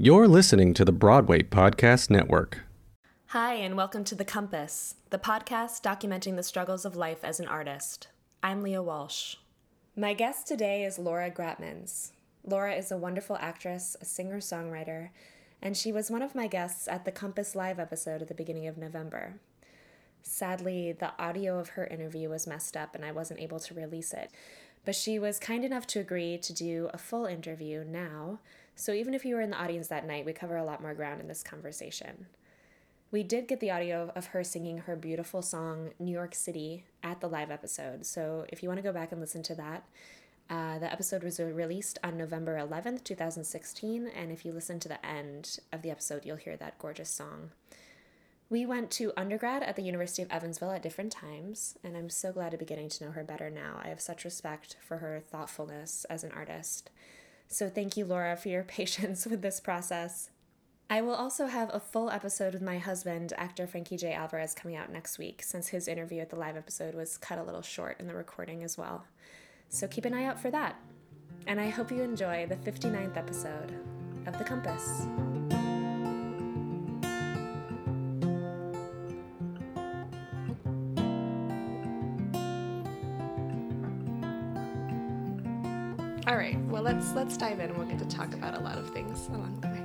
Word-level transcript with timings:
You're 0.00 0.28
listening 0.28 0.74
to 0.74 0.84
the 0.84 0.92
Broadway 0.92 1.42
Podcast 1.42 2.08
Network. 2.08 2.60
Hi, 3.30 3.54
and 3.54 3.76
welcome 3.76 4.04
to 4.04 4.14
The 4.14 4.24
Compass, 4.24 4.94
the 5.10 5.18
podcast 5.18 5.82
documenting 5.82 6.36
the 6.36 6.44
struggles 6.44 6.84
of 6.84 6.94
life 6.94 7.24
as 7.24 7.40
an 7.40 7.48
artist. 7.48 8.06
I'm 8.40 8.62
Leah 8.62 8.80
Walsh. 8.80 9.34
My 9.96 10.14
guest 10.14 10.46
today 10.46 10.84
is 10.84 11.00
Laura 11.00 11.32
Gragtmans. 11.32 12.12
Laura 12.46 12.74
is 12.74 12.92
a 12.92 12.96
wonderful 12.96 13.36
actress, 13.40 13.96
a 14.00 14.04
singer 14.04 14.38
songwriter, 14.38 15.08
and 15.60 15.76
she 15.76 15.90
was 15.90 16.12
one 16.12 16.22
of 16.22 16.36
my 16.36 16.46
guests 16.46 16.86
at 16.86 17.04
the 17.04 17.10
Compass 17.10 17.56
Live 17.56 17.80
episode 17.80 18.22
at 18.22 18.28
the 18.28 18.34
beginning 18.34 18.68
of 18.68 18.78
November. 18.78 19.40
Sadly, 20.22 20.92
the 20.92 21.10
audio 21.20 21.58
of 21.58 21.70
her 21.70 21.88
interview 21.88 22.28
was 22.28 22.46
messed 22.46 22.76
up 22.76 22.94
and 22.94 23.04
I 23.04 23.10
wasn't 23.10 23.40
able 23.40 23.58
to 23.58 23.74
release 23.74 24.12
it, 24.12 24.30
but 24.84 24.94
she 24.94 25.18
was 25.18 25.40
kind 25.40 25.64
enough 25.64 25.88
to 25.88 25.98
agree 25.98 26.38
to 26.38 26.52
do 26.52 26.88
a 26.94 26.98
full 26.98 27.26
interview 27.26 27.82
now 27.82 28.38
so 28.78 28.92
even 28.92 29.12
if 29.12 29.24
you 29.24 29.34
were 29.34 29.40
in 29.40 29.50
the 29.50 29.60
audience 29.60 29.88
that 29.88 30.06
night, 30.06 30.24
we 30.24 30.32
cover 30.32 30.56
a 30.56 30.64
lot 30.64 30.80
more 30.80 30.94
ground 30.94 31.20
in 31.20 31.26
this 31.26 31.42
conversation. 31.42 32.26
We 33.10 33.24
did 33.24 33.48
get 33.48 33.58
the 33.58 33.72
audio 33.72 34.12
of 34.14 34.26
her 34.26 34.44
singing 34.44 34.78
her 34.78 34.94
beautiful 34.94 35.42
song, 35.42 35.90
New 35.98 36.12
York 36.12 36.32
City, 36.32 36.84
at 37.02 37.20
the 37.20 37.26
live 37.26 37.50
episode. 37.50 38.06
So 38.06 38.46
if 38.50 38.62
you 38.62 38.68
want 38.68 38.78
to 38.78 38.84
go 38.84 38.92
back 38.92 39.10
and 39.10 39.20
listen 39.20 39.42
to 39.44 39.54
that, 39.56 39.88
uh, 40.48 40.78
the 40.78 40.92
episode 40.92 41.24
was 41.24 41.40
released 41.40 41.98
on 42.04 42.16
November 42.16 42.56
11th, 42.56 43.02
2016. 43.02 44.06
And 44.06 44.30
if 44.30 44.44
you 44.44 44.52
listen 44.52 44.78
to 44.78 44.88
the 44.88 45.04
end 45.04 45.58
of 45.72 45.82
the 45.82 45.90
episode, 45.90 46.24
you'll 46.24 46.36
hear 46.36 46.56
that 46.56 46.78
gorgeous 46.78 47.10
song. 47.10 47.50
We 48.48 48.64
went 48.64 48.92
to 48.92 49.12
undergrad 49.16 49.64
at 49.64 49.74
the 49.74 49.82
University 49.82 50.22
of 50.22 50.30
Evansville 50.30 50.70
at 50.70 50.84
different 50.84 51.10
times, 51.10 51.76
and 51.82 51.96
I'm 51.96 52.10
so 52.10 52.30
glad 52.32 52.52
to 52.52 52.56
be 52.56 52.64
getting 52.64 52.88
to 52.90 53.04
know 53.04 53.10
her 53.10 53.24
better 53.24 53.50
now. 53.50 53.80
I 53.82 53.88
have 53.88 54.00
such 54.00 54.24
respect 54.24 54.76
for 54.80 54.98
her 54.98 55.20
thoughtfulness 55.20 56.06
as 56.08 56.22
an 56.22 56.30
artist 56.30 56.90
so 57.48 57.68
thank 57.68 57.96
you, 57.96 58.04
Laura, 58.04 58.36
for 58.36 58.48
your 58.48 58.62
patience 58.78 59.26
with 59.26 59.42
this 59.42 59.60
process. 59.60 60.30
I 60.90 61.02
will 61.02 61.14
also 61.14 61.46
have 61.46 61.70
a 61.72 61.80
full 61.80 62.10
episode 62.10 62.54
with 62.54 62.62
my 62.62 62.78
husband, 62.78 63.34
actor 63.36 63.66
Frankie 63.66 63.98
J. 63.98 64.14
Alvarez, 64.14 64.54
coming 64.54 64.76
out 64.76 64.90
next 64.90 65.18
week, 65.18 65.42
since 65.42 65.68
his 65.68 65.86
interview 65.86 66.20
at 66.20 66.30
the 66.30 66.36
live 66.36 66.56
episode 66.56 66.94
was 66.94 67.18
cut 67.18 67.38
a 67.38 67.42
little 67.42 67.60
short 67.60 68.00
in 68.00 68.06
the 68.06 68.14
recording 68.14 68.64
as 68.64 68.78
well. 68.78 69.04
So 69.68 69.86
keep 69.86 70.06
an 70.06 70.14
eye 70.14 70.24
out 70.24 70.40
for 70.40 70.50
that. 70.50 70.76
And 71.46 71.60
I 71.60 71.68
hope 71.68 71.90
you 71.90 72.02
enjoy 72.02 72.46
the 72.46 72.56
59th 72.56 73.18
episode 73.18 73.74
of 74.26 74.38
The 74.38 74.44
Compass. 74.44 75.06
Let's 86.98 87.12
let's 87.14 87.36
dive 87.36 87.60
in, 87.60 87.70
and 87.70 87.78
we'll 87.78 87.86
get 87.86 87.98
to 88.00 88.04
talk 88.16 88.34
about 88.34 88.56
a 88.56 88.60
lot 88.60 88.76
of 88.76 88.90
things 88.90 89.28
along 89.28 89.60
the 89.60 89.68
way. 89.68 89.84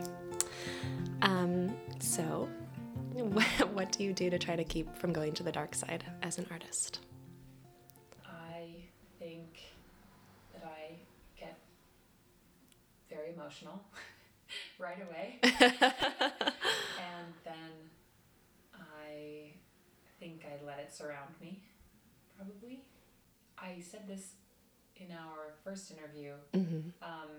Um, 1.22 1.76
so, 2.00 2.50
what 3.74 3.92
do 3.92 4.04
you 4.04 4.14
do 4.14 4.32
to 4.32 4.40
try 4.40 4.56
to 4.56 4.64
keep 4.64 4.98
from 4.98 5.14
going 5.14 5.34
to 5.34 5.44
the 5.44 5.52
dark 5.52 5.76
side 5.76 6.04
as 6.24 6.40
an 6.40 6.48
artist? 6.50 7.02
I 8.26 8.66
think 9.20 9.62
that 10.54 10.64
I 10.66 10.96
get 11.40 11.56
very 13.12 13.34
emotional 13.36 13.84
right 14.80 14.98
away, 15.08 15.38
and 15.44 17.34
then 17.46 17.74
I 18.74 19.52
think 20.20 20.46
I 20.48 20.66
let 20.66 20.80
it 20.80 20.92
surround 20.92 21.36
me. 21.40 21.62
Probably, 22.36 22.82
I 23.60 23.82
said 23.82 24.08
this 24.08 24.32
in 24.98 25.08
our 25.12 25.54
first 25.64 25.92
interview 25.92 26.34
mm-hmm. 26.54 26.90
um, 27.02 27.30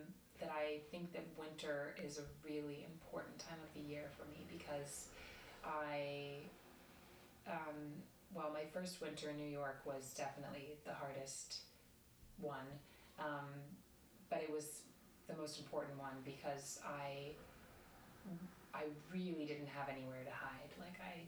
that 0.40 0.50
I 0.50 0.80
think 0.90 1.12
that 1.12 1.24
winter 1.38 1.94
is 2.04 2.18
a 2.18 2.22
really 2.44 2.86
important 2.90 3.38
time 3.38 3.58
of 3.62 3.72
the 3.74 3.88
year 3.88 4.10
for 4.16 4.24
me 4.30 4.44
because 4.50 5.08
I, 5.64 6.42
um, 7.48 7.94
well, 8.34 8.50
my 8.52 8.64
first 8.72 9.00
winter 9.00 9.30
in 9.30 9.36
New 9.36 9.50
York 9.50 9.82
was 9.84 10.12
definitely 10.16 10.76
the 10.84 10.92
hardest 10.92 11.58
one, 12.40 12.66
um, 13.18 13.48
but 14.28 14.42
it 14.42 14.52
was 14.52 14.82
the 15.28 15.36
most 15.36 15.58
important 15.58 15.98
one 15.98 16.16
because 16.24 16.80
I, 16.84 17.30
I 18.74 18.84
really 19.12 19.46
didn't 19.46 19.68
have 19.68 19.88
anywhere 19.88 20.24
to 20.24 20.30
hide. 20.30 20.70
Like 20.78 20.98
I 21.00 21.22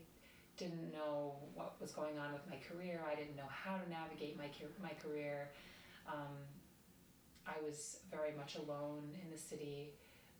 didn't 0.57 0.91
know 0.91 1.33
what 1.55 1.79
was 1.79 1.91
going 1.91 2.17
on 2.19 2.33
with 2.33 2.41
my 2.49 2.57
career. 2.57 3.01
I 3.09 3.15
didn't 3.15 3.35
know 3.35 3.49
how 3.49 3.77
to 3.77 3.89
navigate 3.89 4.37
my 4.37 4.49
my 4.81 4.93
career. 5.01 5.49
Um, 6.07 6.35
I 7.45 7.63
was 7.65 7.99
very 8.11 8.31
much 8.35 8.55
alone 8.55 9.03
in 9.23 9.31
the 9.31 9.37
city. 9.37 9.93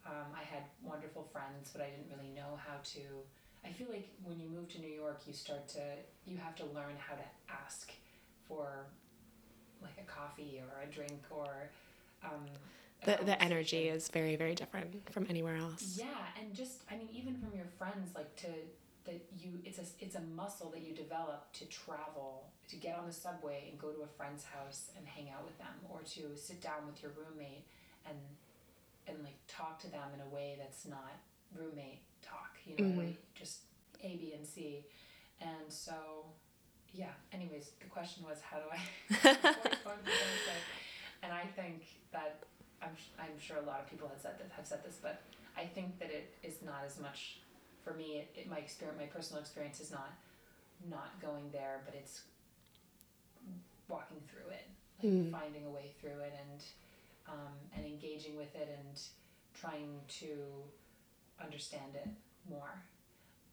Um, 0.05 0.27
I 0.35 0.43
had 0.43 0.63
wonderful 0.83 1.23
friends, 1.31 1.69
but 1.73 1.81
I 1.81 1.89
didn't 1.89 2.07
really 2.15 2.33
know 2.33 2.57
how 2.65 2.77
to. 2.93 2.99
I 3.65 3.71
feel 3.71 3.87
like 3.89 4.09
when 4.23 4.39
you 4.39 4.49
move 4.49 4.69
to 4.73 4.79
New 4.79 4.91
York, 4.91 5.21
you 5.25 5.33
start 5.33 5.67
to 5.69 5.81
you 6.25 6.37
have 6.37 6.55
to 6.55 6.65
learn 6.65 6.95
how 6.97 7.15
to 7.15 7.23
ask 7.49 7.91
for 8.47 8.87
like 9.81 9.97
a 9.99 10.09
coffee 10.09 10.61
or 10.61 10.83
a 10.83 10.87
drink 10.93 11.21
or. 11.29 11.69
Um, 12.23 12.45
the, 13.05 13.19
the 13.23 13.41
energy 13.43 13.89
is 13.89 14.09
very 14.09 14.35
very 14.35 14.55
different 14.55 15.11
from 15.13 15.27
anywhere 15.29 15.55
else. 15.55 15.97
Yeah, 15.99 16.05
and 16.41 16.53
just 16.55 16.81
I 16.89 16.97
mean 16.97 17.09
even 17.13 17.35
from 17.35 17.55
your 17.55 17.67
friends 17.77 18.15
like 18.15 18.35
to 18.37 18.47
that 19.07 19.25
you 19.39 19.53
it's 19.65 19.79
a 19.79 19.85
it's 19.99 20.15
a 20.15 20.21
muscle 20.21 20.69
that 20.69 20.85
you 20.85 20.93
develop 20.93 21.51
to 21.53 21.65
travel 21.65 22.51
to 22.67 22.75
get 22.75 22.97
on 22.97 23.07
the 23.07 23.13
subway 23.13 23.67
and 23.71 23.79
go 23.79 23.89
to 23.89 24.03
a 24.03 24.07
friend's 24.07 24.43
house 24.43 24.91
and 24.95 25.07
hang 25.07 25.29
out 25.29 25.43
with 25.43 25.57
them 25.57 25.73
or 25.89 26.01
to 26.01 26.37
sit 26.37 26.61
down 26.61 26.85
with 26.85 27.01
your 27.01 27.11
roommate 27.17 27.65
and 28.05 28.17
and 29.07 29.23
like 29.23 29.39
talk 29.47 29.79
to 29.79 29.89
them 29.89 30.09
in 30.13 30.21
a 30.21 30.35
way 30.35 30.55
that's 30.59 30.85
not 30.85 31.17
roommate 31.55 32.01
talk 32.21 32.57
you 32.65 32.75
know 32.77 33.01
mm-hmm. 33.01 33.11
just 33.33 33.61
a 34.03 34.17
b 34.17 34.33
and 34.35 34.45
c 34.45 34.83
and 35.41 35.69
so 35.69 36.25
yeah 36.93 37.13
anyways 37.31 37.71
the 37.79 37.87
question 37.87 38.23
was 38.27 38.39
how 38.41 38.57
do 38.57 38.65
i 38.71 38.79
and 41.23 41.31
i 41.31 41.45
think 41.55 41.85
that 42.11 42.43
I'm, 42.81 42.91
I'm 43.17 43.39
sure 43.39 43.57
a 43.57 43.65
lot 43.65 43.79
of 43.79 43.89
people 43.89 44.07
have 44.07 44.19
said 44.19 44.37
that 44.37 44.51
have 44.55 44.65
said 44.65 44.83
this 44.83 44.99
but 45.01 45.21
i 45.57 45.63
think 45.63 45.97
that 45.99 46.11
it 46.11 46.35
is 46.43 46.61
not 46.61 46.83
as 46.85 46.99
much 46.99 47.39
for 47.87 47.93
me, 47.93 48.17
it, 48.17 48.41
it, 48.41 48.49
my 48.49 48.57
experience, 48.57 48.99
my 48.99 49.05
personal 49.05 49.41
experience 49.41 49.79
is 49.79 49.91
not 49.91 50.11
not 50.89 51.19
going 51.21 51.49
there, 51.51 51.81
but 51.85 51.95
it's 51.95 52.21
walking 53.87 54.17
through 54.27 54.51
it, 54.51 54.67
like 55.01 55.11
mm. 55.11 55.31
finding 55.31 55.65
a 55.65 55.69
way 55.69 55.91
through 55.99 56.19
it, 56.19 56.33
and 56.37 56.61
um, 57.27 57.53
and 57.75 57.85
engaging 57.85 58.35
with 58.35 58.53
it, 58.55 58.77
and 58.77 58.99
trying 59.53 59.99
to 60.19 60.27
understand 61.41 61.95
it 61.95 62.07
more. 62.49 62.83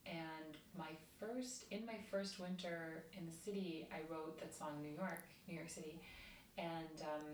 And 0.07 0.59
my 0.77 0.91
first, 1.19 1.65
in 1.71 1.87
my 1.87 1.97
first 2.11 2.39
winter 2.39 3.05
in 3.17 3.25
the 3.25 3.33
city, 3.33 3.89
I 3.91 4.01
wrote 4.13 4.39
that 4.41 4.55
song 4.55 4.83
New 4.83 4.95
York, 4.95 5.23
New 5.49 5.55
York 5.55 5.71
City, 5.71 6.01
and 6.59 7.01
um, 7.03 7.27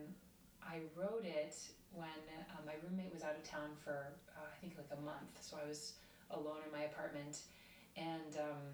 I 0.63 0.81
wrote 0.95 1.25
it 1.25 1.57
when 1.93 2.21
uh, 2.31 2.61
my 2.65 2.75
roommate 2.85 3.13
was 3.13 3.25
out 3.25 3.35
of 3.35 3.43
town 3.43 3.71
for 3.83 4.13
uh, 4.37 4.47
I 4.47 4.57
think 4.61 4.75
like 4.77 4.97
a 4.97 5.01
month, 5.01 5.41
so 5.41 5.57
I 5.57 5.67
was 5.67 5.95
alone 6.33 6.63
in 6.67 6.73
my 6.73 6.85
apartment, 6.85 7.43
and 7.97 8.37
um, 8.39 8.71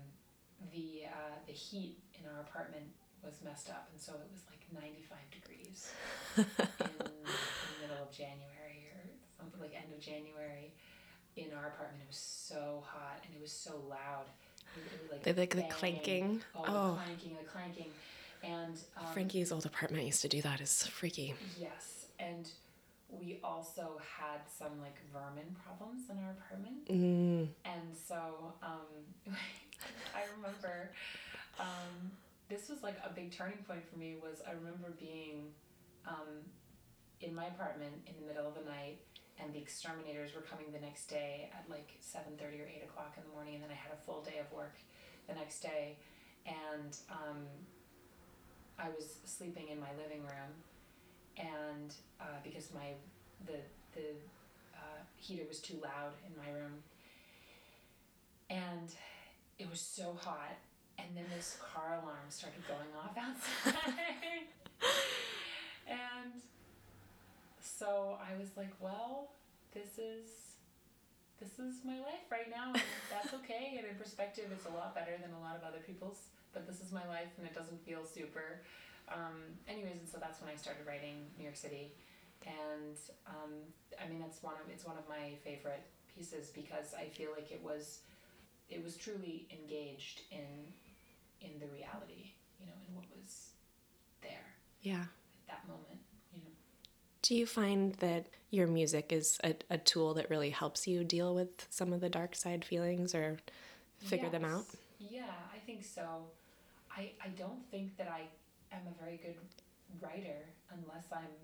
the 0.72 1.06
uh, 1.06 1.36
the 1.46 1.52
heat 1.52 1.98
in 2.14 2.28
our 2.30 2.40
apartment 2.40 2.86
was 3.22 3.42
messed 3.44 3.70
up, 3.70 3.88
and 3.92 4.00
so 4.00 4.12
it 4.12 4.28
was 4.30 4.42
like 4.50 4.62
95 4.72 5.18
degrees 5.30 5.90
in, 6.36 6.42
in 6.86 6.98
the 6.98 7.78
middle 7.82 8.02
of 8.02 8.10
January 8.12 8.88
or 8.92 9.02
something 9.38 9.60
like 9.60 9.74
end 9.74 9.92
of 9.92 10.00
January. 10.00 10.72
In 11.36 11.52
our 11.52 11.68
apartment, 11.68 12.02
it 12.02 12.08
was 12.08 12.16
so 12.16 12.82
hot 12.86 13.20
and 13.26 13.34
it 13.34 13.42
was 13.42 13.52
so 13.52 13.72
loud. 13.90 14.24
It, 14.74 15.02
was 15.02 15.12
like 15.12 15.22
the, 15.22 15.34
like 15.34 15.54
the 15.54 15.74
clanking. 15.74 16.40
Oh, 16.54 16.64
oh. 16.66 16.90
The 16.92 17.04
clanking, 17.04 17.36
the 17.36 17.50
clanking. 17.50 17.90
And 18.42 18.78
um, 18.96 19.12
Frankie's 19.12 19.52
old 19.52 19.66
apartment 19.66 20.04
used 20.06 20.22
to 20.22 20.28
do 20.28 20.40
that. 20.42 20.60
It's 20.60 20.86
freaky. 20.86 21.34
Yes, 21.58 22.06
and 22.18 22.48
we 23.08 23.38
also 23.42 24.00
had 24.18 24.40
some 24.48 24.80
like 24.80 24.98
vermin 25.12 25.54
problems 25.64 26.10
in 26.10 26.18
our 26.18 26.32
apartment. 26.32 26.88
Mm. 26.88 27.48
And 27.64 27.96
so 27.96 28.54
um, 28.62 28.90
I 30.14 30.22
remember 30.36 30.92
um, 31.58 32.10
this 32.48 32.68
was 32.68 32.82
like 32.82 32.96
a 33.04 33.12
big 33.12 33.32
turning 33.32 33.58
point 33.66 33.88
for 33.88 33.98
me 33.98 34.16
was 34.20 34.42
I 34.46 34.52
remember 34.52 34.94
being 34.98 35.52
um, 36.06 36.44
in 37.20 37.34
my 37.34 37.46
apartment 37.46 37.94
in 38.06 38.14
the 38.20 38.26
middle 38.26 38.46
of 38.46 38.54
the 38.54 38.68
night 38.68 39.00
and 39.38 39.52
the 39.52 39.58
exterminators 39.58 40.34
were 40.34 40.42
coming 40.42 40.72
the 40.72 40.80
next 40.80 41.06
day 41.06 41.50
at 41.52 41.68
like 41.68 41.92
7.30 42.00 42.60
or 42.60 42.66
8 42.66 42.84
o'clock 42.84 43.14
in 43.16 43.22
the 43.24 43.32
morning 43.34 43.54
and 43.54 43.62
then 43.62 43.70
i 43.70 43.74
had 43.74 43.92
a 43.92 44.00
full 44.04 44.22
day 44.22 44.38
of 44.40 44.50
work 44.52 44.76
the 45.28 45.34
next 45.34 45.60
day 45.60 45.96
and 46.46 46.96
um, 47.10 47.44
i 48.78 48.88
was 48.88 49.18
sleeping 49.24 49.68
in 49.68 49.80
my 49.80 49.90
living 50.02 50.22
room 50.22 50.52
and 51.38 51.94
uh, 52.20 52.38
because 52.42 52.72
my 52.74 52.92
the 53.46 53.58
the 53.94 54.08
uh, 54.74 55.00
heater 55.16 55.44
was 55.48 55.60
too 55.60 55.78
loud 55.82 56.12
in 56.26 56.32
my 56.36 56.50
room, 56.58 56.82
and 58.50 58.94
it 59.58 59.70
was 59.70 59.80
so 59.80 60.16
hot. 60.20 60.56
And 60.98 61.08
then 61.14 61.24
this 61.36 61.58
car 61.60 62.00
alarm 62.02 62.24
started 62.30 62.62
going 62.66 62.88
off 62.98 63.14
outside, 63.18 64.48
and 65.86 66.32
so 67.60 68.16
I 68.18 68.38
was 68.38 68.48
like, 68.56 68.72
"Well, 68.80 69.28
this 69.74 69.98
is 69.98 70.46
this 71.40 71.58
is 71.60 71.84
my 71.84 72.00
life 72.00 72.24
right 72.32 72.48
now, 72.48 72.72
and 72.72 72.82
that's 73.12 73.34
okay. 73.44 73.76
And 73.76 73.86
in 73.86 73.94
perspective, 73.96 74.46
it's 74.52 74.64
a 74.64 74.72
lot 74.72 74.94
better 74.94 75.12
than 75.20 75.32
a 75.36 75.40
lot 75.40 75.56
of 75.56 75.62
other 75.62 75.84
people's. 75.84 76.32
But 76.52 76.66
this 76.66 76.80
is 76.80 76.92
my 76.92 77.06
life, 77.06 77.28
and 77.36 77.46
it 77.46 77.54
doesn't 77.54 77.84
feel 77.84 78.04
super. 78.06 78.64
Um, 79.08 79.56
anyways, 79.68 79.98
and 80.00 80.08
so 80.08 80.18
that's 80.18 80.40
when 80.40 80.50
I 80.50 80.56
started 80.56 80.86
writing 80.86 81.26
New 81.38 81.44
York 81.44 81.56
City, 81.56 81.92
and 82.46 82.96
um, 83.26 83.52
I 84.02 84.08
mean 84.08 84.20
that's 84.20 84.42
one 84.42 84.54
of 84.62 84.70
it's 84.70 84.84
one 84.84 84.96
of 84.98 85.08
my 85.08 85.34
favorite 85.44 85.84
pieces 86.14 86.50
because 86.54 86.94
I 86.98 87.06
feel 87.08 87.30
like 87.36 87.50
it 87.52 87.62
was 87.62 88.00
it 88.70 88.82
was 88.82 88.96
truly 88.96 89.46
engaged 89.50 90.22
in 90.32 90.72
in 91.40 91.58
the 91.60 91.66
reality, 91.68 92.32
you 92.60 92.66
know, 92.66 92.72
in 92.88 92.94
what 92.94 93.04
was 93.20 93.50
there 94.22 94.46
Yeah. 94.82 95.02
at 95.02 95.46
that 95.48 95.68
moment, 95.68 96.00
you 96.32 96.40
know. 96.40 96.50
Do 97.22 97.34
you 97.34 97.46
find 97.46 97.94
that 97.96 98.26
your 98.50 98.66
music 98.66 99.12
is 99.12 99.38
a, 99.44 99.54
a 99.70 99.78
tool 99.78 100.14
that 100.14 100.30
really 100.30 100.50
helps 100.50 100.86
you 100.86 101.04
deal 101.04 101.34
with 101.34 101.66
some 101.70 101.92
of 101.92 102.00
the 102.00 102.08
dark 102.08 102.34
side 102.36 102.64
feelings 102.64 103.14
or 103.14 103.38
figure 103.98 104.30
them 104.30 104.44
out? 104.44 104.66
Yeah, 104.98 105.24
I 105.54 105.58
think 105.66 105.84
so. 105.84 106.24
I 106.90 107.12
I 107.24 107.28
don't 107.36 107.62
think 107.70 107.96
that 107.98 108.08
I 108.08 108.22
am 108.72 108.82
a 108.86 109.02
very 109.02 109.18
good 109.18 109.36
writer 110.00 110.46
unless 110.70 111.06
I'm 111.12 111.34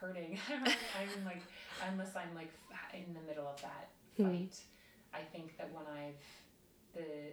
hurting. 0.00 0.38
I 0.48 1.06
mean, 1.06 1.24
like 1.24 1.42
unless 1.90 2.16
I'm 2.16 2.34
like 2.34 2.52
in 2.94 3.14
the 3.14 3.20
middle 3.26 3.46
of 3.46 3.60
that 3.62 3.88
hmm. 4.16 4.24
fight. 4.24 4.60
I 5.12 5.20
think 5.32 5.56
that 5.58 5.70
when 5.72 5.84
I've 5.86 6.14
the, 6.94 7.32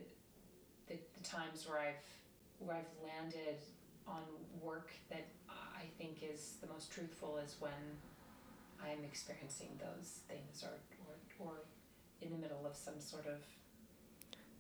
the 0.88 1.00
the 1.18 1.24
times 1.24 1.68
where 1.68 1.80
I've 1.80 2.66
where 2.66 2.78
I've 2.78 3.04
landed 3.04 3.60
on 4.08 4.22
work 4.62 4.92
that 5.10 5.26
I 5.50 5.84
think 5.98 6.24
is 6.24 6.56
the 6.62 6.68
most 6.68 6.92
truthful 6.92 7.38
is 7.38 7.56
when 7.60 7.72
I'm 8.82 9.04
experiencing 9.04 9.80
those 9.80 10.20
things 10.28 10.64
or 10.64 10.78
or, 11.08 11.48
or 11.48 11.54
in 12.22 12.32
the 12.32 12.38
middle 12.38 12.66
of 12.66 12.76
some 12.76 13.00
sort 13.00 13.28
of 13.28 13.42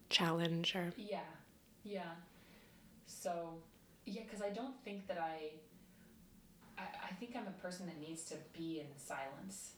Challenge 0.09 0.74
or 0.75 0.94
yeah 0.95 1.19
yeah 1.83 2.13
so 3.07 3.56
yeah 4.06 4.21
because 4.24 4.42
i 4.44 4.50
don't 4.50 4.75
think 4.83 5.07
that 5.07 5.18
I, 5.18 5.51
I 6.77 6.83
i 7.09 7.13
think 7.19 7.36
i'm 7.36 7.48
a 7.48 7.62
person 7.62 7.86
that 7.88 8.00
needs 8.00 8.24
to 8.25 8.36
be 8.54 8.80
in 8.81 8.88
silence 8.98 9.71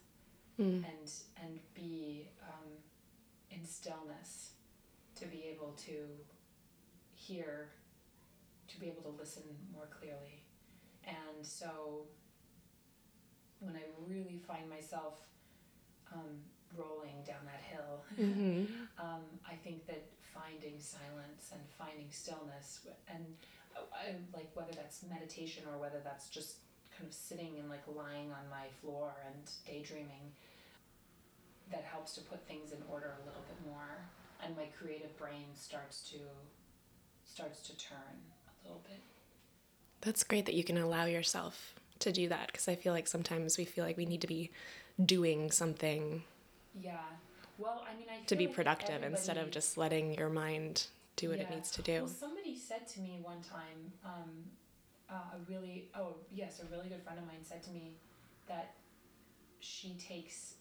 Mm. 0.60 0.84
and 0.84 1.10
and 1.42 1.60
be 1.74 2.28
um, 2.44 2.68
in 3.50 3.64
stillness 3.66 4.52
to 5.16 5.26
be 5.26 5.46
able 5.54 5.72
to 5.86 5.94
hear 7.14 7.70
to 8.68 8.78
be 8.78 8.88
able 8.88 9.04
to 9.04 9.18
listen 9.18 9.44
more 9.74 9.88
clearly 9.90 10.44
and 11.08 11.38
so 11.46 12.08
when 13.60 13.76
i 13.76 13.84
really 14.06 14.38
find 14.46 14.70
myself 14.70 15.22
um, 16.14 16.42
rolling 16.76 17.24
down 17.26 17.46
that 17.46 17.62
hill 17.62 18.04
Mhm. 18.20 18.68
um, 18.98 19.22
I 19.50 19.56
think 19.64 19.86
that 19.88 20.04
finding 20.34 20.80
silence 20.80 21.52
and 21.54 21.62
finding 21.78 22.08
stillness, 22.12 22.82
and 23.08 23.24
uh, 23.76 23.82
I, 23.94 24.16
like 24.34 24.50
whether 24.54 24.72
that's 24.76 25.04
meditation 25.10 25.64
or 25.72 25.78
whether 25.80 26.00
that's 26.04 26.30
just 26.30 26.58
kind 26.96 27.08
of 27.08 27.14
sitting 27.14 27.58
and 27.60 27.70
like 27.70 27.84
lying 27.88 28.32
on 28.32 28.46
my 28.50 28.68
floor 28.82 29.12
and 29.28 29.44
daydreaming, 29.66 30.34
that 31.72 31.84
helps 31.84 32.14
to 32.16 32.22
put 32.22 32.46
things 32.48 32.72
in 32.72 32.80
order 32.90 33.14
a 33.22 33.26
little 33.26 33.44
bit 33.44 33.58
more, 33.66 34.06
and 34.44 34.56
my 34.56 34.66
creative 34.78 35.16
brain 35.18 35.46
starts 35.54 36.10
to 36.10 36.18
starts 37.26 37.62
to 37.62 37.78
turn 37.78 38.18
a 38.48 38.68
little 38.68 38.82
bit. 38.88 39.00
That's 40.02 40.24
great 40.24 40.46
that 40.46 40.56
you 40.56 40.64
can 40.64 40.78
allow 40.78 41.06
yourself 41.06 41.74
to 42.00 42.12
do 42.12 42.30
that 42.30 42.48
because 42.48 42.68
I 42.68 42.76
feel 42.76 42.94
like 42.94 43.08
sometimes 43.08 43.58
we 43.58 43.66
feel 43.66 43.84
like 43.84 43.98
we 43.98 44.06
need 44.06 44.22
to 44.22 44.28
be 44.28 44.52
doing 45.04 45.52
something 45.52 46.24
Yeah. 46.82 46.98
Well, 47.60 47.86
I 47.90 47.96
mean, 47.98 48.08
I 48.10 48.26
to 48.28 48.36
be 48.36 48.48
like 48.48 48.56
productive 48.56 49.04
instead 49.04 49.38
of 49.38 49.52
just 49.52 49.78
letting 49.78 50.14
your 50.16 50.30
mind 50.30 50.88
do 51.16 51.30
what 51.30 51.40
it 51.40 51.50
needs 51.50 51.72
to 51.72 51.82
do. 51.82 52.00
Well, 52.00 52.08
somebody 52.08 52.56
said 52.56 52.88
to 52.90 53.02
me 53.02 53.20
one 53.22 53.42
time, 53.42 53.92
um, 54.06 54.30
uh, 55.10 55.36
a 55.38 55.40
really, 55.52 55.90
oh, 55.96 56.16
yes, 56.34 56.62
a 56.62 56.66
really 56.76 56.90
good 56.90 57.04
friend 57.04 57.20
of 57.20 57.26
mine 57.26 57.44
said 57.44 57.64
to 57.64 57.72
me 57.72 57.98
that 58.48 58.74
she 59.60 59.96
takes 60.00 60.56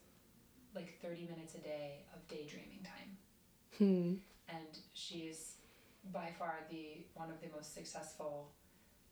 like 0.74 0.98
30 1.02 1.22
minutes 1.30 1.54
a 1.54 1.58
day 1.58 2.04
of 2.14 2.26
daydreaming 2.28 2.84
time. 2.84 3.16
Hmm. 3.78 4.14
And 4.48 4.78
she's 4.94 5.54
by 6.12 6.32
far 6.38 6.60
the 6.70 7.04
one 7.14 7.30
of 7.30 7.40
the 7.40 7.48
most 7.54 7.74
successful 7.74 8.50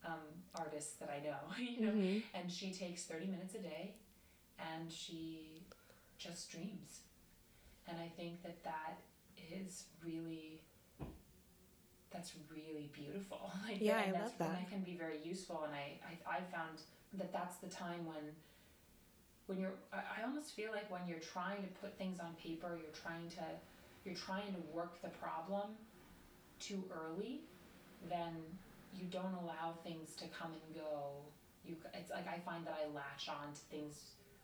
um, 0.04 0.20
artists 0.54 0.94
that 0.96 1.10
I 1.10 1.20
know, 1.24 1.36
you 1.58 1.86
know. 1.86 1.92
Mhm. 1.92 2.22
And 2.34 2.50
she 2.50 2.72
takes 2.72 3.04
30 3.04 3.26
minutes 3.26 3.54
a 3.54 3.58
day 3.60 3.94
and 4.58 4.90
she 4.90 5.62
just 6.18 6.50
dreams. 6.50 7.00
And 7.88 7.98
I 8.00 8.10
think 8.16 8.42
that 8.42 8.62
that 8.64 8.98
is 9.52 9.84
really, 10.04 10.62
that's 12.10 12.32
really 12.50 12.90
beautiful. 12.92 13.52
Like, 13.68 13.80
Yeah, 13.80 14.00
and 14.00 14.16
I 14.16 14.18
that's, 14.18 14.30
love 14.30 14.38
that. 14.38 14.48
And 14.48 14.56
that 14.58 14.70
can 14.70 14.80
be 14.82 14.96
very 14.96 15.18
useful. 15.24 15.62
And 15.64 15.74
I, 15.74 15.98
I, 16.04 16.38
I 16.38 16.40
found 16.56 16.80
that 17.14 17.32
that's 17.32 17.56
the 17.56 17.68
time 17.68 18.06
when, 18.06 18.24
when 19.46 19.58
you're, 19.60 19.74
I, 19.92 20.20
I 20.20 20.24
almost 20.24 20.54
feel 20.54 20.70
like 20.72 20.90
when 20.90 21.02
you're 21.06 21.20
trying 21.20 21.62
to 21.62 21.68
put 21.80 21.96
things 21.98 22.18
on 22.20 22.34
paper, 22.42 22.78
you're 22.80 22.94
trying 22.94 23.28
to, 23.30 23.44
you're 24.04 24.14
trying 24.16 24.52
to 24.54 24.60
work 24.72 25.00
the 25.02 25.08
problem 25.08 25.70
too 26.58 26.82
early, 26.90 27.40
then 28.08 28.34
you 28.94 29.06
don't 29.10 29.34
allow 29.42 29.74
things 29.84 30.14
to 30.16 30.24
come 30.28 30.52
and 30.52 30.74
go. 30.74 31.10
You, 31.64 31.76
it's 31.94 32.10
like 32.10 32.26
I 32.28 32.38
find 32.38 32.64
that 32.66 32.78
I 32.80 32.86
latch 32.94 33.28
on 33.28 33.52
to 33.52 33.60
things 33.70 33.98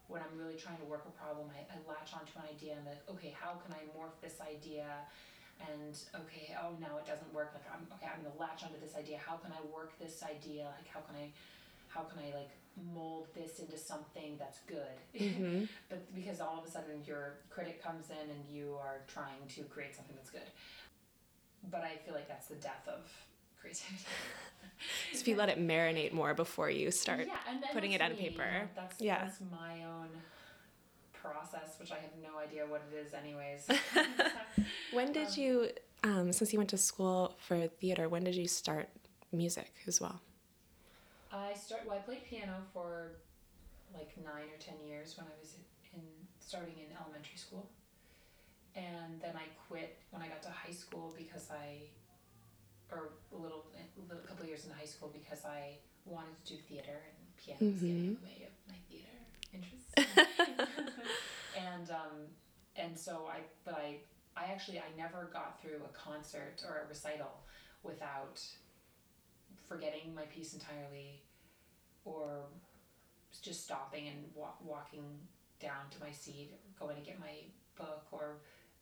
when 0.07 0.21
I'm 0.21 0.35
really 0.37 0.55
trying 0.59 0.77
to 0.77 0.85
work 0.85 1.05
a 1.07 1.13
problem. 1.15 1.47
I, 1.55 1.63
I 1.71 1.77
latch 1.87 2.11
onto 2.13 2.31
an 2.37 2.45
idea 2.51 2.75
and 2.77 2.85
like, 2.85 3.01
okay, 3.09 3.33
how 3.33 3.55
can 3.63 3.73
I 3.73 3.83
morph 3.97 4.19
this 4.21 4.37
idea? 4.43 4.87
And 5.71 5.95
okay, 6.25 6.55
oh 6.59 6.75
now 6.81 6.97
it 6.99 7.05
doesn't 7.05 7.31
work. 7.33 7.51
Like 7.53 7.63
I'm 7.71 7.87
okay, 7.95 8.09
I'm 8.11 8.21
gonna 8.23 8.35
latch 8.39 8.63
onto 8.63 8.79
this 8.79 8.95
idea. 8.95 9.17
How 9.17 9.37
can 9.37 9.51
I 9.51 9.61
work 9.73 9.97
this 9.99 10.23
idea? 10.23 10.67
Like 10.75 10.87
how 10.87 10.99
can 11.01 11.15
I, 11.15 11.31
how 11.87 12.01
can 12.03 12.19
I 12.19 12.35
like 12.35 12.51
mold 12.93 13.27
this 13.35 13.59
into 13.59 13.77
something 13.77 14.35
that's 14.37 14.59
good? 14.67 14.97
Mhm. 15.13 15.69
but 15.89 16.01
because 16.15 16.41
all 16.41 16.59
of 16.59 16.65
a 16.65 16.71
sudden 16.71 17.03
your 17.05 17.37
critic 17.49 17.81
comes 17.81 18.09
in 18.09 18.29
and 18.29 18.43
you 18.51 18.75
are 18.81 19.01
trying 19.07 19.45
to 19.55 19.63
create 19.65 19.95
something 19.95 20.15
that's 20.17 20.31
good. 20.31 20.49
But 21.71 21.81
I 21.83 21.95
feel 22.03 22.13
like 22.13 22.27
that's 22.27 22.47
the 22.47 22.55
death 22.55 22.85
of 22.87 23.09
creativity. 23.63 24.05
So 25.13 25.21
if 25.21 25.27
you 25.27 25.35
let 25.35 25.49
it 25.49 25.59
marinate 25.59 26.11
more 26.13 26.33
before 26.33 26.69
you 26.69 26.91
start 26.91 27.29
yeah, 27.31 27.37
putting 27.71 27.91
it 27.93 28.01
on 28.01 28.11
me, 28.11 28.17
you 28.17 28.23
know, 28.31 28.31
paper. 28.31 28.69
that's, 28.75 29.01
Yeah. 29.01 29.21
that's 29.21 29.39
my 29.51 29.83
own 29.85 30.09
process, 31.13 31.77
which 31.79 31.91
I 31.91 31.95
have 31.95 32.11
no 32.21 32.39
idea 32.39 32.65
what 32.67 32.83
it 32.91 32.95
is, 32.95 33.13
anyways. 33.13 33.67
When 34.91 35.11
did 35.11 35.35
you, 35.37 35.69
um, 36.03 36.31
since 36.33 36.53
you 36.53 36.59
went 36.59 36.69
to 36.71 36.77
school 36.77 37.35
for 37.39 37.67
theater, 37.67 38.09
when 38.09 38.23
did 38.23 38.35
you 38.35 38.47
start 38.47 38.89
music 39.31 39.71
as 39.87 39.99
well? 40.01 40.21
I 41.31 41.53
start. 41.55 41.83
Well, 41.85 41.97
I 41.97 42.01
played 42.01 42.23
piano 42.25 42.53
for 42.73 43.13
like 43.93 44.11
nine 44.23 44.49
or 44.53 44.59
ten 44.59 44.75
years 44.87 45.17
when 45.17 45.27
I 45.27 45.35
was 45.39 45.55
in 45.93 46.01
starting 46.39 46.75
in 46.77 46.95
elementary 47.01 47.37
school, 47.37 47.69
and 48.75 49.21
then 49.21 49.35
I 49.35 49.45
quit 49.67 49.97
when 50.11 50.21
I 50.21 50.27
got 50.27 50.41
to 50.43 50.49
high 50.49 50.71
school 50.73 51.13
because 51.17 51.49
I, 51.51 51.87
or 52.93 53.09
a 53.33 53.41
little, 53.41 53.65
a 53.75 54.01
little 54.07 54.23
couple 54.23 54.43
of 54.43 54.49
years 54.49 54.65
in 54.65 54.71
high 54.71 54.85
school 54.85 55.11
because 55.13 55.45
I 55.45 55.77
wanted 56.05 56.35
to 56.45 56.53
do 56.53 56.59
theater 56.69 57.01
and 57.09 57.35
piano 57.37 57.59
was 57.73 57.81
getting 57.81 57.97
in 57.97 58.17
the 58.21 58.25
way 58.25 58.47
of 58.47 58.53
my 58.69 58.79
theater 58.89 59.17
interests. 59.53 59.93
and 61.57 61.89
um, 61.89 62.29
and 62.75 62.97
so 62.97 63.27
I, 63.31 63.39
but 63.65 63.75
I, 63.75 63.97
I 64.35 64.51
actually 64.51 64.79
I 64.79 64.89
never 64.97 65.29
got 65.31 65.61
through 65.61 65.81
a 65.83 65.93
concert 65.97 66.63
or 66.67 66.83
a 66.85 66.87
recital 66.87 67.41
without 67.83 68.41
forgetting 69.67 70.13
my 70.15 70.23
piece 70.23 70.53
entirely 70.53 71.21
or 72.05 72.45
just 73.41 73.63
stopping 73.63 74.07
and 74.07 74.17
wa- 74.35 74.59
walking 74.63 75.03
down 75.59 75.89
to 75.91 75.99
my 75.99 76.11
seat 76.11 76.51
going 76.79 76.95
to 76.95 77.01
get 77.01 77.19
my 77.19 77.33
book 77.77 78.05
or 78.11 78.37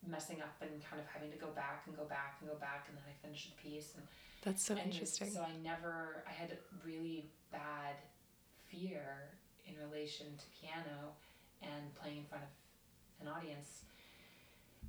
messing 0.07 0.41
up 0.41 0.55
and 0.61 0.71
kind 0.83 0.99
of 0.99 1.07
having 1.07 1.29
to 1.31 1.37
go 1.37 1.47
back 1.53 1.83
and 1.85 1.95
go 1.95 2.05
back 2.05 2.37
and 2.41 2.49
go 2.49 2.55
back 2.55 2.85
and 2.89 2.97
then 2.97 3.03
I 3.05 3.13
finish 3.21 3.49
the 3.49 3.57
piece 3.61 3.93
and 3.95 4.03
That's 4.41 4.65
so 4.65 4.73
and 4.73 4.91
interesting. 4.91 5.29
so 5.29 5.41
I 5.41 5.53
never 5.63 6.23
I 6.27 6.31
had 6.31 6.51
a 6.51 6.59
really 6.85 7.29
bad 7.51 8.01
fear 8.65 9.37
in 9.67 9.75
relation 9.77 10.25
to 10.37 10.45
piano 10.59 11.13
and 11.61 11.93
playing 11.95 12.17
in 12.17 12.25
front 12.25 12.43
of 12.43 13.27
an 13.27 13.31
audience. 13.31 13.85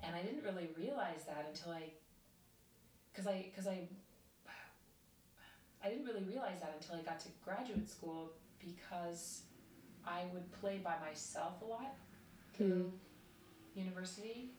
And 0.02 0.16
I 0.16 0.22
didn't 0.22 0.42
really 0.42 0.70
realize 0.76 1.24
that 1.26 1.46
until 1.52 1.72
I 1.72 1.92
because 3.12 3.26
I 3.26 3.46
because 3.50 3.66
I 3.66 3.86
I 5.84 5.90
didn't 5.90 6.06
really 6.06 6.24
realize 6.24 6.60
that 6.60 6.74
until 6.80 6.96
I 6.96 7.02
got 7.02 7.20
to 7.20 7.28
graduate 7.44 7.90
school 7.90 8.32
because 8.58 9.42
I 10.06 10.22
would 10.32 10.50
play 10.52 10.80
by 10.82 10.94
myself 11.06 11.60
a 11.62 11.64
lot 11.64 11.94
through 12.54 12.92
hmm. 13.74 13.78
university 13.78 14.52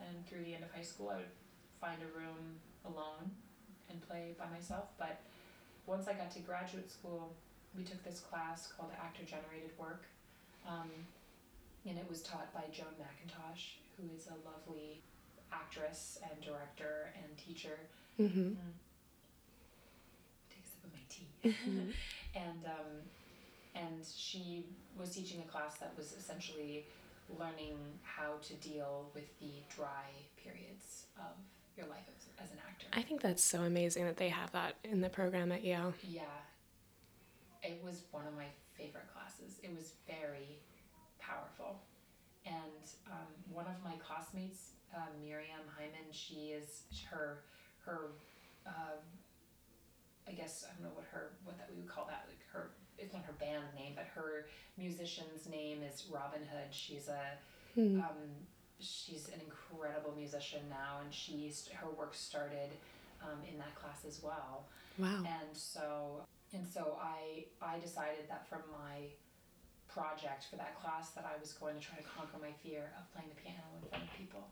and 0.00 0.26
through 0.26 0.44
the 0.44 0.54
end 0.54 0.64
of 0.64 0.70
high 0.72 0.82
school. 0.82 1.10
I 1.10 1.16
would 1.16 1.34
find 1.80 1.98
a 2.02 2.18
room 2.18 2.58
alone 2.84 3.30
and 3.90 4.00
play 4.02 4.34
by 4.38 4.48
myself. 4.48 4.88
But 4.98 5.20
once 5.86 6.08
I 6.08 6.12
got 6.12 6.30
to 6.32 6.40
graduate 6.40 6.90
school, 6.90 7.32
we 7.76 7.84
took 7.84 8.02
this 8.04 8.20
class 8.20 8.72
called 8.76 8.90
actor 9.00 9.24
generated 9.24 9.70
work. 9.78 10.04
Um, 10.68 10.90
and 11.86 11.96
it 11.98 12.06
was 12.08 12.22
taught 12.22 12.52
by 12.52 12.64
Joan 12.72 12.92
MacIntosh, 13.00 13.78
who 13.96 14.04
is 14.14 14.26
a 14.26 14.36
lovely 14.48 15.00
actress 15.52 16.18
and 16.22 16.40
director 16.42 17.12
and 17.16 17.38
teacher. 17.38 17.78
Mm-hmm. 18.20 18.40
Mm. 18.40 18.56
Take 20.50 20.64
a 20.64 20.68
sip 20.68 20.84
of 20.84 20.92
my 20.92 21.04
tea. 21.08 21.94
and 22.34 22.64
um, 22.66 23.08
and 23.74 24.04
she 24.16 24.64
was 24.98 25.14
teaching 25.14 25.40
a 25.46 25.50
class 25.50 25.78
that 25.78 25.92
was 25.96 26.12
essentially 26.12 26.84
learning 27.38 27.76
how 28.02 28.34
to 28.42 28.54
deal 28.54 29.10
with 29.14 29.38
the 29.40 29.62
dry 29.74 30.08
periods 30.42 31.06
of 31.18 31.36
your 31.76 31.86
life 31.86 32.08
as, 32.16 32.44
as 32.44 32.52
an 32.52 32.58
actor. 32.66 32.86
I 32.92 33.02
think 33.02 33.20
that's 33.20 33.44
so 33.44 33.62
amazing 33.62 34.04
that 34.04 34.16
they 34.16 34.28
have 34.28 34.50
that 34.52 34.76
in 34.84 35.00
the 35.00 35.08
program 35.08 35.52
at 35.52 35.64
Yale. 35.64 35.94
Yeah. 36.02 36.22
It 37.62 37.80
was 37.84 38.04
one 38.10 38.26
of 38.26 38.34
my 38.34 38.46
favorite 38.76 39.12
classes. 39.12 39.58
It 39.62 39.74
was 39.74 39.92
very 40.06 40.60
powerful. 41.20 41.80
And 42.46 42.86
um, 43.06 43.28
one 43.52 43.66
of 43.66 43.82
my 43.84 43.96
classmates, 43.98 44.70
uh, 44.94 45.00
Miriam 45.22 45.66
Hyman, 45.76 46.08
she 46.12 46.56
is 46.56 46.82
her 47.10 47.44
her 47.84 48.12
uh, 48.66 48.96
I 50.28 50.32
guess 50.32 50.64
I 50.68 50.74
don't 50.74 50.84
know 50.84 50.94
what 50.94 51.06
her 51.10 51.32
what 51.44 51.56
that 51.58 51.68
we 51.70 51.80
would 51.80 51.88
call 51.88 52.04
that 52.06 52.24
like 52.28 52.40
her 52.52 52.70
it's 52.98 53.12
not 53.12 53.24
her 53.24 53.32
band 53.34 53.64
name 53.76 53.92
but 53.94 54.06
her 54.14 54.46
musician's 54.76 55.48
name 55.48 55.78
is 55.82 56.06
Robin 56.10 56.40
Hood. 56.50 56.68
She's 56.70 57.08
a 57.08 57.20
Hmm. 57.74 58.00
um, 58.00 58.16
she's 58.80 59.28
an 59.28 59.40
incredible 59.44 60.12
musician 60.16 60.60
now 60.70 61.00
and 61.04 61.12
she's 61.12 61.68
her 61.74 61.90
work 61.90 62.14
started 62.14 62.70
um, 63.22 63.38
in 63.50 63.58
that 63.58 63.74
class 63.74 64.04
as 64.06 64.22
well 64.22 64.64
Wow. 64.98 65.22
and 65.26 65.50
so 65.52 66.24
and 66.52 66.66
so 66.66 66.96
I 67.00 67.44
I 67.62 67.78
decided 67.78 68.24
that 68.28 68.48
from 68.48 68.62
my 68.72 69.08
project 69.88 70.46
for 70.50 70.56
that 70.56 70.80
class 70.80 71.10
that 71.10 71.24
I 71.24 71.38
was 71.40 71.52
going 71.54 71.78
to 71.78 71.80
try 71.80 71.98
to 71.98 72.04
conquer 72.04 72.38
my 72.40 72.52
fear 72.62 72.90
of 72.98 73.10
playing 73.12 73.28
the 73.34 73.40
piano 73.40 73.62
in 73.82 73.88
front 73.88 74.04
of 74.04 74.10
people 74.16 74.48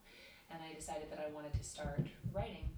and 0.50 0.60
I 0.62 0.74
decided 0.74 1.10
that 1.10 1.18
I 1.20 1.32
wanted 1.32 1.54
to 1.54 1.62
start 1.64 2.00
writing 2.32 2.68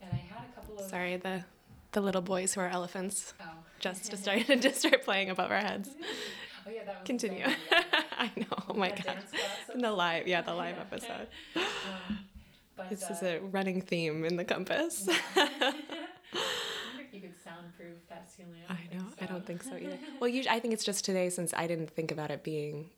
and 0.00 0.10
I 0.12 0.16
had 0.16 0.48
a 0.48 0.52
couple 0.54 0.76
of 0.78 0.82
Sorry, 0.88 1.16
the 1.16 1.44
the 1.92 2.00
little 2.00 2.22
boys 2.22 2.54
who 2.54 2.60
are 2.60 2.68
elephants 2.68 3.34
oh 3.40 3.44
just 3.78 4.10
decided 4.10 4.62
to 4.62 4.74
start 4.80 5.04
playing 5.04 5.30
above 5.30 5.50
our 5.50 5.60
heads. 5.60 5.90
oh 6.66 6.70
yeah 6.70 6.84
that 6.84 7.00
was 7.00 7.06
Continue. 7.06 7.38
yeah. 7.70 7.82
I 8.18 8.30
know. 8.36 8.46
Oh 8.68 8.74
my 8.74 8.90
god. 8.90 9.18
In 9.74 9.80
the 9.80 9.92
live, 9.92 10.26
yeah, 10.26 10.42
the 10.42 10.54
live 10.54 10.78
episode. 10.78 11.28
um, 11.56 12.18
but 12.76 12.90
This 12.90 13.02
is 13.10 13.22
uh, 13.22 13.26
a 13.26 13.40
running 13.40 13.80
theme 13.80 14.24
in 14.24 14.36
the 14.36 14.44
compass. 14.44 15.08
yeah. 15.36 15.48
I 15.56 15.74
you 17.12 17.20
could 17.20 17.34
soundproof 17.42 17.96
that 18.08 18.30
ceiling 18.30 18.62
I 18.68 18.94
know. 18.94 19.04
I 19.20 19.26
don't 19.26 19.44
think 19.46 19.62
so 19.62 19.74
either. 19.76 19.98
Well, 20.20 20.28
usually, 20.28 20.54
I 20.54 20.60
think 20.60 20.74
it's 20.74 20.84
just 20.84 21.04
today 21.04 21.30
since 21.30 21.54
I 21.54 21.66
didn't 21.66 21.90
think 21.90 22.12
about 22.12 22.30
it 22.30 22.44
being 22.44 22.90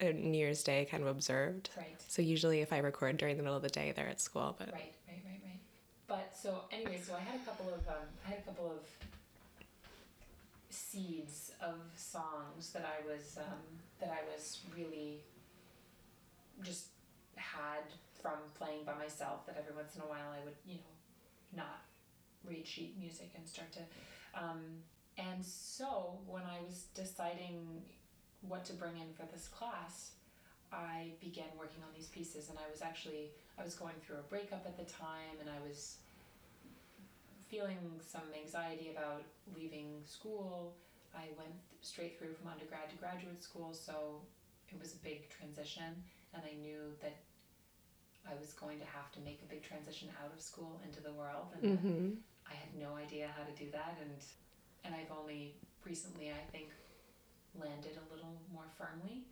a 0.00 0.12
New 0.12 0.38
Year's 0.38 0.62
Day 0.62 0.86
kind 0.90 1.02
of 1.02 1.08
observed. 1.08 1.70
right 1.76 1.96
So 2.08 2.22
usually, 2.22 2.60
if 2.60 2.72
I 2.72 2.78
record 2.78 3.16
during 3.18 3.36
the 3.36 3.42
middle 3.42 3.56
of 3.56 3.62
the 3.62 3.68
day, 3.68 3.92
they're 3.94 4.08
at 4.08 4.20
school. 4.20 4.54
But 4.58 4.72
right. 4.72 4.94
But 6.10 6.34
so 6.34 6.62
anyway, 6.72 6.98
so 7.00 7.14
I 7.14 7.20
had 7.20 7.40
a 7.40 7.44
couple 7.44 7.68
of 7.68 7.86
um, 7.86 8.10
I 8.26 8.30
had 8.30 8.40
a 8.40 8.42
couple 8.42 8.66
of 8.66 8.82
seeds 10.68 11.52
of 11.62 11.78
songs 11.96 12.72
that 12.72 12.84
I 12.84 13.06
was 13.06 13.38
um, 13.38 13.62
that 14.00 14.10
I 14.10 14.26
was 14.34 14.58
really 14.76 15.20
just 16.64 16.86
had 17.36 17.86
from 18.20 18.38
playing 18.58 18.82
by 18.84 18.94
myself. 18.94 19.46
That 19.46 19.56
every 19.56 19.72
once 19.76 19.94
in 19.94 20.02
a 20.02 20.06
while 20.06 20.34
I 20.34 20.44
would 20.44 20.56
you 20.66 20.78
know 20.78 21.62
not 21.62 21.84
read 22.44 22.66
sheet 22.66 22.96
music 22.98 23.30
and 23.36 23.46
start 23.48 23.70
to. 23.74 23.82
Um, 24.34 24.82
and 25.16 25.44
so 25.44 26.18
when 26.26 26.42
I 26.42 26.58
was 26.66 26.86
deciding 26.92 27.82
what 28.40 28.64
to 28.64 28.72
bring 28.72 28.96
in 28.96 29.14
for 29.14 29.30
this 29.32 29.46
class, 29.46 30.10
I 30.72 31.12
began 31.20 31.50
working 31.58 31.82
on 31.82 31.90
these 31.96 32.08
pieces, 32.08 32.48
and 32.48 32.58
I 32.58 32.70
was 32.70 32.82
actually 32.82 33.30
I 33.58 33.64
was 33.64 33.74
going 33.74 33.94
through 34.04 34.16
a 34.18 34.26
breakup 34.30 34.64
at 34.66 34.76
the 34.78 34.84
time, 34.90 35.36
and 35.40 35.48
I 35.50 35.58
was 35.66 35.96
feeling 37.48 37.78
some 38.00 38.22
anxiety 38.34 38.90
about 38.94 39.22
leaving 39.56 40.02
school. 40.06 40.74
I 41.14 41.26
went 41.36 41.54
straight 41.82 42.18
through 42.18 42.34
from 42.34 42.48
undergrad 42.48 42.88
to 42.90 42.96
graduate 42.96 43.42
school, 43.42 43.74
so 43.74 44.22
it 44.70 44.78
was 44.78 44.94
a 44.94 44.98
big 45.02 45.28
transition, 45.28 46.02
and 46.34 46.42
I 46.46 46.54
knew 46.62 46.94
that 47.02 47.16
I 48.22 48.38
was 48.38 48.52
going 48.52 48.78
to 48.78 48.86
have 48.86 49.10
to 49.12 49.20
make 49.20 49.42
a 49.42 49.48
big 49.50 49.62
transition 49.62 50.08
out 50.22 50.30
of 50.32 50.40
school 50.40 50.80
into 50.86 51.00
the 51.02 51.12
world, 51.12 51.50
and 51.54 51.62
that 51.72 51.80
hmm 51.80 52.10
I 52.50 52.54
had 52.54 52.74
no 52.78 52.96
idea 52.96 53.30
how 53.36 53.44
to 53.44 53.54
do 53.58 53.70
that, 53.72 53.98
and 54.02 54.14
and 54.84 54.94
I've 54.94 55.10
only 55.12 55.54
recently, 55.84 56.30
I 56.30 56.42
think, 56.50 56.70
landed 57.54 57.98
a 57.98 58.14
little 58.14 58.34
more 58.52 58.64
firmly 58.78 59.24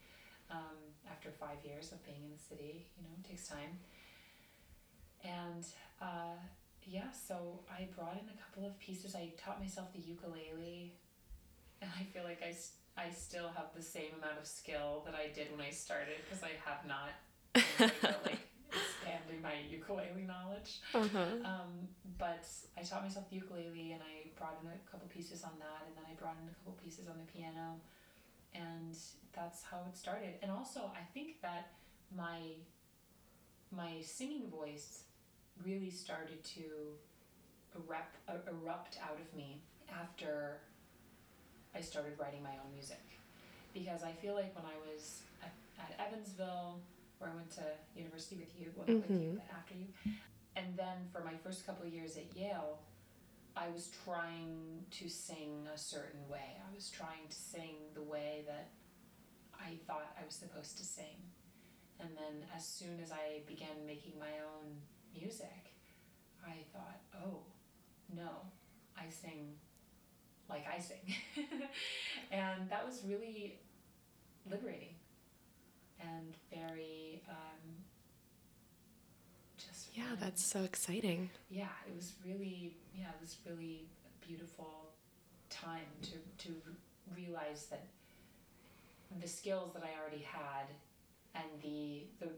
um, 0.50 0.76
after 1.11 1.31
five 1.31 1.59
years 1.65 1.93
of 1.93 2.05
being 2.05 2.23
in 2.25 2.31
the 2.31 2.38
city. 2.38 2.87
You 2.97 3.05
know, 3.05 3.15
it 3.19 3.29
takes 3.29 3.49
time. 3.49 3.79
And 5.25 5.65
uh, 6.00 6.38
yeah, 6.85 7.11
so 7.12 7.61
I 7.71 7.88
brought 7.97 8.15
in 8.15 8.29
a 8.29 8.38
couple 8.43 8.67
of 8.67 8.79
pieces. 8.79 9.15
I 9.15 9.33
taught 9.37 9.61
myself 9.61 9.93
the 9.93 10.00
ukulele, 10.00 10.95
and 11.83 11.91
I 11.99 12.05
feel 12.05 12.25
like 12.25 12.43
I, 12.43 12.55
I 13.00 13.11
still 13.11 13.50
have 13.57 13.67
the 13.77 13.83
same 13.83 14.17
amount 14.19 14.38
of 14.38 14.47
skill 14.47 15.03
that 15.07 15.15
I 15.15 15.33
did 15.35 15.50
when 15.50 15.61
I 15.61 15.71
started 15.71 16.17
because 16.25 16.43
I 16.43 16.57
have 16.65 16.87
not 16.87 17.12
like 18.25 18.41
expanding 18.73 19.43
my 19.43 19.61
ukulele 19.69 20.27
knowledge. 20.27 20.81
Uh-huh. 20.95 21.45
Um, 21.45 21.88
but 22.19 22.47
I 22.77 22.83
taught 22.83 23.03
myself 23.03 23.29
the 23.31 23.37
ukulele 23.37 23.93
and 23.93 24.03
I 24.03 24.31
brought 24.37 24.59
in 24.62 24.69
a 24.69 24.91
couple 24.91 25.09
pieces 25.09 25.45
on 25.45 25.53
that 25.59 25.87
and 25.87 25.97
then 25.97 26.05
I 26.09 26.15
brought 26.19 26.37
in 26.43 26.49
a 26.49 26.55
couple 26.55 26.73
pieces 26.83 27.07
on 27.09 27.15
the 27.19 27.29
piano 27.31 27.81
and 28.55 28.97
that's 29.35 29.62
how 29.62 29.78
it 29.88 29.97
started. 29.97 30.35
And 30.43 30.50
also 30.50 30.90
I 30.95 31.05
think 31.14 31.40
that 31.43 31.71
my 32.17 32.40
my 33.71 34.00
singing 34.00 34.49
voice 34.50 35.05
really 35.64 35.90
started 35.90 36.43
to 36.45 36.62
erupt, 37.75 38.17
uh, 38.28 38.35
erupt 38.50 38.99
out 39.02 39.19
of 39.21 39.37
me 39.37 39.61
after 39.90 40.59
I 41.75 41.81
started 41.81 42.12
writing 42.19 42.43
my 42.43 42.52
own 42.64 42.73
music. 42.73 43.02
Because 43.75 44.02
I 44.02 44.12
feel 44.12 44.35
like 44.35 44.55
when 44.57 44.64
I 44.64 44.76
was 44.90 45.21
at, 45.43 45.52
at 45.78 46.07
Evansville, 46.07 46.81
where 47.19 47.31
I 47.31 47.35
went 47.35 47.50
to 47.52 47.62
university 47.95 48.37
with 48.37 48.52
you, 48.59 48.71
well, 48.75 48.87
not 48.88 49.09
with 49.09 49.21
you, 49.23 49.33
but 49.35 49.55
after 49.55 49.75
you, 49.75 49.87
and 50.57 50.67
then 50.76 50.97
for 51.12 51.23
my 51.23 51.35
first 51.45 51.67
couple 51.67 51.87
of 51.87 51.93
years 51.93 52.17
at 52.17 52.35
Yale, 52.37 52.78
I 53.59 53.71
was 53.71 53.91
trying 54.05 54.85
to 54.93 55.09
sing 55.09 55.67
a 55.75 55.79
certain 55.79 56.29
way. 56.29 56.57
I 56.71 56.75
was 56.75 56.91
trying 56.91 57.27
to 57.29 57.37
sing 57.37 57.75
the 57.95 58.03
way 58.03 58.45
that 58.47 58.69
I 59.59 59.79
thought 59.87 60.15
I 60.21 60.25
was 60.25 60.35
supposed 60.35 60.79
to 60.79 60.85
sing. 60.85 61.19
And 61.99 62.11
then 62.11 62.47
as 62.57 62.65
soon 62.65 63.00
as 63.03 63.11
I 63.11 63.41
began 63.47 63.85
making 63.85 64.12
my 64.19 64.31
own 64.47 64.77
music, 65.12 65.75
I 66.47 66.59
thought, 66.73 67.00
oh, 67.25 67.41
no, 68.15 68.31
I 68.97 69.11
sing 69.11 69.55
like 70.49 70.65
I 70.73 70.79
sing. 70.79 71.15
and 72.31 72.71
that 72.71 72.87
was 72.87 73.03
really 73.07 73.59
liberating 74.49 74.95
and 76.00 76.37
very 76.55 77.23
um, 77.29 77.67
Yeah, 79.99 80.09
fun. 80.11 80.19
that's 80.21 80.43
so 80.45 80.61
exciting. 80.71 81.31
yeah 81.50 81.67
it 81.88 81.95
was 81.95 82.09
really 82.26 82.76
yeah 83.00 83.09
it 83.17 83.21
was 83.21 83.37
really 83.49 83.76
a 84.11 84.26
beautiful 84.26 84.73
time 85.50 85.90
to 86.09 86.17
to 86.45 86.50
realize 87.17 87.67
that 87.73 87.85
the 89.23 89.28
skills 89.28 89.73
that 89.75 89.83
I 89.83 89.93
already 90.00 90.23
had 90.23 90.67
and 91.35 91.47
the 91.62 92.02
the 92.21 92.31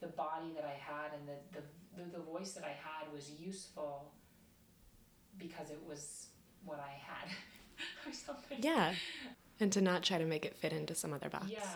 the 0.00 0.08
body 0.08 0.50
that 0.56 0.64
I 0.64 0.76
had 0.90 1.08
and 1.16 1.22
the 1.30 1.38
the, 1.56 1.62
the, 2.02 2.18
the 2.18 2.24
voice 2.24 2.52
that 2.52 2.64
I 2.64 2.74
had 2.88 3.04
was 3.12 3.30
useful 3.50 4.12
because 5.38 5.70
it 5.70 5.80
was 5.88 6.26
what 6.64 6.80
I 6.80 6.94
had 7.10 7.28
or 8.06 8.12
something 8.12 8.58
Yeah. 8.60 8.94
And 9.60 9.72
to 9.72 9.80
not 9.80 10.04
try 10.04 10.18
to 10.18 10.24
make 10.24 10.44
it 10.44 10.56
fit 10.56 10.72
into 10.72 10.94
some 10.94 11.12
other 11.12 11.28
box. 11.28 11.46
yeah 11.50 11.66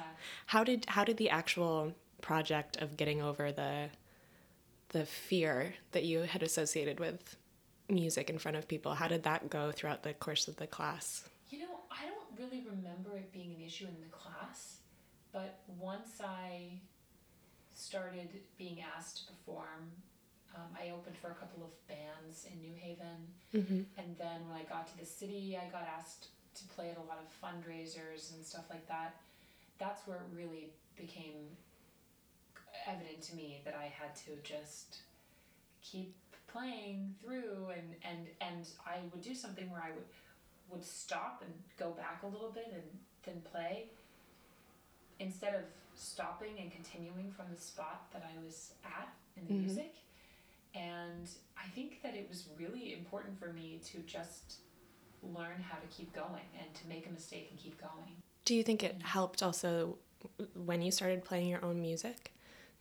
How 0.47 0.63
did 0.65 0.85
how 0.89 1.05
did 1.05 1.17
the 1.17 1.31
actual 1.31 1.95
project 2.21 2.77
of 2.83 2.97
getting 2.97 3.21
over 3.23 3.51
the 3.51 3.89
the 4.93 5.05
fear 5.07 5.75
that 5.93 6.05
you 6.05 6.21
had 6.21 6.43
associated 6.43 7.01
with 7.01 7.37
music 7.89 8.31
in 8.31 8.39
front 8.39 8.57
of 8.57 8.69
people, 8.69 8.95
how 8.95 9.09
did 9.09 9.23
that 9.25 9.51
go 9.51 9.73
throughout 9.73 10.03
the 10.03 10.15
course 10.15 10.49
of 10.49 10.57
the 10.57 10.67
class? 10.67 11.25
You 11.51 11.61
know, 11.61 11.81
I 11.91 12.07
don't 12.07 12.39
really 12.39 12.65
remember 12.69 13.17
it 13.17 13.33
being 13.33 13.55
an 13.59 13.65
issue 13.65 13.87
in 13.87 13.97
the 14.01 14.11
class, 14.17 14.77
but 15.33 15.61
once 15.79 16.21
I 16.25 16.81
started 17.75 18.29
being 18.59 18.79
asked 18.97 19.27
to 19.27 19.33
perform, 19.33 19.91
um, 20.55 20.69
I 20.79 20.91
opened 20.91 21.17
for 21.17 21.31
a 21.31 21.35
couple 21.35 21.63
of 21.65 21.71
bands 21.89 22.47
in 22.53 22.61
New 22.61 22.75
Haven, 22.79 23.27
Mm-hmm. 23.55 23.83
and 24.01 24.17
then 24.19 24.49
when 24.49 24.57
I 24.59 24.65
got 24.65 24.87
to 24.89 24.99
the 24.99 25.05
city, 25.05 25.59
I 25.61 25.71
got 25.71 25.87
asked 25.99 26.29
to 26.55 26.65
play 26.75 26.91
at 26.91 26.97
a 26.97 27.03
lot 27.03 27.19
of 27.21 27.29
fundraisers 27.43 28.35
and 28.35 28.45
stuff 28.45 28.65
like 28.71 28.87
that. 28.89 29.17
That's 29.79 30.07
where 30.07 30.19
it 30.19 30.23
really 30.37 30.69
became 30.97 31.49
evident 32.87 33.23
to 33.23 33.37
me 33.37 33.61
that 33.65 33.75
I 33.75 33.85
had 33.85 34.15
to 34.27 34.31
just 34.43 34.99
keep 35.83 36.15
playing 36.49 37.15
through 37.21 37.69
and 37.75 37.95
and 38.05 38.27
and 38.41 38.69
I 38.87 38.99
would 39.13 39.23
do 39.23 39.35
something 39.35 39.71
where 39.71 39.83
I 39.83 39.91
would 39.93 40.05
would 40.71 40.85
stop 40.85 41.43
and 41.45 41.53
go 41.79 41.91
back 41.91 42.23
a 42.23 42.27
little 42.27 42.51
bit 42.51 42.73
and 42.73 42.83
then 43.25 43.43
play 43.51 43.87
instead 45.19 45.55
of 45.55 45.63
stopping 45.95 46.59
and 46.61 46.71
continuing 46.73 47.31
from 47.31 47.47
the 47.55 47.61
spot 47.61 48.11
that 48.13 48.25
I 48.25 48.43
was 48.45 48.73
at 48.85 49.15
in 49.37 49.47
the 49.47 49.53
Mhm. 49.55 49.59
music. 49.61 49.95
And 50.75 51.29
I 51.57 51.69
think 51.71 52.03
that 52.03 52.15
it 52.15 52.29
was 52.29 52.49
really 52.59 52.95
important 52.95 53.39
for 53.39 53.53
me 53.53 53.81
to 53.85 53.99
just 54.01 54.59
learn 55.23 55.63
how 55.63 55.79
to 55.79 55.87
keep 55.89 56.13
going 56.13 56.47
and 56.59 56.75
to 56.75 56.87
make 56.89 57.07
a 57.07 57.11
mistake 57.11 57.49
and 57.51 57.59
keep 57.59 57.81
going. 57.81 58.23
Do 58.45 58.55
you 58.55 58.63
think 58.63 58.83
it 58.83 59.03
helped 59.03 59.43
also 59.43 59.99
when 60.55 60.83
you 60.83 60.91
started 60.91 61.25
playing 61.25 61.49
your 61.49 61.65
own 61.65 61.81
music? 61.81 62.32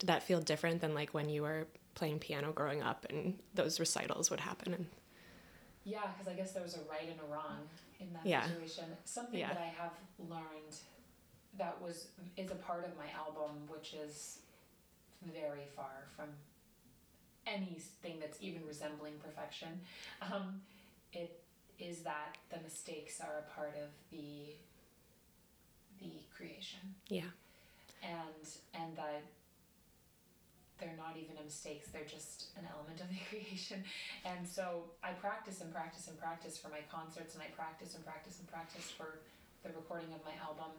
Did 0.01 0.07
that 0.07 0.23
feel 0.23 0.41
different 0.41 0.81
than 0.81 0.95
like 0.95 1.13
when 1.13 1.29
you 1.29 1.43
were 1.43 1.67
playing 1.93 2.17
piano 2.17 2.51
growing 2.51 2.81
up 2.81 3.05
and 3.11 3.37
those 3.53 3.79
recitals 3.79 4.31
would 4.31 4.39
happen? 4.39 4.73
And 4.73 4.87
Yeah, 5.83 6.07
because 6.13 6.27
I 6.27 6.35
guess 6.35 6.53
there 6.53 6.63
was 6.63 6.75
a 6.75 6.81
right 6.89 7.07
and 7.07 7.19
a 7.21 7.25
wrong 7.31 7.69
in 7.99 8.11
that 8.13 8.25
Yeah. 8.25 8.47
situation. 8.47 8.97
Something 9.05 9.39
Yeah. 9.39 9.49
that 9.53 9.61
I 9.61 9.67
have 9.67 9.93
learned 10.17 10.77
that 11.57 11.79
was 11.81 12.07
is 12.37 12.51
a 12.51 12.55
part 12.55 12.85
of 12.85 12.97
my 12.97 13.11
album, 13.11 13.67
which 13.67 13.93
is 13.93 14.39
very 15.21 15.65
far 15.75 16.07
from 16.15 16.29
anything 17.47 18.19
that's 18.19 18.37
even 18.41 18.65
resembling 18.65 19.13
perfection. 19.19 19.79
Um, 20.21 20.61
it 21.13 21.41
is 21.79 22.01
that 22.01 22.37
the 22.49 22.59
mistakes 22.61 23.19
are 23.21 23.39
a 23.39 23.55
part 23.59 23.75
of 23.75 23.89
the 24.11 24.53
the 25.99 26.11
creation, 26.35 26.79
yeah, 27.09 27.29
and 28.03 28.47
and 28.73 28.95
that 28.97 29.23
they're 30.81 30.97
not 30.97 31.13
even 31.15 31.37
a 31.39 31.45
mistakes 31.45 31.87
they're 31.93 32.09
just 32.09 32.49
an 32.57 32.65
element 32.73 32.99
of 32.99 33.07
the 33.13 33.21
creation 33.29 33.79
and 34.25 34.41
so 34.47 34.83
i 35.05 35.11
practice 35.21 35.61
and 35.61 35.71
practice 35.71 36.07
and 36.09 36.17
practice 36.19 36.57
for 36.57 36.69
my 36.69 36.81
concerts 36.91 37.33
and 37.37 37.43
i 37.43 37.49
practice 37.55 37.93
and 37.95 38.03
practice 38.03 38.39
and 38.41 38.47
practice 38.49 38.89
for 38.91 39.21
the 39.63 39.69
recording 39.77 40.09
of 40.17 40.21
my 40.25 40.33
album 40.41 40.73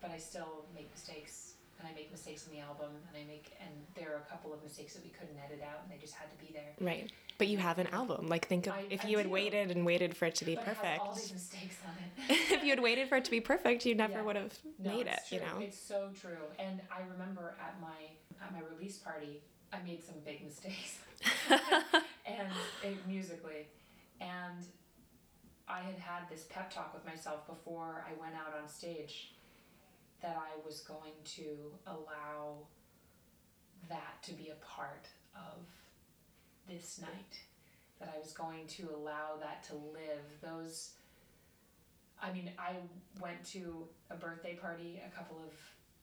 but 0.00 0.10
i 0.10 0.18
still 0.18 0.64
make 0.74 0.88
mistakes 0.90 1.54
and 1.78 1.86
i 1.88 1.92
make 1.94 2.10
mistakes 2.10 2.46
in 2.48 2.56
the 2.56 2.62
album 2.64 2.90
and 3.08 3.14
i 3.20 3.24
make 3.28 3.52
and 3.60 3.70
there 3.94 4.10
are 4.16 4.24
a 4.24 4.28
couple 4.32 4.52
of 4.52 4.62
mistakes 4.64 4.94
that 4.94 5.04
we 5.04 5.10
couldn't 5.10 5.36
edit 5.44 5.60
out 5.62 5.84
and 5.84 5.92
they 5.92 6.00
just 6.00 6.14
had 6.14 6.26
to 6.32 6.38
be 6.40 6.50
there 6.52 6.72
right. 6.80 7.10
But 7.36 7.48
you 7.48 7.58
have 7.58 7.78
an 7.80 7.88
album. 7.88 8.28
Like 8.28 8.46
think 8.46 8.68
of 8.68 8.74
I- 8.74 8.86
if 8.90 9.04
I 9.04 9.08
you 9.08 9.18
had 9.18 9.26
waited 9.26 9.70
and 9.72 9.84
waited 9.84 10.16
for 10.16 10.26
it 10.26 10.36
to 10.36 10.44
be 10.44 10.54
but 10.54 10.64
perfect. 10.66 11.08
all 11.08 11.14
these 11.14 11.32
mistakes 11.32 11.76
on 11.84 11.92
it 12.28 12.50
if 12.52 12.62
you 12.62 12.70
had 12.70 12.78
waited 12.80 13.08
for 13.08 13.16
it 13.16 13.24
to 13.24 13.30
be 13.30 13.40
perfect, 13.40 13.84
you 13.84 13.94
never 13.94 14.18
Yeah. 14.18 14.22
would 14.22 14.36
have 14.36 14.56
No, 14.78 14.90
made 14.92 15.06
it, 15.08 15.18
it's 15.18 15.32
you 15.32 15.40
know. 15.40 15.58
It's 15.60 15.76
so 15.78 16.10
true. 16.14 16.46
And 16.60 16.80
I 16.92 17.00
remember 17.10 17.56
at 17.60 17.80
my 17.80 17.98
at 18.42 18.52
my 18.52 18.60
release 18.74 18.98
party, 18.98 19.42
I 19.72 19.78
made 19.86 20.04
some 20.04 20.16
big 20.24 20.44
mistakes, 20.44 20.98
and 21.50 22.48
it, 22.82 22.96
musically, 23.06 23.68
and 24.20 24.64
I 25.68 25.80
had 25.80 25.98
had 25.98 26.28
this 26.30 26.44
pep 26.50 26.72
talk 26.72 26.94
with 26.94 27.04
myself 27.04 27.46
before 27.46 28.04
I 28.08 28.20
went 28.20 28.34
out 28.34 28.54
on 28.60 28.68
stage 28.68 29.32
that 30.22 30.36
I 30.38 30.66
was 30.66 30.80
going 30.80 31.12
to 31.36 31.72
allow 31.86 32.58
that 33.88 34.22
to 34.22 34.32
be 34.32 34.50
a 34.50 34.64
part 34.64 35.08
of 35.34 35.66
this 36.68 37.00
night. 37.00 37.38
That 38.00 38.12
I 38.14 38.18
was 38.18 38.32
going 38.32 38.66
to 38.66 38.90
allow 38.94 39.36
that 39.40 39.62
to 39.64 39.74
live. 39.74 40.24
Those 40.42 40.90
I 42.22 42.32
mean, 42.32 42.50
I 42.58 42.72
went 43.20 43.44
to 43.52 43.86
a 44.10 44.14
birthday 44.14 44.54
party 44.54 45.00
a 45.06 45.14
couple 45.14 45.36
of 45.44 45.52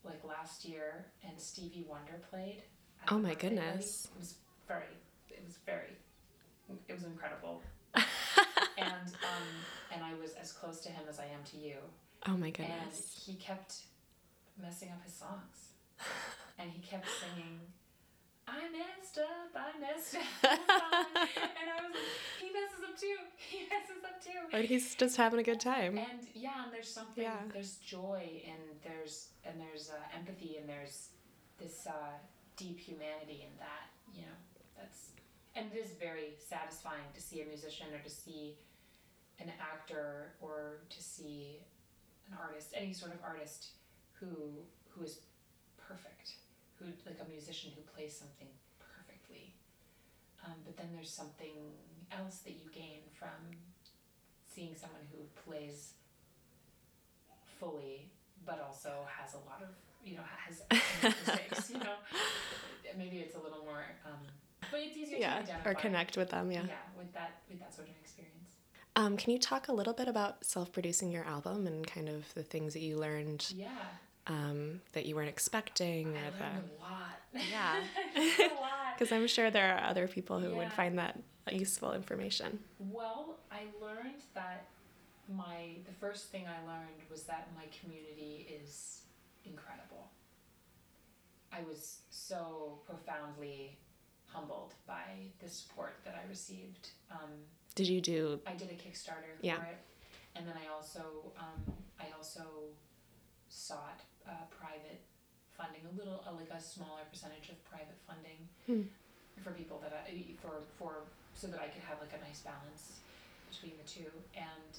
like 0.03 0.24
last 0.24 0.65
year, 0.65 1.05
and 1.27 1.39
Stevie 1.39 1.86
Wonder 1.88 2.22
played. 2.29 2.63
Oh 3.10 3.17
my 3.17 3.34
goodness. 3.34 4.08
It 4.15 4.20
was 4.20 4.36
very, 4.67 4.84
it 5.29 5.41
was 5.46 5.58
very, 5.65 5.98
it 6.88 6.93
was 6.93 7.03
incredible. 7.03 7.62
and 7.96 9.08
um, 9.08 9.48
and 9.93 10.03
I 10.03 10.13
was 10.22 10.31
as 10.34 10.51
close 10.51 10.79
to 10.81 10.89
him 10.89 11.03
as 11.10 11.20
I 11.20 11.25
am 11.25 11.43
to 11.51 11.58
you, 11.58 11.75
oh 12.27 12.38
my 12.38 12.50
goodness! 12.50 13.25
and 13.27 13.36
he 13.36 13.41
kept 13.41 13.75
messing 14.62 14.89
up 14.89 15.03
his 15.03 15.13
songs, 15.13 15.74
and 16.60 16.70
he 16.72 16.81
kept 16.81 17.08
singing. 17.08 17.60
I 18.51 18.67
messed 18.70 19.17
up, 19.17 19.55
I 19.55 19.79
messed 19.79 20.15
up, 20.15 20.22
and 20.51 21.67
I 21.71 21.88
was 21.88 21.95
like, 21.95 22.12
he 22.39 22.47
messes 22.52 22.84
up 22.84 22.99
too, 22.99 23.15
he 23.38 23.60
messes 23.63 24.04
up 24.04 24.21
too. 24.21 24.39
But 24.52 24.65
he's 24.65 24.93
just 24.95 25.15
having 25.15 25.39
a 25.39 25.43
good 25.43 25.60
time. 25.62 25.97
And 25.97 26.28
yeah, 26.34 26.63
and 26.65 26.73
there's 26.73 26.89
something. 26.89 27.23
Yeah. 27.23 27.38
There's 27.54 27.78
joy, 27.78 28.43
and 28.45 28.60
there's 28.84 29.30
and 29.45 29.56
there's 29.60 29.89
uh, 29.89 30.17
empathy, 30.17 30.58
and 30.60 30.67
there's 30.67 31.10
this 31.60 31.88
uh, 31.88 32.17
deep 32.58 32.78
humanity 32.80 33.47
in 33.47 33.58
that. 33.60 33.88
You 34.13 34.23
know, 34.23 34.38
that's 34.78 35.12
and 35.56 35.71
it 35.73 35.78
is 35.78 35.91
very 35.99 36.34
satisfying 36.38 37.08
to 37.13 37.21
see 37.21 37.41
a 37.41 37.45
musician 37.45 37.88
or 37.93 38.04
to 38.04 38.10
see 38.10 38.56
an 39.39 39.52
actor 39.60 40.34
or 40.41 40.82
to 40.89 41.02
see 41.02 41.60
an 42.30 42.38
artist, 42.39 42.73
any 42.76 42.93
sort 42.93 43.13
of 43.13 43.19
artist 43.23 43.69
who 44.19 44.28
who 44.89 45.04
is 45.04 45.19
perfect, 45.78 46.36
who 46.82 46.89
like 47.06 47.22
a 47.22 47.30
musician 47.30 47.72
who 47.76 47.82
plays 47.94 48.17
something 48.17 48.50
perfectly. 48.82 49.54
Um, 50.44 50.58
but 50.65 50.76
then 50.76 50.89
there's 50.94 51.13
something 51.13 51.78
else 52.12 52.39
that 52.39 52.52
you 52.58 52.67
gain 52.74 53.06
from 53.13 53.54
seeing 54.54 54.76
someone 54.76 55.06
who 55.13 55.24
plays 55.46 55.94
fully 57.60 58.10
but 58.46 58.60
also 58.65 59.06
has 59.08 59.34
a 59.34 59.38
lot 59.38 59.62
of 59.62 59.70
you 60.04 60.15
know 60.15 60.24
has 60.46 60.63
mistakes 61.04 61.70
you 61.70 61.78
know 61.78 61.96
maybe 62.98 63.17
it's 63.17 63.36
a 63.36 63.39
little 63.39 63.63
more 63.63 63.86
um, 64.06 64.20
but 64.72 64.80
it's 64.80 64.98
easier 64.98 65.20
yeah, 65.20 65.36
to 65.36 65.41
identify 65.44 65.70
or 65.70 65.74
connect 65.76 66.17
with 66.17 66.30
them, 66.30 66.52
yeah. 66.52 66.63
yeah 66.67 66.74
with 66.98 67.13
that 67.13 67.41
with 67.50 67.60
that 67.60 67.74
sort 67.74 67.88
of 67.88 67.94
experience 68.02 68.56
Um, 68.96 69.15
can 69.15 69.32
you 69.32 69.39
talk 69.39 69.67
a 69.67 69.74
little 69.74 69.94
bit 69.94 70.08
about 70.08 70.44
self-producing 70.44 71.12
your 71.12 71.24
album 71.24 71.67
and 71.67 71.86
kind 71.86 72.10
of 72.10 72.34
the 72.34 72.44
things 72.44 72.74
that 72.74 72.82
you 72.82 72.98
learned 72.98 73.46
yeah 73.56 73.67
um, 74.27 74.81
that 74.93 75.05
you 75.05 75.15
weren't 75.15 75.29
expecting, 75.29 76.10
I 76.10 76.43
learned 76.43 76.69
a 76.79 76.81
lot 76.81 77.21
Yeah. 77.51 77.75
I 78.15 78.19
learned 78.19 78.51
a 78.51 78.62
lot 78.62 78.71
because 78.97 79.12
I'm 79.12 79.27
sure 79.27 79.49
there 79.51 79.75
are 79.75 79.89
other 79.89 80.07
people 80.07 80.39
who 80.39 80.55
would 80.55 80.71
find 80.73 80.99
that 80.99 81.19
useful 81.51 81.93
information. 81.93 82.60
Well, 82.79 83.39
I 83.51 83.63
learned 83.81 84.21
that 84.36 84.65
my 85.34 85.77
the 85.86 85.93
first 85.99 86.27
thing 86.31 86.45
I 86.45 86.65
learned 86.67 87.01
was 87.10 87.23
that 87.23 87.47
my 87.55 87.65
community 87.81 88.47
is 88.63 89.01
incredible. 89.45 90.10
I 91.53 91.63
was 91.67 91.99
so 92.10 92.79
profoundly 92.86 93.77
humbled 94.25 94.73
by 94.88 95.31
the 95.39 95.49
support 95.49 95.99
that 96.05 96.15
I 96.23 96.27
received. 96.29 96.89
Um, 97.12 97.29
Did 97.75 97.88
you 97.88 98.01
do? 98.01 98.39
I 98.47 98.53
did 98.53 98.69
a 98.69 98.73
Kickstarter 98.73 99.36
for 99.41 99.65
it, 99.65 99.77
and 100.36 100.47
then 100.47 100.55
I 100.55 100.73
also 100.73 101.31
um, 101.38 101.73
I 101.99 102.05
also 102.15 102.43
sought 103.52 104.00
uh, 104.28 104.48
private 104.50 105.04
funding, 105.52 105.82
a 105.92 105.94
little 106.00 106.24
uh, 106.26 106.32
like 106.34 106.50
a 106.56 106.62
smaller 106.62 107.04
percentage 107.12 107.50
of 107.52 107.60
private 107.68 108.00
funding 108.08 108.48
Hmm. 108.66 108.88
for 109.44 109.52
people 109.52 109.78
that 109.84 109.92
I 109.92 110.24
for 110.42 110.64
for 110.80 111.04
so 111.36 111.48
that 111.48 111.60
I 111.60 111.68
could 111.68 111.84
have 111.84 112.00
like 112.00 112.16
a 112.16 112.22
nice 112.24 112.40
balance 112.42 113.00
between 113.52 113.74
the 113.76 113.88
two, 113.88 114.10
and 114.36 114.72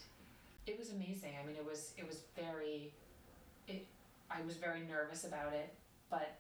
it 0.67 0.79
was 0.79 0.91
amazing. 0.91 1.37
I 1.41 1.45
mean, 1.47 1.57
it 1.57 1.65
was 1.65 1.93
it 1.99 2.07
was 2.09 2.25
very, 2.35 2.93
it 3.69 3.87
I 4.31 4.41
was 4.43 4.57
very 4.57 4.81
nervous 4.89 5.25
about 5.25 5.53
it, 5.53 5.75
but 6.09 6.39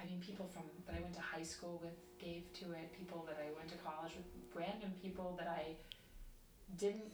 I 0.00 0.04
mean, 0.08 0.20
people 0.20 0.48
from 0.48 0.64
that 0.86 0.96
I 0.96 1.00
went 1.02 1.14
to 1.14 1.20
high 1.20 1.44
school 1.44 1.78
with 1.82 1.94
gave 2.18 2.48
to 2.64 2.72
it. 2.72 2.88
People 2.98 3.24
that 3.28 3.36
I 3.36 3.52
went 3.58 3.68
to 3.70 3.78
college 3.84 4.12
with, 4.16 4.26
random 4.54 4.92
people 5.02 5.34
that 5.38 5.48
I 5.48 5.76
didn't, 6.78 7.12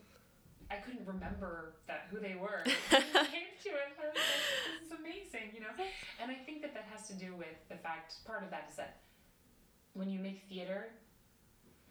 I 0.70 0.76
couldn't 0.76 1.06
remember 1.06 1.74
that 1.86 2.08
who 2.10 2.20
they 2.20 2.34
were. 2.34 2.62
came 2.90 3.52
to 3.64 3.70
it. 3.72 3.88
I 3.96 4.04
was 4.08 4.16
like, 4.16 4.42
this 4.80 4.86
is 4.86 4.92
amazing, 4.92 5.54
you 5.54 5.60
know. 5.60 5.72
And 6.20 6.30
I 6.30 6.34
think 6.34 6.62
that 6.62 6.74
that 6.74 6.84
has 6.92 7.08
to 7.08 7.14
do 7.14 7.34
with 7.34 7.56
the 7.68 7.76
fact. 7.76 8.24
Part 8.26 8.44
of 8.44 8.50
that 8.50 8.68
is 8.70 8.76
that 8.76 9.00
when 9.94 10.10
you 10.10 10.18
make 10.20 10.44
theater, 10.48 10.88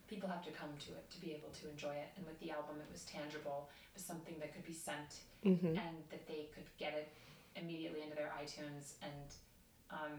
people 0.08 0.30
have 0.30 0.44
to 0.46 0.52
come 0.52 0.70
to 0.86 0.92
it 0.94 1.10
to 1.12 1.20
be 1.20 1.32
able 1.34 1.50
to 1.62 1.70
enjoy 1.70 1.94
it. 1.94 2.10
And 2.18 2.26
with 2.26 2.40
the 2.40 2.52
album, 2.52 2.78
it 2.80 2.90
was 2.92 3.04
tangible. 3.04 3.70
It 3.92 3.98
was 3.98 4.06
something 4.06 4.36
that 4.40 4.54
could 4.54 4.66
be 4.66 4.74
sent 4.74 5.22
hmm 5.44 5.68
and 5.68 5.96
that 6.10 6.28
they 6.28 6.50
could 6.54 6.66
get 6.78 6.94
it 6.94 7.14
immediately 7.56 8.02
into 8.02 8.16
their 8.16 8.32
iTunes 8.42 8.94
and 9.02 9.28
um, 9.92 10.18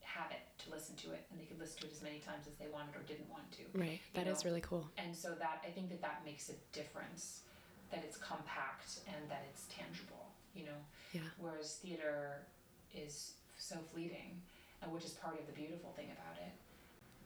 have 0.00 0.30
it 0.30 0.40
to 0.64 0.70
listen 0.70 0.94
to 0.96 1.12
it, 1.12 1.26
and 1.30 1.40
they 1.40 1.44
could 1.44 1.58
listen 1.58 1.80
to 1.80 1.86
it 1.86 1.92
as 1.92 2.02
many 2.02 2.18
times 2.18 2.46
as 2.46 2.54
they 2.56 2.68
wanted 2.72 2.94
or 2.96 3.02
didn't 3.06 3.28
want 3.28 3.50
to. 3.52 3.62
Right. 3.74 4.00
That 4.14 4.26
is 4.26 4.44
know. 4.44 4.50
really 4.50 4.60
cool. 4.60 4.88
And 4.96 5.14
so 5.14 5.34
that 5.38 5.62
I 5.66 5.70
think 5.70 5.90
that 5.90 6.00
that 6.02 6.22
makes 6.24 6.48
a 6.48 6.54
difference, 6.72 7.42
that 7.90 8.02
it's 8.04 8.16
compact 8.16 9.00
and 9.06 9.28
that 9.30 9.44
it's 9.50 9.66
tangible. 9.70 10.32
You 10.54 10.64
know, 10.66 10.80
Yeah. 11.12 11.28
whereas 11.38 11.76
theater 11.76 12.46
is 12.94 13.34
so 13.58 13.76
fleeting, 13.92 14.40
and 14.80 14.90
which 14.92 15.04
is 15.04 15.12
part 15.12 15.38
of 15.38 15.46
the 15.46 15.52
beautiful 15.52 15.92
thing 15.92 16.10
about 16.10 16.36
it. 16.38 16.52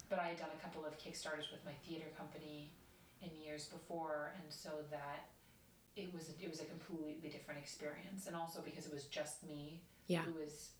But 0.08 0.18
I 0.18 0.28
had 0.28 0.38
done 0.38 0.50
a 0.52 0.60
couple 0.62 0.84
of 0.84 0.98
Kickstarters 0.98 1.50
with 1.52 1.64
my 1.64 1.72
theater 1.86 2.06
company 2.18 2.72
in 3.22 3.30
years 3.40 3.66
before, 3.68 4.32
and 4.36 4.52
so 4.52 4.70
that 4.90 5.28
it 5.96 6.12
was 6.12 6.30
it 6.40 6.48
was 6.50 6.60
a 6.60 6.64
completely 6.64 7.28
different 7.30 7.60
experience, 7.60 8.26
and 8.26 8.34
also 8.34 8.60
because 8.62 8.86
it 8.86 8.92
was 8.92 9.04
just 9.04 9.44
me 9.44 9.80
Yeah. 10.08 10.22
who 10.22 10.32
was 10.34 10.70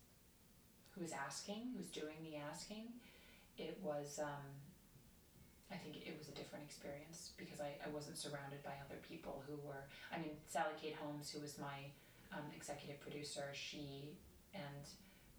who 0.91 1.01
was 1.01 1.13
asking, 1.13 1.71
who 1.71 1.77
was 1.77 1.87
doing 1.89 2.17
the 2.21 2.35
asking, 2.35 2.91
it 3.57 3.79
was 3.81 4.19
um, 4.19 4.43
I 5.71 5.77
think 5.77 5.95
it 6.05 6.15
was 6.17 6.27
a 6.27 6.31
different 6.31 6.65
experience 6.65 7.31
because 7.37 7.61
I, 7.61 7.71
I 7.85 7.89
wasn't 7.93 8.17
surrounded 8.17 8.61
by 8.63 8.73
other 8.85 8.99
people 9.07 9.43
who 9.47 9.55
were 9.65 9.85
I 10.13 10.17
mean 10.19 10.35
Sally 10.47 10.73
Kate 10.81 10.95
Holmes 11.01 11.29
who 11.31 11.39
was 11.41 11.57
my 11.57 11.89
um, 12.33 12.43
executive 12.55 12.99
producer 13.01 13.45
she 13.53 14.17
and 14.53 14.83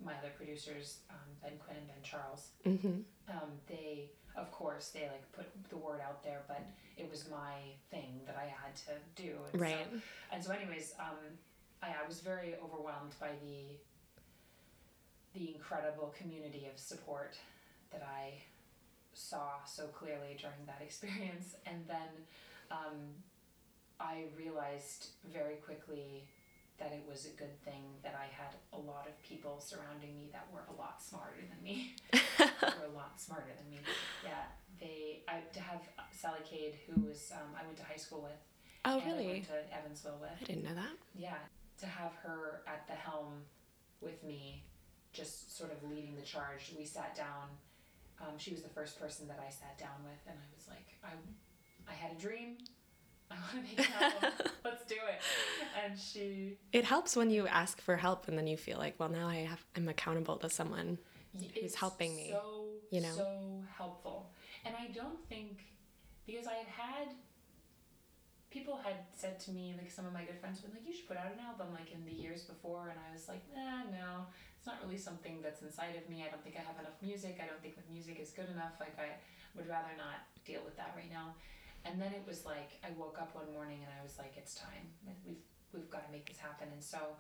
my 0.05 0.15
other 0.19 0.33
producers, 0.37 0.99
um, 1.11 1.17
Ben 1.43 1.53
Quinn 1.59 1.77
and 1.77 1.87
Ben 1.87 2.03
Charles, 2.03 2.49
Mm-hmm. 2.67 3.03
um, 3.31 3.51
they 3.69 4.11
of 4.35 4.51
course 4.51 4.89
they 4.89 5.03
like 5.03 5.31
put 5.33 5.47
the 5.69 5.77
word 5.77 6.01
out 6.01 6.25
there, 6.25 6.41
but 6.49 6.65
it 6.97 7.09
was 7.11 7.29
my 7.31 7.55
thing 7.91 8.21
that 8.27 8.37
I 8.37 8.47
had 8.47 8.75
to 8.89 8.93
do. 9.23 9.33
And 9.53 9.61
so- 9.61 9.65
Right. 9.67 9.87
and 10.33 10.43
so, 10.43 10.51
anyways, 10.53 10.95
um, 10.99 11.19
I, 11.83 11.89
I 12.03 12.09
was 12.09 12.21
very 12.21 12.55
overwhelmed 12.65 13.15
by 13.21 13.31
the 13.45 13.77
the 15.35 15.55
incredible 15.55 16.13
community 16.19 16.67
of 16.73 16.79
support 16.79 17.37
that 17.91 18.03
I 18.03 18.43
saw 19.15 19.65
so 19.65 19.87
clearly 19.87 20.37
during 20.41 20.65
that 20.67 20.81
experience, 20.83 21.57
and 21.67 21.85
then 21.87 22.09
um, 22.71 22.99
I 24.01 24.25
realized 24.37 25.09
very 25.33 25.57
quickly 25.57 26.25
that 26.79 26.93
it 26.93 27.05
was 27.09 27.27
a 27.27 27.37
good 27.39 27.55
thing 27.65 27.83
that 28.03 28.17
I 28.19 28.27
had 28.27 28.57
a 28.73 28.79
lot 28.79 29.07
of 29.07 29.15
people 29.23 29.61
surrounding 29.61 30.17
me 30.17 30.31
that 30.33 30.47
were 30.53 30.65
a 30.69 30.77
lot 30.81 31.01
smarter 31.01 31.43
than 31.49 31.63
me. 31.63 31.95
were 32.41 32.91
a 32.91 32.97
lot 32.97 33.21
smarter 33.21 33.53
than 33.57 33.71
me. 33.71 33.79
Yeah, 34.25 34.43
they. 34.81 35.23
I 35.29 35.41
to 35.53 35.61
have 35.61 35.81
Sally 36.11 36.41
Cade, 36.45 36.75
who 36.87 37.01
was 37.03 37.33
um, 37.33 37.55
I 37.59 37.65
went 37.65 37.77
to 37.79 37.85
high 37.85 37.97
school 37.97 38.23
with. 38.23 38.41
Oh, 38.85 38.99
and 38.99 39.03
I 39.03 39.07
really? 39.13 39.27
went 39.29 39.45
to 39.45 39.77
Evansville 39.79 40.19
with. 40.21 40.31
I 40.41 40.45
didn't 40.45 40.65
know 40.65 40.75
that. 40.75 40.97
Yeah, 41.15 41.39
to 41.79 41.87
have 41.87 42.13
her 42.23 42.63
at 42.67 42.87
the 42.89 42.95
helm 42.95 43.45
with 44.01 44.25
me, 44.25 44.65
just 45.13 45.57
sort 45.57 45.71
of 45.71 45.89
leading 45.89 46.17
the 46.17 46.23
charge. 46.23 46.73
We 46.77 46.85
sat 46.85 47.15
down. 47.15 47.47
Um, 48.21 48.39
she 48.39 48.53
was 48.53 48.63
the 48.63 48.69
first 48.69 49.01
person 49.01 49.27
that 49.29 49.41
I 49.45 49.51
sat 49.51 49.79
down 49.79 49.99
with, 50.05 50.21
and 50.29 50.37
I 50.39 50.47
was 50.57 50.69
like, 50.69 50.87
I, 51.05 51.11
I 51.91 51.95
had 51.95 52.13
a 52.17 52.21
dream. 52.21 52.57
I 53.31 53.35
want 53.35 53.67
to 53.67 53.77
make 53.77 53.89
an 53.89 53.95
album. 54.03 54.31
Let's 54.65 54.85
do 54.87 54.95
it. 54.95 55.21
And 55.83 55.99
she 55.99 56.59
It 56.73 56.85
helps 56.85 57.17
when 57.17 57.31
you 57.31 57.47
ask 57.47 57.81
for 57.81 57.97
help 57.97 58.29
and 58.29 58.37
then 58.37 58.47
you 58.47 58.57
feel 58.59 58.79
like, 58.79 58.95
well, 58.99 59.09
now 59.09 59.27
I 59.27 59.37
have 59.37 59.65
I'm 59.75 59.89
accountable 59.89 60.37
to 60.37 60.51
someone. 60.51 60.99
Who's 61.59 61.75
helping 61.75 62.15
me, 62.15 62.29
So 62.31 62.65
you 62.91 63.01
know? 63.01 63.15
so 63.15 63.63
helpful. 63.75 64.31
And 64.67 64.75
I 64.79 64.89
don't 64.93 65.19
think 65.31 65.63
because 66.27 66.47
I 66.47 66.53
had 66.55 66.67
had 66.67 67.09
people 68.51 68.79
had 68.85 68.97
said 69.17 69.41
to 69.41 69.51
me 69.51 69.75
like 69.79 69.91
some 69.91 70.05
of 70.05 70.13
my 70.13 70.25
good 70.25 70.39
friends 70.39 70.63
were 70.63 70.69
like 70.69 70.87
you 70.87 70.93
should 70.95 71.09
put 71.09 71.17
out 71.17 71.33
an 71.33 71.41
album 71.41 71.69
like 71.73 71.91
in 71.91 72.05
the 72.05 72.13
years 72.13 72.43
before 72.43 72.91
and 72.91 72.99
I 73.01 73.11
was 73.11 73.27
like 73.27 73.41
nah 73.57 73.85
no 73.91 74.27
it's 74.63 74.71
not 74.71 74.79
really 74.87 74.95
something 74.95 75.43
that's 75.43 75.59
inside 75.67 75.99
of 75.99 76.07
me. 76.07 76.23
I 76.23 76.31
don't 76.31 76.39
think 76.47 76.55
I 76.55 76.63
have 76.63 76.79
enough 76.79 76.95
music. 77.03 77.43
I 77.43 77.51
don't 77.51 77.59
think 77.59 77.75
the 77.75 77.83
music 77.91 78.23
is 78.23 78.31
good 78.31 78.47
enough. 78.47 78.79
Like 78.79 78.95
I 78.95 79.19
would 79.59 79.67
rather 79.67 79.91
not 79.99 80.23
deal 80.47 80.63
with 80.63 80.79
that 80.79 80.95
right 80.95 81.11
now. 81.11 81.35
And 81.83 81.99
then 81.99 82.15
it 82.15 82.23
was 82.23 82.47
like 82.47 82.79
I 82.87 82.95
woke 82.95 83.19
up 83.19 83.35
one 83.35 83.51
morning 83.51 83.83
and 83.83 83.91
I 83.91 83.99
was 84.07 84.23
like 84.23 84.39
it's 84.39 84.55
time. 84.55 84.87
We've 85.27 85.43
we've 85.75 85.91
got 85.91 86.07
to 86.07 86.13
make 86.15 86.31
this 86.31 86.39
happen. 86.39 86.71
And 86.71 86.79
so 86.79 87.19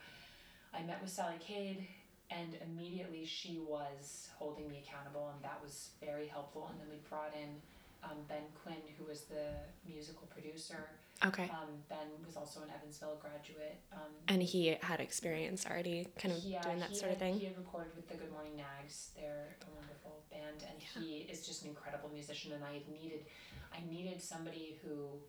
I 0.70 0.86
met 0.86 1.02
with 1.02 1.10
Sally 1.10 1.34
Cade 1.42 1.82
and 2.30 2.54
immediately 2.62 3.26
she 3.26 3.58
was 3.58 4.30
holding 4.38 4.70
me 4.70 4.86
accountable 4.86 5.34
and 5.34 5.42
that 5.42 5.58
was 5.58 5.98
very 5.98 6.30
helpful. 6.30 6.70
And 6.70 6.78
then 6.78 6.86
we 6.94 7.02
brought 7.10 7.34
in 7.34 7.58
um, 8.06 8.22
Ben 8.30 8.46
Quinn 8.62 8.86
who 8.94 9.10
was 9.10 9.26
the 9.26 9.50
musical 9.82 10.30
producer 10.30 10.94
Okay. 11.24 11.44
um, 11.50 11.68
Ben 11.88 12.08
was 12.26 12.36
also 12.36 12.62
an 12.62 12.68
Evansville 12.74 13.18
graduate 13.20 13.78
um, 13.92 13.98
And 14.28 14.42
he 14.42 14.76
had 14.80 15.00
experience 15.00 15.64
already 15.66 16.08
kind 16.18 16.34
of 16.34 16.42
yeah, 16.42 16.60
doing 16.62 16.80
that 16.80 16.96
sort 16.96 17.12
of 17.12 17.18
had- 17.18 17.18
thing. 17.18 17.38
He 17.38 17.46
had 17.46 17.56
recorded 17.56 17.94
with 17.94 18.08
the 18.08 18.14
Good 18.16 18.32
Morning 18.32 18.56
Nags. 18.56 19.10
They're 19.16 19.56
a 19.62 19.70
wonderful 19.76 20.24
band, 20.30 20.64
and 20.68 20.80
Yeah. 20.82 21.02
he 21.02 21.18
is 21.30 21.46
just 21.46 21.62
an 21.62 21.68
incredible 21.68 22.08
musician. 22.08 22.52
And 22.52 22.64
I 22.64 22.82
needed, 22.90 23.26
I 23.72 23.80
needed 23.88 24.20
somebody 24.20 24.78
who 24.82 25.20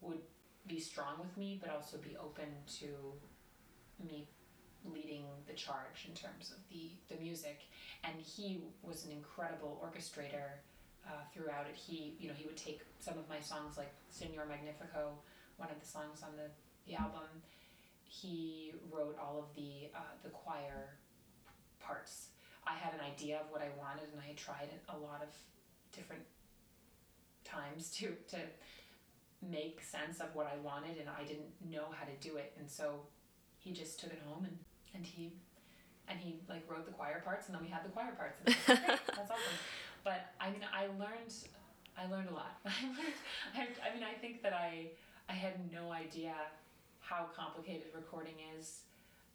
would 0.00 0.22
be 0.66 0.80
strong 0.80 1.18
with 1.20 1.36
me, 1.36 1.58
but 1.60 1.70
also 1.70 1.98
be 1.98 2.16
open 2.16 2.48
to 2.80 3.12
me 4.02 4.26
leading 4.86 5.24
the 5.46 5.52
charge 5.54 6.06
in 6.08 6.14
terms 6.14 6.52
of 6.52 6.58
the 6.70 6.90
the 7.08 7.20
music. 7.20 7.60
And 8.02 8.14
he 8.20 8.62
was 8.82 9.04
an 9.06 9.12
incredible 9.12 9.80
orchestrator 9.84 10.60
uh, 11.06 11.22
throughout 11.32 11.66
it. 11.66 11.76
He, 11.76 12.14
you 12.18 12.28
know, 12.28 12.34
he 12.36 12.46
would 12.46 12.56
take 12.56 12.80
some 13.00 13.18
of 13.18 13.28
my 13.28 13.40
songs 13.40 13.76
like 13.76 13.92
Senor 14.10 14.46
Magnifico, 14.46 15.18
one 15.56 15.70
of 15.70 15.80
the 15.80 15.86
songs 15.86 16.22
on 16.22 16.36
the 16.36 16.50
the 16.86 16.94
album 16.96 17.42
he 18.06 18.72
wrote 18.90 19.16
all 19.20 19.38
of 19.38 19.54
the 19.56 19.90
uh, 19.94 20.14
the 20.22 20.30
choir 20.30 20.98
parts. 21.80 22.28
I 22.66 22.74
had 22.74 22.94
an 22.94 23.00
idea 23.00 23.40
of 23.40 23.50
what 23.50 23.60
I 23.60 23.68
wanted, 23.78 24.08
and 24.12 24.20
I 24.20 24.34
tried 24.34 24.70
a 24.88 24.96
lot 24.96 25.22
of 25.22 25.28
different 25.94 26.22
times 27.44 27.90
to 27.98 28.14
to 28.28 28.38
make 29.42 29.82
sense 29.82 30.20
of 30.20 30.34
what 30.34 30.46
I 30.46 30.56
wanted, 30.64 30.98
and 30.98 31.08
I 31.08 31.24
didn't 31.24 31.50
know 31.70 31.86
how 31.92 32.04
to 32.04 32.16
do 32.20 32.36
it. 32.36 32.52
And 32.58 32.70
so 32.70 33.00
he 33.58 33.72
just 33.72 34.00
took 34.00 34.12
it 34.12 34.22
home 34.26 34.44
and 34.44 34.58
and 34.94 35.04
he 35.04 35.32
and 36.08 36.18
he 36.18 36.36
like 36.48 36.70
wrote 36.70 36.86
the 36.86 36.92
choir 36.92 37.20
parts, 37.24 37.46
and 37.46 37.54
then 37.54 37.62
we 37.62 37.68
had 37.68 37.84
the 37.84 37.90
choir 37.90 38.12
parts. 38.16 38.38
And 38.44 38.54
like, 38.54 38.66
"Great, 38.66 39.00
that's 39.16 39.30
awesome. 39.30 39.58
But 40.04 40.34
I 40.40 40.50
mean, 40.50 40.60
I 40.72 40.86
learned 40.86 41.32
I 41.96 42.06
learned 42.10 42.28
a 42.28 42.34
lot. 42.34 42.60
I 42.66 42.84
learned. 42.86 43.74
I, 43.82 43.90
I 43.90 43.94
mean, 43.94 44.04
I 44.04 44.12
think 44.20 44.42
that 44.42 44.52
I 44.52 44.90
I 45.28 45.32
had 45.32 45.72
no 45.72 45.92
idea 45.92 46.34
how 47.00 47.26
complicated 47.36 47.88
recording 47.94 48.34
is. 48.56 48.80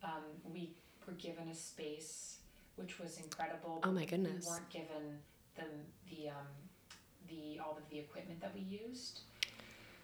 Um, 0.04 0.24
we 0.54 0.72
were 1.06 1.14
given 1.14 1.50
a 1.50 1.56
space 1.56 2.38
which 2.76 3.00
was 3.00 3.18
incredible. 3.18 3.80
Oh 3.84 3.92
my 3.92 4.06
goodness! 4.06 4.46
We 4.46 4.52
weren't 4.52 4.70
given 4.70 5.20
the 5.56 5.66
the 6.10 6.30
um, 6.30 6.48
the 7.28 7.60
all 7.60 7.78
of 7.78 7.90
the 7.90 8.00
equipment 8.00 8.40
that 8.42 8.54
we 8.54 8.62
used. 8.62 9.22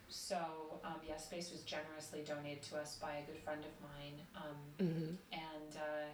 So 0.10 0.38
um, 0.84 1.00
yeah, 1.08 1.18
space 1.18 1.52
was 1.52 1.62
generously 1.62 2.24
donated 2.26 2.64
to 2.64 2.78
us 2.78 2.98
by 3.02 3.18
a 3.18 3.32
good 3.32 3.42
friend 3.44 3.64
of 3.64 3.74
mine, 3.82 4.18
um, 4.36 4.88
hmm 4.88 5.16
and 5.32 5.76
uh, 5.76 6.10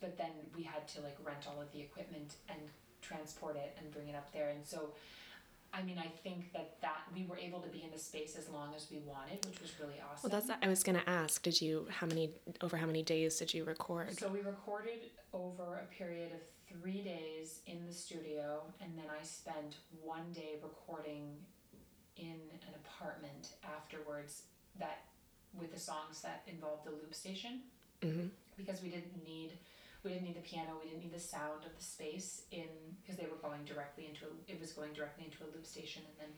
but 0.00 0.16
then 0.18 0.32
we 0.56 0.62
had 0.62 0.86
to 0.88 1.00
like 1.00 1.16
rent 1.24 1.46
all 1.48 1.60
of 1.60 1.70
the 1.72 1.80
equipment 1.80 2.36
and 2.48 2.60
transport 3.02 3.56
it 3.56 3.76
and 3.78 3.90
bring 3.92 4.08
it 4.08 4.14
up 4.14 4.32
there. 4.32 4.50
And 4.50 4.64
so, 4.64 4.90
I 5.72 5.82
mean, 5.82 5.98
I 5.98 6.08
think 6.22 6.52
that 6.52 6.80
that 6.80 7.02
we 7.14 7.24
were 7.24 7.36
able 7.36 7.60
to 7.60 7.68
be 7.68 7.82
in 7.82 7.90
the 7.90 7.98
space 7.98 8.36
as 8.36 8.48
long 8.48 8.72
as 8.74 8.86
we 8.90 8.98
wanted, 9.06 9.44
which 9.46 9.60
was 9.60 9.72
really 9.80 10.00
awesome. 10.00 10.30
Well, 10.30 10.40
that's 10.40 10.58
I 10.62 10.68
was 10.68 10.82
gonna 10.82 11.02
ask. 11.06 11.42
Did 11.42 11.60
you 11.60 11.86
how 11.90 12.06
many 12.06 12.30
over 12.62 12.76
how 12.76 12.86
many 12.86 13.02
days 13.02 13.38
did 13.38 13.52
you 13.52 13.64
record? 13.64 14.18
So 14.18 14.28
we 14.28 14.40
recorded 14.40 15.10
over 15.32 15.82
a 15.82 15.94
period 15.94 16.32
of 16.32 16.40
three 16.80 17.02
days 17.02 17.60
in 17.66 17.86
the 17.86 17.92
studio, 17.92 18.62
and 18.80 18.96
then 18.96 19.06
I 19.08 19.22
spent 19.24 19.76
one 20.02 20.32
day 20.32 20.54
recording 20.62 21.36
in 22.16 22.40
an 22.66 22.74
apartment 22.84 23.52
afterwards. 23.64 24.42
That 24.78 25.04
with 25.58 25.72
the 25.72 25.80
songs 25.80 26.20
that 26.22 26.42
involved 26.46 26.84
the 26.86 26.90
loop 26.90 27.14
station, 27.14 27.60
hmm 28.02 28.26
because 28.56 28.82
we 28.82 28.88
didn't 28.88 29.22
need 29.26 29.52
we 30.06 30.12
didn't 30.12 30.24
need 30.24 30.36
the 30.36 30.48
piano, 30.48 30.78
we 30.82 30.88
didn't 30.88 31.02
need 31.02 31.12
the 31.12 31.20
sound 31.20 31.64
of 31.66 31.74
the 31.76 31.82
space 31.84 32.42
in 32.52 32.70
because 33.02 33.16
they 33.18 33.26
were 33.26 33.40
going 33.42 33.64
directly 33.64 34.06
into 34.06 34.24
a, 34.26 34.30
it 34.50 34.60
was 34.60 34.72
going 34.72 34.92
directly 34.92 35.24
into 35.26 35.42
a 35.44 35.48
loop 35.52 35.66
station, 35.66 36.02
and 36.08 36.16
then 36.18 36.32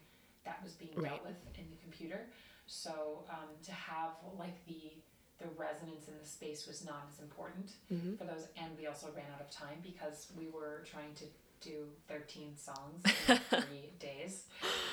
that 0.45 0.59
was 0.65 0.73
being 0.73 0.93
Right. 0.97 1.11
dealt 1.13 1.25
with 1.25 1.37
in 1.61 1.69
the 1.71 1.77
computer. 1.77 2.27
So 2.67 3.25
um, 3.31 3.49
to 3.65 3.73
have 3.73 4.13
like 4.39 4.65
the 4.67 4.93
the 5.39 5.47
resonance 5.57 6.09
in 6.09 6.15
the 6.21 6.27
space 6.27 6.67
was 6.67 6.85
not 6.85 7.07
as 7.13 7.21
important 7.23 7.71
hmm 7.89 8.17
for 8.17 8.25
those 8.25 8.49
and 8.61 8.77
we 8.77 8.89
also 8.89 9.07
ran 9.15 9.27
out 9.33 9.41
of 9.41 9.49
time 9.51 9.79
because 9.85 10.27
we 10.37 10.49
were 10.49 10.83
trying 10.91 11.15
to 11.15 11.25
do 11.61 11.87
13 12.09 12.57
songs 12.57 13.01
in 13.29 13.39
three 13.63 13.93
days 14.01 14.47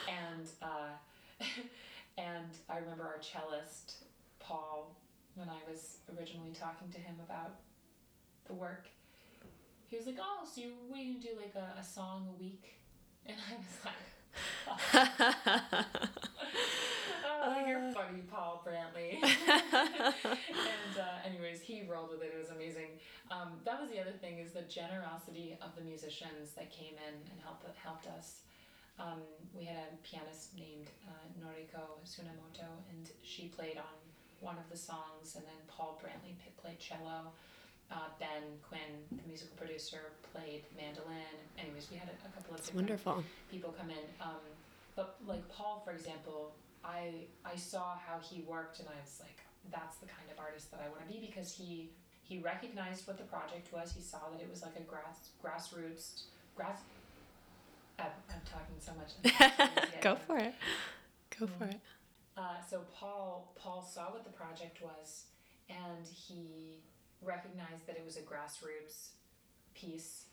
and 0.07 0.47
uh, 0.61 0.93
and 2.19 2.51
i 2.69 2.77
remember 2.77 3.03
our 3.03 3.19
cellist 3.21 4.03
paul 4.39 4.95
when 5.33 5.49
i 5.49 5.59
was 5.69 5.97
originally 6.15 6.53
talking 6.53 6.89
to 6.91 6.99
him 6.99 7.15
about 7.27 7.55
the 8.47 8.53
work 8.53 8.88
he 9.88 9.97
was 9.97 10.05
like 10.05 10.17
oh 10.19 10.45
so 10.45 10.62
you, 10.62 10.71
we 10.91 11.13
can 11.13 11.19
do 11.19 11.29
like 11.38 11.55
a, 11.55 11.79
a 11.79 11.84
song 11.84 12.27
a 12.29 12.39
week 12.41 12.79
and 13.25 13.38
i 13.49 13.55
was 13.55 13.77
like 13.86 13.95
oh 17.41 17.65
you're 17.67 17.91
funny 17.93 18.21
paul 18.31 18.65
brantley 18.65 19.21
and 19.23 20.99
uh, 20.99 21.15
anyways, 21.25 21.62
he 21.62 21.84
rolled 21.84 22.10
with 22.12 22.21
it. 22.21 22.31
It 22.36 22.39
was 22.39 22.51
amazing. 22.51 22.99
Um, 23.31 23.60
that 23.65 23.79
was 23.79 23.89
the 23.89 23.99
other 23.99 24.13
thing 24.13 24.39
is 24.39 24.53
the 24.53 24.63
generosity 24.63 25.58
of 25.62 25.75
the 25.75 25.81
musicians 25.81 26.53
that 26.55 26.71
came 26.71 26.95
in 26.95 27.13
and 27.31 27.38
helped 27.43 27.65
helped 27.77 28.08
us. 28.08 28.41
Um, 28.99 29.19
we 29.53 29.65
had 29.65 29.91
a 29.91 29.99
pianist 30.08 30.55
named 30.55 30.88
uh, 31.03 31.27
Noriko 31.36 31.99
Tsunemoto, 32.05 32.69
and 32.91 33.12
she 33.23 33.47
played 33.47 33.77
on 33.77 33.95
one 34.39 34.55
of 34.58 34.69
the 34.71 34.77
songs, 34.77 35.36
and 35.36 35.43
then 35.43 35.60
Paul 35.67 35.99
Brantley 36.01 36.36
played 36.55 36.79
cello. 36.79 37.34
Uh, 37.91 38.10
ben 38.19 38.43
Quinn, 38.67 39.06
the 39.12 39.21
musical 39.28 39.56
producer, 39.56 40.12
played 40.34 40.63
mandolin. 40.76 41.36
Anyways, 41.58 41.88
we 41.91 41.98
had 41.98 42.10
a, 42.10 42.28
a 42.28 42.32
couple 42.32 42.54
of 42.56 42.60
It's 42.60 42.74
wonderful. 42.74 43.24
people 43.52 43.74
come 43.78 43.89
in. 43.91 44.06
Um, 44.19 44.41
but 44.95 45.17
like 45.28 45.48
Paul, 45.50 45.82
for 45.86 45.91
example, 45.91 46.52
I 46.84 47.28
I 47.45 47.56
saw 47.56 47.95
how 47.95 48.17
he 48.19 48.41
worked, 48.41 48.80
and 48.80 48.88
I 48.89 49.00
was 49.00 49.19
like, 49.21 49.38
that's 49.71 49.98
the 49.98 50.08
kind 50.08 50.28
of 50.32 50.39
artist 50.39 50.71
that 50.71 50.82
I 50.84 50.89
want 50.89 51.06
to 51.08 51.13
be 51.13 51.19
because 51.26 51.54
he 51.54 51.89
he 52.24 52.39
recognized 52.39 53.08
what 53.08 53.17
the 53.17 53.24
project 53.26 53.71
was. 53.71 53.93
He 53.95 54.02
saw 54.02 54.30
that 54.32 54.41
it 54.41 54.50
was 54.50 54.63
like 54.63 54.76
a 54.78 54.82
grass 54.82 55.30
grassroots 55.43 56.24
grass. 56.56 56.80
I'm, 58.00 58.08
I'm 58.30 58.41
talking 58.45 58.76
so 58.80 58.91
much. 58.98 59.13
Go 60.02 60.15
for 60.15 60.38
it. 60.38 60.56
Go 61.39 61.48
for 61.48 61.65
it. 61.65 61.80
Uh, 62.36 62.56
so 62.67 62.82
Paul 62.93 63.54
Paul 63.56 63.82
saw 63.82 64.12
what 64.12 64.24
the 64.24 64.32
project 64.32 64.82
was, 64.82 65.26
and 65.69 66.06
he 66.06 66.80
recognized 67.21 67.88
that 67.88 67.95
it 67.95 68.06
was 68.06 68.17
a 68.17 68.21
grassroots 68.21 69.10
piece 69.73 70.25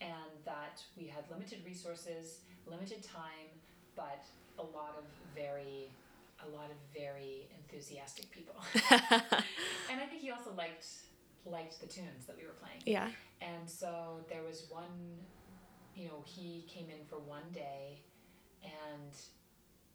and 0.00 0.30
that 0.44 0.82
we 0.96 1.06
had 1.06 1.24
limited 1.30 1.60
resources, 1.64 2.40
limited 2.66 3.02
time, 3.02 3.48
but 3.94 4.24
a 4.58 4.62
lot 4.62 4.94
of 4.98 5.04
very 5.34 5.90
a 6.44 6.48
lot 6.54 6.66
of 6.70 6.76
very 6.94 7.48
enthusiastic 7.56 8.30
people. 8.30 8.54
and 8.90 10.00
I 10.00 10.06
think 10.06 10.20
he 10.20 10.30
also 10.30 10.50
liked 10.56 10.86
liked 11.46 11.80
the 11.80 11.86
tunes 11.86 12.26
that 12.26 12.36
we 12.36 12.44
were 12.44 12.56
playing. 12.60 12.82
Yeah. 12.84 13.08
And 13.40 13.68
so 13.68 14.24
there 14.28 14.42
was 14.42 14.66
one, 14.68 15.16
you 15.94 16.08
know, 16.08 16.22
he 16.24 16.64
came 16.68 16.86
in 16.90 17.04
for 17.08 17.18
one 17.18 17.48
day 17.52 18.00
and 18.64 19.12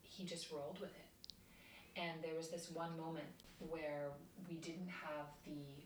he 0.04 0.23
just 0.23 0.51
rolled 0.51 0.80
with 0.80 0.91
it. 0.91 1.99
And 1.99 2.23
there 2.23 2.36
was 2.36 2.49
this 2.49 2.71
one 2.71 2.97
moment 2.97 3.25
where 3.60 4.10
we 4.47 4.56
didn't 4.56 4.88
have 4.88 5.27
the 5.45 5.84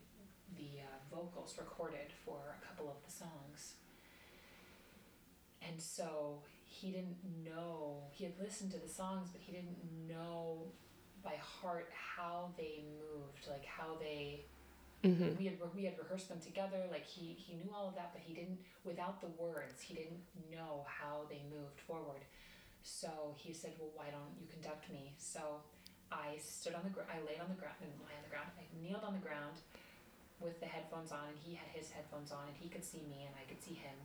the 0.66 0.80
uh, 0.80 1.14
vocals 1.14 1.54
recorded 1.58 2.12
for 2.24 2.56
a 2.58 2.66
couple 2.66 2.88
of 2.90 2.96
the 3.04 3.10
songs. 3.12 3.74
And 5.66 5.80
so 5.80 6.42
he 6.66 6.90
didn't 6.90 7.18
know, 7.44 8.02
he 8.12 8.24
had 8.24 8.34
listened 8.40 8.70
to 8.72 8.78
the 8.78 8.88
songs, 8.88 9.28
but 9.32 9.40
he 9.40 9.52
didn't 9.52 9.78
know 10.08 10.72
by 11.24 11.34
heart 11.40 11.90
how 12.16 12.50
they 12.56 12.84
moved, 12.98 13.48
like 13.48 13.64
how 13.64 13.96
they 14.00 14.44
Mm-hmm. 15.04 15.36
we 15.38 15.44
had 15.44 15.54
we 15.76 15.84
had 15.84 15.94
rehearsed 16.00 16.30
them 16.30 16.40
together 16.40 16.82
like 16.90 17.06
he 17.06 17.36
he 17.38 17.54
knew 17.54 17.70
all 17.70 17.86
of 17.86 17.94
that 17.94 18.10
but 18.16 18.22
he 18.24 18.32
didn't 18.32 18.58
without 18.82 19.20
the 19.20 19.28
words 19.38 19.78
he 19.78 19.94
didn't 19.94 20.18
know 20.50 20.82
how 20.88 21.28
they 21.28 21.44
moved 21.52 21.78
forward 21.86 22.24
so 22.82 23.36
he 23.36 23.52
said 23.52 23.70
well 23.78 23.90
why 23.94 24.06
don't 24.10 24.34
you 24.40 24.48
conduct 24.50 24.90
me 24.90 25.12
so 25.18 25.60
i 26.10 26.34
stood 26.40 26.74
on 26.74 26.82
the 26.82 26.90
ground 26.90 27.06
i 27.12 27.20
laid 27.28 27.38
on 27.38 27.46
the 27.52 27.60
ground 27.60 27.76
and 27.84 27.92
lay 28.02 28.16
on 28.18 28.24
the 28.24 28.32
ground 28.32 28.48
i 28.58 28.64
kneeled 28.82 29.04
on 29.04 29.12
the 29.12 29.22
ground 29.22 29.60
with 30.40 30.60
the 30.60 30.66
headphones 30.66 31.12
on 31.12 31.28
and 31.28 31.38
he 31.42 31.54
had 31.54 31.68
his 31.72 31.90
headphones 31.90 32.30
on 32.32 32.46
and 32.48 32.56
he 32.56 32.68
could 32.68 32.84
see 32.84 33.02
me 33.08 33.24
and 33.26 33.34
i 33.40 33.44
could 33.48 33.62
see 33.62 33.74
him. 33.74 33.96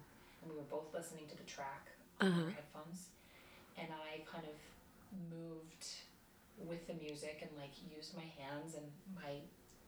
And 0.41 0.49
we 0.51 0.57
were 0.57 0.63
both 0.69 0.93
listening 0.93 1.27
to 1.29 1.37
the 1.37 1.43
track 1.43 1.87
on 2.19 2.27
Uh-huh. 2.27 2.41
our 2.43 2.49
headphones. 2.51 3.09
And 3.77 3.87
i 3.91 4.21
kind 4.25 4.45
of 4.47 4.57
moved 5.29 5.85
with 6.57 6.87
the 6.87 6.93
music 6.95 7.39
and 7.41 7.51
like 7.57 7.71
used 7.95 8.15
my 8.15 8.25
hands 8.39 8.75
and 8.75 8.85
my 9.15 9.33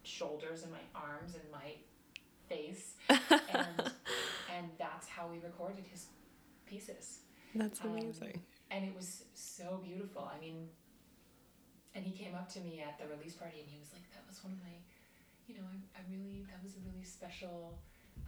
shoulders 0.03 0.63
and 0.63 0.71
my 0.71 0.83
arms 0.95 1.35
and 1.35 1.43
my 1.51 1.75
face. 2.49 2.93
And 3.09 3.91
and 4.55 4.65
that's 4.77 5.07
how 5.07 5.27
we 5.27 5.37
recorded 5.39 5.85
his 5.89 6.07
pieces. 6.65 7.19
That's 7.55 7.81
Um, 7.81 7.91
amazing. 7.91 8.41
and 8.69 8.83
it 8.85 8.93
was 8.95 9.23
so 9.33 9.79
beautiful. 9.83 10.29
I 10.35 10.39
mean 10.39 10.67
and 11.95 12.03
he 12.03 12.11
came 12.11 12.33
up 12.35 12.49
to 12.53 12.59
me 12.59 12.81
at 12.81 12.97
the 12.99 13.05
release 13.15 13.35
party 13.35 13.59
and 13.61 13.69
he 13.69 13.79
was 13.79 13.91
like 13.93 14.05
that 14.13 14.23
was 14.27 14.43
one 14.43 14.53
of 14.53 14.59
my 14.59 14.75
you 15.47 15.55
know 15.55 15.65
i, 15.71 15.99
I 15.99 16.01
really 16.11 16.45
that 16.49 16.61
was 16.63 16.75
a 16.75 16.81
really 16.89 17.03
special 17.03 17.79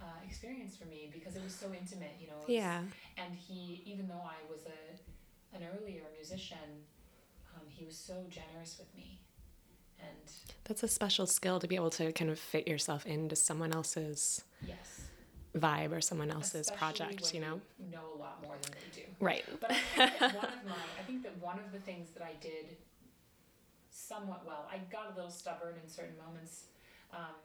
uh, 0.01 0.19
experience 0.27 0.75
for 0.75 0.85
me 0.85 1.09
because 1.13 1.35
it 1.35 1.43
was 1.43 1.53
so 1.53 1.67
intimate 1.71 2.17
you 2.19 2.27
know 2.27 2.41
yeah. 2.47 2.81
and 3.17 3.33
he 3.35 3.83
even 3.85 4.07
though 4.07 4.23
i 4.25 4.39
was 4.51 4.65
a 4.65 5.55
an 5.55 5.63
earlier 5.77 6.03
musician 6.17 6.83
um, 7.55 7.61
he 7.69 7.85
was 7.85 7.95
so 7.95 8.25
generous 8.29 8.77
with 8.77 8.93
me 8.95 9.19
and 9.99 10.31
That's 10.65 10.83
a 10.83 10.87
special 10.89 11.25
skill 11.25 11.59
to 11.59 11.67
be 11.67 11.75
able 11.75 11.91
to 11.91 12.11
kind 12.11 12.29
of 12.29 12.37
fit 12.37 12.67
yourself 12.67 13.05
into 13.05 13.35
someone 13.35 13.71
else's 13.73 14.43
yes 14.67 15.01
vibe 15.55 15.93
or 15.95 16.01
someone 16.01 16.29
else's 16.29 16.67
especially 16.67 16.77
project, 16.77 17.33
you 17.33 17.39
know? 17.39 17.61
know 17.91 18.03
a 18.15 18.19
lot 18.19 18.43
more 18.43 18.55
than 18.61 18.71
they 18.73 19.01
do 19.01 19.07
Right. 19.19 19.45
But 19.61 19.71
I 19.71 19.75
think 19.75 20.19
that 20.19 20.35
one 20.35 20.45
of 20.45 20.65
my, 20.67 20.83
I 20.99 21.03
think 21.07 21.23
that 21.23 21.37
one 21.39 21.59
of 21.59 21.71
the 21.71 21.79
things 21.79 22.09
that 22.11 22.23
I 22.23 22.33
did 22.41 22.75
somewhat 23.89 24.43
well, 24.45 24.67
I 24.69 24.79
got 24.91 25.13
a 25.13 25.15
little 25.15 25.31
stubborn 25.31 25.75
in 25.81 25.89
certain 25.89 26.15
moments, 26.17 26.65
um, 27.15 27.35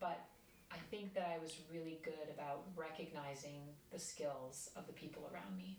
but 0.00 0.26
I 0.70 0.76
think 0.90 1.14
that 1.14 1.28
I 1.34 1.42
was 1.42 1.56
really 1.72 2.00
good 2.04 2.28
about 2.32 2.64
recognizing 2.76 3.60
the 3.90 3.98
skills 3.98 4.70
of 4.76 4.86
the 4.86 4.92
people 4.92 5.30
around 5.32 5.56
me, 5.56 5.78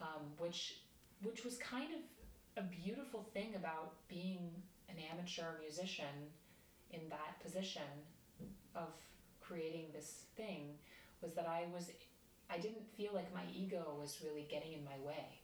um, 0.00 0.22
which, 0.38 0.80
which 1.22 1.44
was 1.44 1.56
kind 1.58 1.88
of 1.94 2.64
a 2.64 2.66
beautiful 2.66 3.26
thing 3.32 3.54
about 3.54 3.94
being 4.08 4.50
an 4.88 4.96
amateur 5.12 5.58
musician 5.60 6.32
in 6.90 7.00
that 7.10 7.40
position 7.42 7.82
of 8.74 8.88
creating 9.40 9.86
this 9.92 10.24
thing 10.36 10.74
was 11.20 11.34
that 11.34 11.46
I 11.46 11.64
was 11.72 11.90
I 12.50 12.58
didn't 12.58 12.86
feel 12.96 13.10
like 13.14 13.32
my 13.34 13.42
ego 13.54 13.94
was 14.00 14.18
really 14.24 14.46
getting 14.50 14.72
in 14.72 14.84
my 14.84 14.98
way 15.04 15.40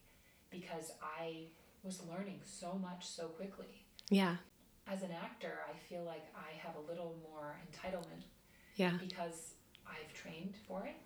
because 0.50 0.92
I 1.02 1.46
was 1.82 2.00
learning 2.10 2.40
so 2.44 2.78
much 2.80 3.06
so 3.06 3.24
quickly. 3.26 3.84
Yeah. 4.08 4.36
As 4.86 5.02
an 5.02 5.10
actor, 5.12 5.60
I 5.68 5.76
feel 5.88 6.04
like 6.04 6.26
I 6.36 6.52
have 6.58 6.76
a 6.76 6.80
little 6.90 7.16
more 7.30 7.56
entitlement 7.66 8.24
Yeah. 8.76 8.92
because 9.00 9.54
I've 9.86 10.12
trained 10.12 10.54
for 10.68 10.84
it 10.86 10.96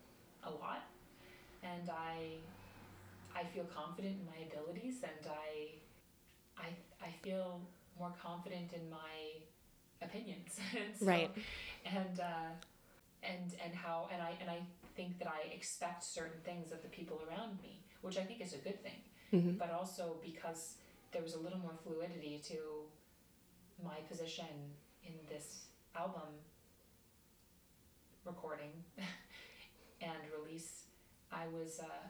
a 0.42 0.50
lot 0.50 0.82
and 1.62 1.88
I 1.90 2.38
I 3.34 3.44
feel 3.44 3.64
confident 3.64 4.16
in 4.20 4.26
my 4.26 4.38
abilities 4.50 5.02
and 5.02 5.26
I 5.30 5.74
I 6.56 6.68
I 7.00 7.10
feel 7.22 7.60
more 7.98 8.12
confident 8.20 8.72
in 8.72 8.88
my 8.90 9.16
opinions. 10.02 10.58
and 10.76 10.96
so, 10.98 11.04
Right. 11.06 11.30
And 11.84 12.20
uh 12.20 12.50
and 13.22 13.54
and 13.64 13.74
how 13.74 14.08
and 14.12 14.20
I 14.22 14.32
and 14.40 14.50
I 14.50 14.60
think 14.96 15.18
that 15.20 15.28
I 15.28 15.48
expect 15.54 16.02
certain 16.02 16.40
things 16.44 16.72
of 16.72 16.82
the 16.82 16.88
people 16.88 17.20
around 17.28 17.62
me, 17.62 17.80
which 18.02 18.18
I 18.18 18.22
think 18.24 18.40
is 18.40 18.54
a 18.54 18.58
good 18.58 18.82
thing. 18.82 19.00
hmm 19.30 19.52
But 19.56 19.70
also 19.70 20.16
because 20.24 20.78
there 21.12 21.22
was 21.22 21.34
a 21.34 21.38
little 21.38 21.58
more 21.60 21.76
fluidity 21.84 22.40
to 22.50 22.56
my 23.84 23.96
position 24.08 24.46
in 25.04 25.12
this 25.28 25.66
album 25.96 26.28
recording 28.24 28.70
and 30.00 30.12
release, 30.36 30.84
I 31.32 31.46
was 31.48 31.80
uh, 31.80 32.08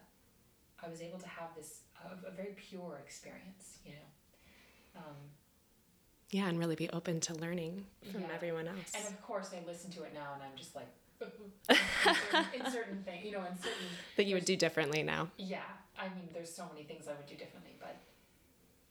I 0.84 0.88
was 0.88 1.02
able 1.02 1.18
to 1.18 1.28
have 1.28 1.54
this 1.56 1.80
a, 2.04 2.28
a 2.28 2.30
very 2.30 2.54
pure 2.56 3.00
experience, 3.04 3.78
you 3.84 3.92
know. 3.92 5.00
Um, 5.00 5.16
Yeah, 6.30 6.48
and 6.48 6.58
really 6.58 6.76
be 6.76 6.90
open 6.90 7.20
to 7.20 7.34
learning 7.34 7.86
from 8.12 8.22
Yeah. 8.22 8.34
everyone 8.34 8.68
else. 8.68 8.92
and 8.94 9.06
of 9.06 9.20
course, 9.22 9.52
I 9.54 9.64
listen 9.66 9.90
to 9.92 10.02
it 10.04 10.12
now, 10.14 10.34
and 10.34 10.42
I'm 10.42 10.56
just 10.56 10.74
like 10.74 10.88
in 11.20 12.14
certain, 12.14 12.46
in 12.54 12.70
certain 12.70 13.02
things, 13.06 13.24
you 13.24 13.32
know, 13.32 13.44
in 13.44 13.56
certain 13.58 13.88
that 14.16 14.26
you 14.26 14.34
would 14.36 14.44
do 14.44 14.56
differently 14.56 15.02
now. 15.02 15.30
Yeah, 15.36 15.62
I 15.98 16.08
mean, 16.14 16.28
there's 16.32 16.52
so 16.54 16.68
many 16.72 16.84
things 16.84 17.08
I 17.08 17.14
would 17.14 17.26
do 17.26 17.34
differently, 17.34 17.74
but 17.80 17.96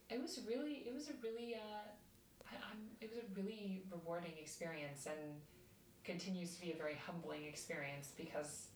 it 0.10 0.22
was 0.22 0.40
really, 0.48 0.84
it 0.86 0.94
was 0.94 1.08
a 1.10 1.14
really, 1.24 1.56
uh, 1.56 1.88
I'm, 2.78 2.84
it 3.02 3.10
was 3.10 3.20
a 3.20 3.28
really 3.36 3.82
rewarding 3.92 4.34
experience, 4.40 5.06
and 5.08 5.42
continues 6.04 6.56
to 6.56 6.62
be 6.62 6.72
a 6.72 6.76
very 6.76 6.96
humbling 7.06 7.44
experience 7.46 8.12
because 8.16 8.68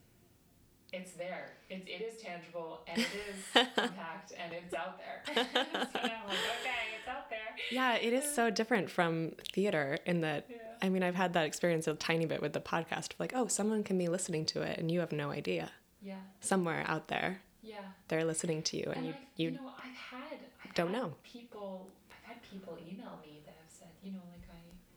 it's 0.94 1.14
there, 1.14 1.52
it, 1.70 1.84
it 1.88 2.02
is 2.02 2.22
tangible, 2.22 2.82
and 2.88 2.98
it 3.00 3.08
is 3.30 3.36
compact, 3.76 4.34
and 4.38 4.52
it's 4.52 4.74
out 4.74 4.98
there. 5.00 5.22
so 5.26 5.42
now 5.54 6.22
I'm 6.24 6.28
like, 6.28 6.38
okay, 6.60 7.00
it's 7.00 7.08
out 7.08 7.30
there. 7.30 7.40
Yeah, 7.72 7.96
it 7.96 8.12
is 8.12 8.26
so 8.36 8.50
different 8.50 8.90
from 8.90 9.32
theater 9.54 9.98
in 10.06 10.20
that 10.22 10.48
Yeah. 10.50 10.58
I 10.82 10.90
mean, 10.90 11.04
I've 11.04 11.16
had 11.16 11.32
that 11.34 11.46
experience 11.46 11.88
a 11.88 11.94
tiny 11.94 12.26
bit 12.26 12.42
with 12.42 12.52
the 12.54 12.60
podcast. 12.60 13.12
Like, 13.20 13.32
oh, 13.36 13.48
someone 13.48 13.84
can 13.84 13.98
be 13.98 14.08
listening 14.08 14.46
to 14.48 14.64
it 14.64 14.80
and 14.80 14.90
you 14.92 15.00
have 15.00 15.12
no 15.14 15.30
idea. 15.30 15.72
Yeah, 16.02 16.16
Somewhere 16.42 16.84
out 16.88 17.08
there, 17.08 17.42
yeah. 17.62 17.78
they're 18.08 18.26
listening 18.26 18.64
to 18.64 18.78
you 18.78 18.86
and, 18.88 18.98
And 18.98 19.06
you, 19.06 19.12
I've, 19.14 19.18
you, 19.38 19.46
you 19.52 19.52
know, 19.58 19.70
I've 19.78 19.96
had, 19.96 20.40
I've 20.66 20.74
don't 20.74 20.92
had 20.92 21.02
know. 21.04 21.14
people, 21.24 21.88
I've 22.12 22.34
had 22.34 22.42
people 22.52 22.78
email 22.82 23.20
me 23.24 23.40
that 23.46 23.54
have 23.62 23.70
said, 23.70 23.90
you 24.04 24.12
know, 24.12 24.20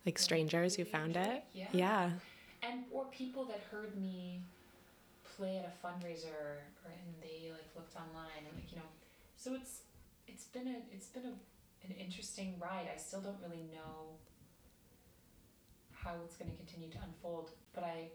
like 0.07 0.19
strangers 0.19 0.75
who 0.77 0.85
found 0.85 1.17
it. 1.17 1.45
Yeah. 1.53 1.67
Yeah. 1.73 2.11
and 2.63 2.85
or 2.91 3.05
people 3.07 3.45
that 3.47 3.61
heard 3.71 3.97
me 4.01 4.41
play 5.37 5.59
at 5.59 5.65
a 5.67 5.87
fundraiser 5.87 6.31
or 6.85 6.91
and 6.91 7.15
they 7.23 7.51
like 7.51 7.69
looked 7.75 7.97
online 7.97 8.45
and 8.47 8.55
like 8.57 8.71
you 8.71 8.79
know 8.79 8.89
so 9.37 9.55
it's 9.55 9.81
it's 10.29 10.45
been 10.45 10.69
a 10.69 10.77
it's 10.95 11.07
been 11.09 11.25
a 11.25 11.35
an 11.87 11.93
interesting 11.99 12.55
ride 12.61 12.87
i 12.95 12.97
still 12.97 13.21
don't 13.21 13.37
really 13.43 13.65
know 13.75 14.15
how 15.93 16.13
it's 16.25 16.37
going 16.37 16.51
to 16.51 16.57
continue 16.57 16.89
to 16.91 16.99
unfold 17.05 17.51
but 17.75 17.83
i 17.85 18.09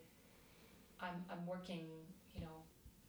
i'm 1.02 1.16
i'm 1.30 1.46
working 1.46 1.86
you 2.34 2.42
know 2.42 2.56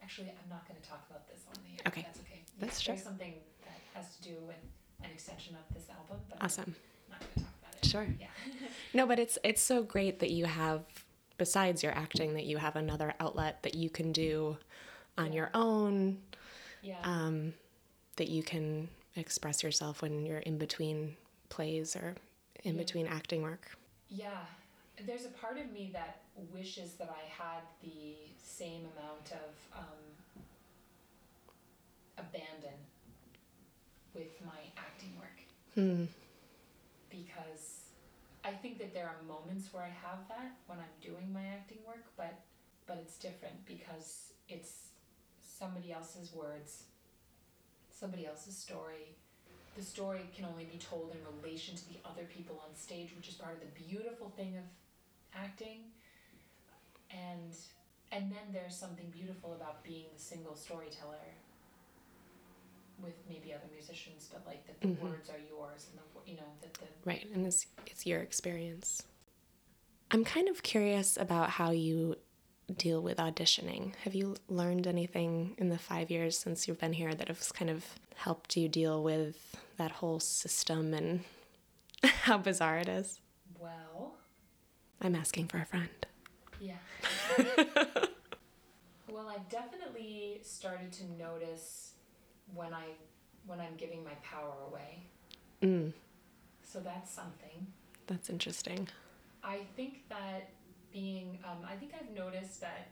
actually 0.02 0.28
i'm 0.28 0.48
not 0.50 0.66
going 0.68 0.78
to 0.80 0.86
talk 0.88 1.04
about 1.08 1.26
this 1.28 1.44
on 1.48 1.54
the 1.64 1.70
air 1.78 1.84
Okay. 1.86 2.02
that's 2.02 2.20
okay 2.20 2.40
That's 2.58 2.82
there's 2.84 3.02
something 3.02 3.34
that 3.64 3.78
has 3.94 4.16
to 4.16 4.22
do 4.22 4.34
with 4.46 4.60
an 5.04 5.10
extension 5.12 5.54
of 5.56 5.64
this 5.74 5.86
album 5.88 6.18
but 6.28 6.38
Awesome. 6.42 6.74
i'm 7.08 7.12
not 7.12 7.20
going 7.20 7.32
to 7.34 7.40
talk 7.40 7.49
Sure. 7.90 8.06
yeah 8.18 8.26
No, 8.94 9.06
but 9.06 9.18
it's 9.18 9.38
it's 9.44 9.62
so 9.62 9.82
great 9.82 10.18
that 10.20 10.30
you 10.30 10.46
have 10.46 10.82
besides 11.38 11.82
your 11.82 11.92
acting 11.92 12.34
that 12.34 12.44
you 12.44 12.56
have 12.58 12.76
another 12.76 13.14
outlet 13.20 13.62
that 13.62 13.74
you 13.74 13.88
can 13.88 14.12
do 14.12 14.56
on 15.16 15.32
your 15.32 15.50
own 15.54 16.18
yeah 16.82 16.96
um, 17.04 17.54
that 18.16 18.28
you 18.28 18.42
can 18.42 18.88
express 19.16 19.62
yourself 19.62 20.02
when 20.02 20.24
you're 20.26 20.38
in 20.50 20.58
between 20.58 21.16
plays 21.48 21.96
or 21.96 22.14
in 22.64 22.74
Yeah. 22.74 22.78
between 22.84 23.06
acting 23.06 23.42
work. 23.42 23.76
Yeah, 24.08 24.44
there's 25.06 25.24
a 25.24 25.30
part 25.42 25.56
of 25.58 25.70
me 25.72 25.90
that 25.92 26.20
wishes 26.52 26.94
that 27.00 27.10
I 27.10 27.24
had 27.42 27.62
the 27.82 28.14
same 28.42 28.82
amount 28.96 29.32
of 29.32 29.78
um, 29.82 30.00
abandon 32.18 32.78
with 34.14 34.32
my 34.44 34.60
acting 34.76 35.12
work 35.18 35.38
Hmm. 35.74 36.04
because 37.08 37.59
I 38.44 38.52
think 38.52 38.78
that 38.78 38.94
there 38.94 39.06
are 39.06 39.22
moments 39.26 39.72
where 39.72 39.82
I 39.82 39.92
have 40.08 40.26
that 40.28 40.52
when 40.66 40.78
I'm 40.78 40.96
doing 41.00 41.32
my 41.32 41.44
acting 41.44 41.78
work, 41.86 42.04
but 42.16 42.34
but 42.86 42.98
it's 42.98 43.18
different 43.18 43.64
because 43.66 44.32
it's 44.48 44.88
somebody 45.42 45.92
else's 45.92 46.32
words, 46.34 46.84
somebody 47.90 48.26
else's 48.26 48.56
story. 48.56 49.14
The 49.76 49.82
story 49.82 50.22
can 50.34 50.44
only 50.46 50.64
be 50.64 50.78
told 50.78 51.12
in 51.12 51.20
relation 51.40 51.76
to 51.76 51.88
the 51.88 51.98
other 52.04 52.24
people 52.24 52.60
on 52.66 52.74
stage, 52.74 53.10
which 53.14 53.28
is 53.28 53.34
part 53.34 53.54
of 53.54 53.60
the 53.60 53.84
beautiful 53.84 54.32
thing 54.36 54.56
of 54.56 54.64
acting. 55.34 55.92
And 57.10 57.54
and 58.12 58.32
then 58.32 58.52
there's 58.52 58.74
something 58.74 59.08
beautiful 59.10 59.52
about 59.54 59.84
being 59.84 60.06
the 60.14 60.20
single 60.20 60.56
storyteller 60.56 61.28
with 63.02 63.14
maybe 63.28 63.52
other 63.52 63.68
musicians, 63.74 64.28
but 64.32 64.46
like 64.46 64.66
that 64.66 64.80
the 64.80 64.88
Mhm. 64.88 65.00
words 65.02 65.30
are 65.30 65.38
yours 65.48 65.86
and 65.90 65.98
the 65.98 66.30
you 66.30 66.36
know 66.36 66.50
that 66.62 66.72
the 66.74 66.86
Right, 67.04 67.26
and 67.32 67.46
it's 67.46 67.66
it's 67.86 68.06
your 68.06 68.20
experience. 68.20 69.02
I'm 70.10 70.24
kind 70.24 70.48
of 70.48 70.62
curious 70.62 71.16
about 71.16 71.50
how 71.50 71.70
you 71.70 72.16
deal 72.76 73.00
with 73.02 73.18
auditioning. 73.18 73.94
Have 74.04 74.14
you 74.14 74.36
learned 74.48 74.86
anything 74.86 75.54
in 75.58 75.68
the 75.68 75.78
5 75.78 76.10
years 76.10 76.38
since 76.38 76.66
you've 76.66 76.80
been 76.80 76.92
here 76.92 77.14
that 77.14 77.28
has 77.28 77.52
kind 77.52 77.70
of 77.70 77.84
helped 78.16 78.56
you 78.56 78.68
deal 78.68 79.02
with 79.02 79.56
that 79.76 79.90
whole 79.92 80.20
system 80.20 80.94
and 80.94 81.24
how 82.04 82.38
bizarre 82.38 82.78
it 82.78 82.88
is? 82.88 83.20
well 83.58 84.14
I'm 85.00 85.14
asking 85.14 85.48
for 85.48 85.58
a 85.58 85.64
friend. 85.64 85.88
Yeah. 86.60 86.74
well, 89.10 89.28
I've 89.28 89.48
definitely 89.48 90.40
started 90.42 90.92
to 90.94 91.04
notice 91.18 91.89
when 92.54 92.72
I 92.74 92.86
when 93.46 93.60
I'm 93.60 93.74
giving 93.76 94.04
my 94.04 94.14
power 94.22 94.52
away. 94.68 95.02
Mm, 95.62 95.92
So 96.62 96.80
that's 96.80 97.10
something. 97.10 97.66
that's 98.06 98.28
interesting. 98.30 98.88
I 99.42 99.60
think 99.76 100.08
that 100.08 100.50
being 100.92 101.38
um, 101.44 101.58
I 101.66 101.74
think 101.76 101.92
I've 101.98 102.10
noticed 102.14 102.60
that 102.60 102.88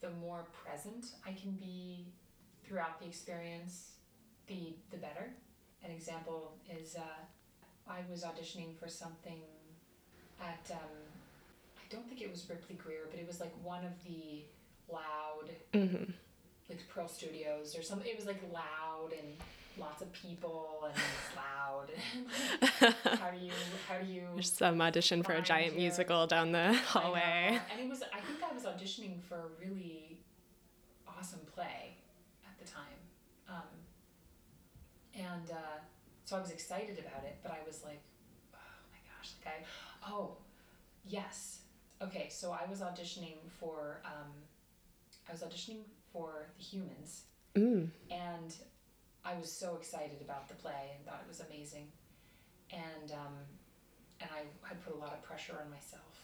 the 0.00 0.10
more 0.20 0.44
present 0.64 1.06
I 1.26 1.32
can 1.32 1.52
be 1.52 2.06
throughout 2.64 3.00
the 3.00 3.06
experience, 3.06 3.92
the 4.46 4.74
the 4.90 4.96
better. 4.98 5.32
An 5.84 5.90
example 5.90 6.52
is 6.78 6.96
uh, 6.96 7.00
I 7.88 8.00
was 8.10 8.24
auditioning 8.24 8.74
for 8.78 8.88
something 8.88 9.40
at 10.40 10.70
um, 10.72 10.90
I 11.78 11.82
don't 11.88 12.06
think 12.08 12.20
it 12.20 12.30
was 12.30 12.48
Ripley 12.50 12.74
Grier, 12.76 13.06
but 13.10 13.20
it 13.20 13.26
was 13.26 13.40
like 13.40 13.52
one 13.62 13.84
of 13.84 13.92
the 14.04 14.42
loud 14.92 15.50
Mhm. 15.72 16.12
Like 16.68 16.86
Pearl 16.88 17.08
Studios 17.08 17.76
or 17.76 17.82
something. 17.82 18.08
It 18.08 18.16
was 18.16 18.26
like 18.26 18.42
loud 18.52 19.10
and 19.16 19.36
lots 19.78 20.02
of 20.02 20.12
people 20.12 20.84
and 20.88 20.94
it's 20.96 21.36
loud. 21.36 23.14
how 23.18 23.30
do 23.30 23.38
you 23.38 23.52
how 23.88 23.98
do 23.98 24.06
you 24.10 24.22
There's 24.34 24.50
some 24.52 24.80
audition 24.80 25.22
for 25.22 25.32
a 25.32 25.42
giant 25.42 25.72
your- 25.72 25.82
musical 25.82 26.26
down 26.26 26.52
the 26.52 26.72
hallway. 26.74 27.60
And 27.70 27.80
it 27.80 27.88
was 27.88 28.02
I 28.02 28.20
think 28.20 28.40
I 28.48 28.52
was 28.54 28.64
auditioning 28.64 29.22
for 29.22 29.36
a 29.36 29.48
really 29.64 30.18
awesome 31.06 31.40
play 31.54 31.96
at 32.44 32.58
the 32.64 32.70
time. 32.70 32.82
Um, 33.48 33.62
and 35.14 35.50
uh, 35.50 35.78
so 36.24 36.36
I 36.36 36.40
was 36.40 36.50
excited 36.50 36.98
about 36.98 37.24
it, 37.24 37.38
but 37.42 37.52
I 37.52 37.64
was 37.66 37.82
like, 37.84 38.00
oh 38.54 38.58
my 38.90 38.98
gosh, 39.16 39.32
like 39.44 39.54
I 39.54 40.10
oh 40.10 40.36
yes. 41.04 41.60
Okay, 42.02 42.28
so 42.28 42.50
I 42.52 42.68
was 42.68 42.80
auditioning 42.80 43.38
for 43.58 44.00
um, 44.04 44.32
I 45.28 45.32
was 45.32 45.40
auditioning 45.42 45.78
for 46.16 46.46
the 46.56 46.62
humans 46.64 47.24
Mm. 47.54 47.90
and 48.10 48.54
I 49.24 49.34
was 49.38 49.50
so 49.50 49.76
excited 49.76 50.20
about 50.22 50.46
the 50.48 50.54
play 50.54 50.92
and 50.94 51.04
thought 51.06 51.20
it 51.22 51.28
was 51.28 51.40
amazing, 51.40 51.88
and 52.70 53.10
um, 53.12 53.34
and 54.20 54.30
I 54.30 54.42
had 54.68 54.82
put 54.84 54.94
a 54.94 54.98
lot 54.98 55.12
of 55.14 55.22
pressure 55.22 55.56
on 55.62 55.70
myself, 55.70 56.14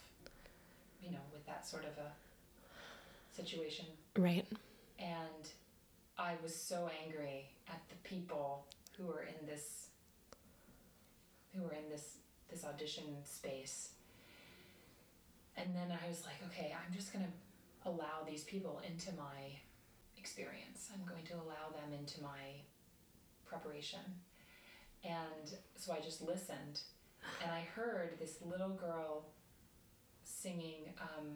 you 1.01 1.11
know, 1.11 1.23
with 1.33 1.45
that 1.47 1.67
sort 1.67 1.85
of 1.85 1.97
a 1.97 2.11
situation, 3.35 3.85
Right. 4.15 4.45
and 4.99 5.45
I 6.17 6.35
was 6.43 6.55
so 6.55 6.89
angry 7.05 7.49
at 7.67 7.81
the 7.89 7.95
people 8.07 8.65
who 8.97 9.07
were 9.07 9.23
in 9.23 9.45
this 9.45 9.87
who 11.53 11.63
were 11.63 11.73
in 11.73 11.89
this 11.89 12.17
this 12.49 12.63
audition 12.63 13.03
space. 13.25 13.89
And 15.57 15.75
then 15.75 15.91
I 15.91 16.07
was 16.07 16.23
like, 16.25 16.39
okay, 16.47 16.73
I'm 16.73 16.93
just 16.93 17.11
going 17.13 17.25
to 17.25 17.89
allow 17.89 18.23
these 18.25 18.43
people 18.43 18.81
into 18.87 19.11
my 19.13 19.59
experience. 20.23 20.89
I'm 20.93 21.05
going 21.05 21.25
to 21.25 21.33
allow 21.33 21.67
them 21.75 21.91
into 21.99 22.21
my 22.21 22.63
preparation. 23.45 23.99
And 25.03 25.47
so 25.75 25.91
I 25.91 25.99
just 25.99 26.21
listened 26.21 26.79
and 27.41 27.51
I 27.51 27.61
heard 27.75 28.17
this 28.19 28.37
little 28.41 28.69
girl 28.69 29.25
singing 30.23 30.93
um, 31.01 31.27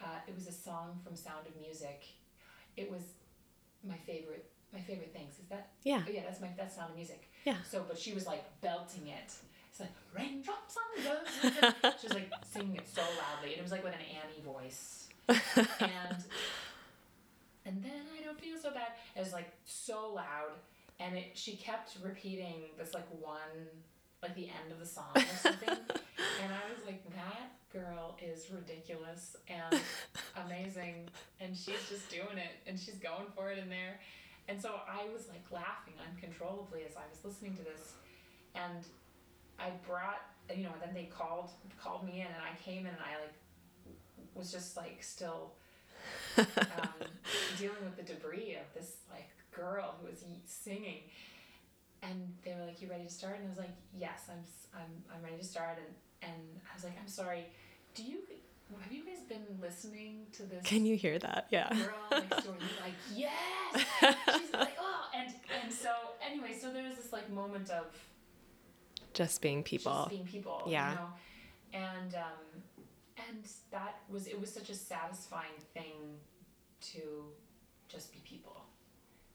uh, 0.00 0.18
it 0.26 0.34
was 0.34 0.48
a 0.48 0.52
song 0.52 0.98
from 1.04 1.14
Sound 1.14 1.46
of 1.46 1.54
Music. 1.60 2.04
It 2.76 2.90
was 2.90 3.02
my 3.86 3.96
favorite 4.04 4.50
my 4.72 4.80
favorite 4.80 5.12
things. 5.12 5.34
Is 5.38 5.46
that 5.50 5.68
Yeah. 5.84 6.02
Oh 6.04 6.10
yeah, 6.10 6.22
that's 6.24 6.40
my 6.40 6.48
that's 6.56 6.74
Sound 6.74 6.90
of 6.90 6.96
Music. 6.96 7.30
Yeah. 7.44 7.56
So, 7.68 7.84
but 7.86 7.96
she 7.96 8.12
was 8.12 8.26
like 8.26 8.42
belting 8.60 9.06
it. 9.06 9.32
It's 9.70 9.78
like 9.80 9.94
raindrops 10.12 10.76
on 10.76 11.04
roses. 11.06 11.58
she 12.00 12.06
was 12.08 12.14
like 12.14 12.32
singing 12.44 12.74
it 12.74 12.88
so 12.92 13.02
loudly, 13.02 13.52
and 13.52 13.58
it 13.58 13.62
was 13.62 13.70
like 13.70 13.84
with 13.84 13.94
an 13.94 14.00
Annie 14.00 14.42
voice. 14.44 15.08
and 15.28 16.24
and 17.66 17.82
then 17.82 18.02
I 18.18 18.24
don't 18.24 18.40
feel 18.40 18.56
so 18.60 18.70
bad. 18.70 18.92
It 19.16 19.20
was 19.20 19.32
like 19.32 19.52
so 19.64 20.12
loud, 20.14 20.58
and 21.00 21.16
it 21.16 21.30
she 21.34 21.56
kept 21.56 21.96
repeating 22.02 22.64
this 22.78 22.94
like 22.94 23.06
one 23.20 23.68
like 24.22 24.34
the 24.36 24.46
end 24.46 24.70
of 24.70 24.78
the 24.78 24.86
song 24.86 25.10
or 25.16 25.36
something. 25.40 25.68
and 25.68 26.52
I 26.52 26.72
was 26.72 26.86
like, 26.86 27.02
that 27.14 27.50
girl 27.72 28.16
is 28.22 28.46
ridiculous 28.50 29.36
and 29.48 29.80
amazing, 30.46 31.08
and 31.40 31.56
she's 31.56 31.88
just 31.88 32.08
doing 32.08 32.38
it, 32.38 32.68
and 32.68 32.78
she's 32.78 32.96
going 32.96 33.26
for 33.34 33.50
it 33.50 33.58
in 33.58 33.68
there. 33.68 34.00
And 34.48 34.60
so 34.60 34.80
I 34.88 35.04
was 35.12 35.28
like 35.28 35.44
laughing 35.50 35.94
uncontrollably 36.10 36.82
as 36.88 36.96
I 36.96 37.02
was 37.10 37.24
listening 37.24 37.56
to 37.56 37.62
this, 37.62 37.94
and 38.54 38.84
I 39.58 39.70
brought 39.86 40.22
you 40.54 40.64
know. 40.64 40.72
Then 40.84 40.94
they 40.94 41.04
called 41.04 41.50
called 41.82 42.04
me 42.04 42.20
in, 42.20 42.26
and 42.26 42.42
I 42.42 42.56
came 42.62 42.80
in, 42.80 42.86
and 42.86 42.96
I 42.98 43.20
like 43.20 43.34
was 44.34 44.50
just 44.50 44.76
like 44.76 44.98
still 45.02 45.52
um, 46.38 46.44
dealing 47.58 47.76
with 47.84 47.96
the 47.96 48.02
debris 48.14 48.56
of 48.60 48.72
this 48.74 48.96
like 49.10 49.28
girl 49.52 49.96
who 50.00 50.08
was 50.08 50.24
singing. 50.46 51.02
And 52.02 52.34
they 52.44 52.54
were 52.54 52.66
like, 52.66 52.82
"You 52.82 52.88
ready 52.90 53.04
to 53.04 53.10
start?" 53.10 53.36
And 53.38 53.46
I 53.46 53.48
was 53.50 53.58
like, 53.58 53.70
"Yes, 53.96 54.22
I'm. 54.28 54.42
I'm. 54.74 55.16
I'm 55.16 55.22
ready 55.22 55.36
to 55.38 55.44
start." 55.44 55.78
And 55.78 56.30
and 56.32 56.60
I 56.70 56.74
was 56.74 56.82
like, 56.84 56.94
"I'm 57.00 57.06
sorry. 57.06 57.46
Do 57.94 58.02
you 58.02 58.18
have 58.82 58.90
you 58.92 59.04
guys 59.04 59.20
been 59.28 59.44
listening 59.60 60.26
to 60.32 60.42
this?" 60.42 60.64
Can 60.64 60.84
you 60.84 60.96
hear 60.96 61.18
that? 61.20 61.46
Yeah. 61.50 61.68
girl 61.72 61.88
next 62.10 62.44
door. 62.44 62.54
You're 62.58 62.84
like, 62.84 62.94
yes. 63.14 64.16
She's 64.40 64.52
like, 64.52 64.76
oh, 64.80 65.04
and 65.14 65.32
and 65.62 65.72
so 65.72 65.90
anyway, 66.28 66.56
so 66.60 66.72
there 66.72 66.82
was 66.88 66.96
this 66.96 67.12
like 67.12 67.30
moment 67.30 67.70
of 67.70 67.86
Just 69.14 69.40
being 69.40 69.62
people. 69.62 69.92
just 69.92 70.10
being 70.10 70.24
people, 70.26 70.62
Yeah. 70.66 70.90
you 70.90 70.96
know, 70.96 71.08
and 71.74 72.14
um, 72.16 72.51
and 73.32 73.44
that 73.70 73.96
was 74.08 74.26
it 74.26 74.38
was 74.40 74.52
such 74.52 74.70
a 74.70 74.74
satisfying 74.74 75.58
thing 75.74 76.18
to 76.92 77.24
just 77.88 78.12
be 78.12 78.18
people 78.24 78.56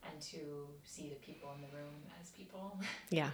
and 0.09 0.21
to 0.21 0.67
see 0.83 1.09
the 1.09 1.15
people 1.15 1.51
in 1.55 1.61
the 1.61 1.75
room 1.75 1.93
as 2.21 2.29
people. 2.31 2.79
Yeah. 3.09 3.31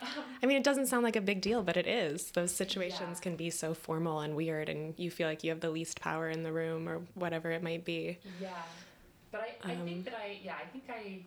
um, 0.00 0.08
I 0.42 0.46
mean, 0.46 0.56
it 0.56 0.62
doesn't 0.64 0.86
sound 0.86 1.02
like 1.02 1.16
a 1.16 1.20
big 1.20 1.40
deal, 1.40 1.62
but 1.62 1.76
it 1.76 1.86
is. 1.86 2.30
Those 2.30 2.54
situations 2.54 3.18
Yeah. 3.18 3.22
can 3.22 3.36
be 3.36 3.50
so 3.50 3.74
formal 3.74 4.20
and 4.20 4.36
weird, 4.36 4.68
and 4.68 4.94
you 4.98 5.10
feel 5.10 5.26
like 5.26 5.42
you 5.42 5.50
have 5.50 5.60
the 5.60 5.70
least 5.70 6.00
power 6.00 6.28
in 6.30 6.42
the 6.42 6.52
room 6.52 6.88
or 6.88 7.00
whatever 7.14 7.50
it 7.50 7.62
might 7.62 7.84
be. 7.84 8.18
Yeah, 8.40 8.50
but 9.32 9.40
I, 9.64 9.72
I 9.72 9.74
Um, 9.74 9.84
think 9.84 10.04
that 10.04 10.14
I 10.14 10.38
yeah 10.44 10.56
I 10.62 10.66
think 10.66 10.84
I 10.88 11.24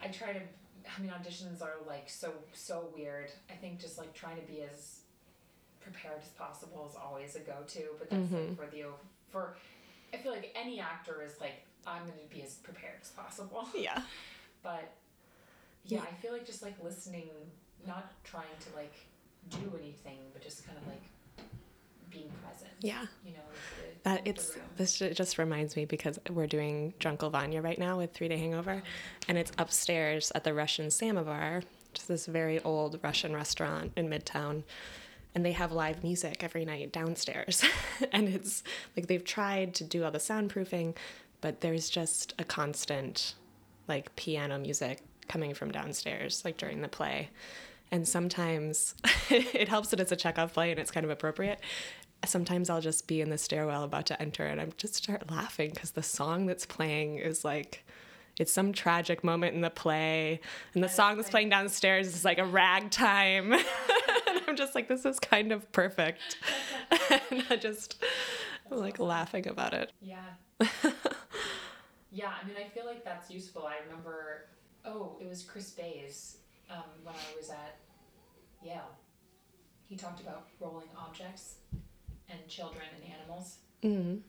I 0.00 0.08
try 0.08 0.32
to 0.32 0.40
I 0.40 1.00
mean 1.02 1.10
auditions 1.10 1.60
are 1.62 1.74
like 1.86 2.08
so 2.08 2.32
so 2.52 2.88
weird. 2.96 3.30
I 3.50 3.54
think 3.54 3.80
just 3.80 3.98
like 3.98 4.14
trying 4.14 4.36
to 4.40 4.46
be 4.46 4.62
as 4.62 5.00
prepared 5.90 6.20
as 6.22 6.28
possible 6.30 6.86
is 6.90 6.96
always 6.96 7.36
a 7.36 7.40
go 7.40 7.58
to. 7.68 7.82
But 7.98 8.10
that's 8.10 8.22
Mhm. 8.32 8.48
like 8.48 8.56
for 8.58 8.66
the 8.74 8.84
for 9.30 9.56
I 10.12 10.18
feel 10.18 10.32
like 10.32 10.50
any 10.54 10.80
actor 10.80 11.22
is 11.22 11.40
like 11.40 11.62
I'm 11.86 12.02
going 12.06 12.18
to 12.18 12.34
be 12.34 12.42
as 12.42 12.54
prepared 12.56 12.98
as 13.02 13.10
possible. 13.10 13.68
Yeah. 13.76 14.02
But 14.62 14.92
yeah, 15.84 15.98
Yeah. 15.98 16.04
I 16.10 16.14
feel 16.20 16.32
like 16.32 16.44
just 16.46 16.62
like 16.62 16.74
listening, 16.82 17.28
not 17.86 18.12
trying 18.24 18.56
to 18.60 18.76
like 18.76 18.94
do 19.50 19.76
anything, 19.80 20.18
but 20.32 20.42
just 20.42 20.66
kind 20.66 20.76
of 20.78 20.86
like 20.88 21.02
being 22.10 22.30
present. 22.42 22.72
Yeah. 22.80 23.06
You 23.24 23.32
know, 23.32 23.38
the, 24.02 24.10
That 24.10 24.26
it's 24.26 24.56
this 24.76 24.98
ju- 24.98 25.12
just 25.14 25.38
reminds 25.38 25.76
me 25.76 25.84
because 25.84 26.18
we're 26.30 26.46
doing 26.48 26.94
Drunkle 26.98 27.30
Vanya 27.30 27.60
right 27.62 27.78
now 27.78 27.98
with 27.98 28.12
Three 28.12 28.28
Day 28.28 28.38
Hangover, 28.38 28.82
and 29.28 29.36
it's 29.38 29.52
upstairs 29.58 30.32
at 30.34 30.42
the 30.44 30.54
Russian 30.54 30.90
Samovar, 30.90 31.62
which 31.92 32.00
is 32.00 32.06
this 32.06 32.26
very 32.26 32.60
old 32.62 32.98
Russian 33.02 33.34
restaurant 33.34 33.92
in 33.96 34.08
Midtown, 34.08 34.62
and 35.36 35.44
they 35.44 35.52
have 35.52 35.70
live 35.70 36.02
music 36.02 36.42
every 36.42 36.64
night 36.64 36.90
downstairs, 36.92 37.62
and 38.12 38.26
it's 38.26 38.64
like 38.96 39.06
they've 39.06 39.22
tried 39.22 39.74
to 39.74 39.84
do 39.84 40.02
all 40.02 40.10
the 40.10 40.18
soundproofing, 40.18 40.96
but 41.42 41.60
there's 41.60 41.90
just 41.90 42.32
a 42.38 42.44
constant 42.44 43.34
like 43.86 44.16
piano 44.16 44.58
music 44.58 45.02
coming 45.28 45.52
from 45.52 45.70
downstairs 45.70 46.42
like 46.44 46.56
during 46.56 46.80
the 46.80 46.88
play, 46.88 47.28
And 47.92 48.08
sometimes 48.08 48.94
it 49.30 49.68
helps 49.68 49.90
that 49.90 50.00
it's 50.00 50.10
a 50.10 50.16
Chekhov 50.16 50.54
play 50.54 50.70
and 50.70 50.80
it's 50.80 50.90
kind 50.90 51.04
of 51.04 51.10
appropriate. 51.10 51.60
Sometimes 52.24 52.70
I'll 52.70 52.80
just 52.80 53.06
be 53.06 53.20
in 53.20 53.28
the 53.28 53.38
stairwell 53.38 53.84
about 53.84 54.06
to 54.06 54.20
enter 54.20 54.46
and 54.46 54.58
I 54.58 54.68
just 54.78 54.94
start 54.94 55.30
laughing 55.30 55.70
because 55.74 55.90
the 55.90 56.02
song 56.02 56.46
that's 56.46 56.64
playing 56.64 57.18
is 57.18 57.44
like 57.44 57.84
it's 58.38 58.52
some 58.52 58.72
tragic 58.72 59.22
moment 59.22 59.54
in 59.54 59.60
the 59.60 59.70
play 59.70 60.40
and 60.74 60.82
the 60.82 60.88
song 60.88 61.16
that's 61.16 61.30
playing 61.30 61.50
downstairs 61.50 62.08
is 62.08 62.24
like 62.24 62.38
a 62.38 62.44
ragtime 62.44 63.52
i'm 64.46 64.56
just 64.56 64.74
like 64.74 64.88
this 64.88 65.04
is 65.04 65.18
kind 65.18 65.52
of 65.52 65.70
perfect 65.72 66.36
and 67.30 67.44
i 67.50 67.56
just 67.56 68.02
I'm 68.70 68.78
like 68.78 68.98
laughing 68.98 69.46
about 69.48 69.74
it 69.74 69.92
Yeah. 70.00 70.18
yeah, 72.10 72.30
I 72.42 72.46
mean, 72.46 72.56
I 72.58 72.68
feel 72.70 72.86
like 72.86 73.04
that's 73.04 73.30
useful. 73.30 73.66
I 73.66 73.76
remember, 73.84 74.46
oh, 74.84 75.16
it 75.20 75.28
was 75.28 75.42
Chris 75.42 75.70
Bayes 75.70 76.38
um, 76.70 76.84
when 77.04 77.14
I 77.14 77.36
was 77.36 77.50
at 77.50 77.76
Yale. 78.64 78.90
He 79.88 79.96
talked 79.96 80.20
about 80.20 80.46
rolling 80.60 80.88
objects 80.98 81.56
and 82.30 82.38
children 82.48 82.84
and 82.94 83.12
animals. 83.20 83.58
mm 83.84 84.20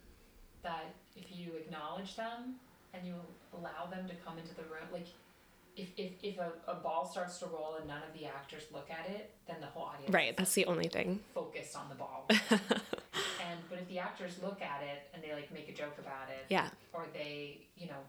That 0.64 0.94
if 1.16 1.36
you 1.36 1.54
acknowledge 1.56 2.16
them 2.16 2.56
and 2.94 3.08
you 3.08 3.16
allow 3.58 3.86
them 3.90 4.08
to 4.08 4.16
come 4.16 4.38
into 4.38 4.54
the 4.56 4.64
room, 4.64 4.88
like 4.92 5.08
if, 5.78 5.90
if, 5.98 6.12
if 6.24 6.38
a, 6.40 6.52
a 6.68 6.76
ball 6.76 7.06
starts 7.10 7.38
to 7.40 7.46
roll 7.46 7.76
and 7.80 7.88
none 7.88 8.02
of 8.08 8.18
the 8.20 8.26
actors 8.26 8.64
look 8.74 8.90
at 8.92 9.10
it, 9.10 9.32
then 9.48 9.58
the 9.62 9.68
whole 9.68 9.84
audience 9.84 10.14
right 10.14 10.36
that's 10.38 10.54
the 10.54 10.66
only 10.66 10.88
thing 10.88 11.20
focused 11.34 11.76
on 11.76 11.88
the 11.90 11.96
ball. 11.96 12.26
and 12.30 13.60
but 13.70 13.80
if 13.80 13.88
the 13.88 14.00
actors 14.00 14.34
look 14.42 14.62
at 14.62 14.82
it 14.84 15.10
and 15.14 15.24
they 15.24 15.34
like 15.34 15.52
make 15.54 15.70
a 15.70 15.74
joke 15.74 15.96
about 16.00 16.28
it, 16.30 16.46
yeah 16.50 16.70
or 16.94 17.06
they, 17.14 17.62
you 17.78 17.88
know, 17.88 18.02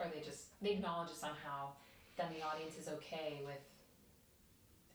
or 0.00 0.06
they 0.12 0.20
just 0.24 0.58
they 0.62 0.72
acknowledge 0.72 1.10
it 1.10 1.16
somehow, 1.16 1.68
then 2.16 2.26
the 2.36 2.44
audience 2.44 2.76
is 2.78 2.88
okay 2.88 3.40
with 3.44 3.60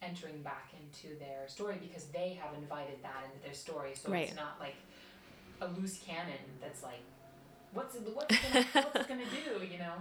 entering 0.02 0.42
back 0.42 0.72
into 0.80 1.18
their 1.20 1.48
story 1.48 1.76
because 1.82 2.06
they 2.06 2.38
have 2.42 2.54
invited 2.58 3.02
that 3.04 3.24
into 3.26 3.44
their 3.44 3.54
story. 3.54 3.92
So 3.96 4.10
Right. 4.12 4.28
it's 4.28 4.36
not 4.36 4.58
like 4.60 4.76
a 5.62 5.68
loose 5.80 6.00
cannon 6.00 6.40
that's 6.62 6.84
like, 6.84 7.04
what's 7.74 7.96
what's 7.96 8.36
gonna, 8.54 8.66
what's 8.94 9.08
gonna 9.08 9.24
do, 9.26 9.66
you 9.66 9.78
know? 9.80 9.94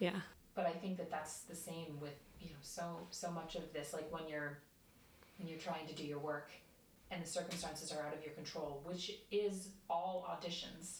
yeah 0.00 0.20
But 0.54 0.66
I 0.66 0.72
think 0.72 0.96
that 0.98 1.10
that's 1.10 1.40
the 1.40 1.54
same 1.56 1.98
with 2.00 2.14
you 2.40 2.50
know 2.50 2.56
so 2.62 2.98
so 3.10 3.30
much 3.30 3.54
of 3.56 3.72
this. 3.72 3.92
Like 3.92 4.10
when 4.12 4.28
you're 4.28 4.58
when 5.38 5.48
you're 5.48 5.58
trying 5.58 5.86
to 5.88 5.94
do 5.94 6.04
your 6.04 6.18
work 6.20 6.50
and 7.10 7.22
the 7.22 7.28
circumstances 7.28 7.92
are 7.92 8.06
out 8.06 8.14
of 8.14 8.24
your 8.24 8.34
control, 8.34 8.80
which 8.84 9.12
is 9.30 9.68
all 9.90 10.26
auditions, 10.30 10.98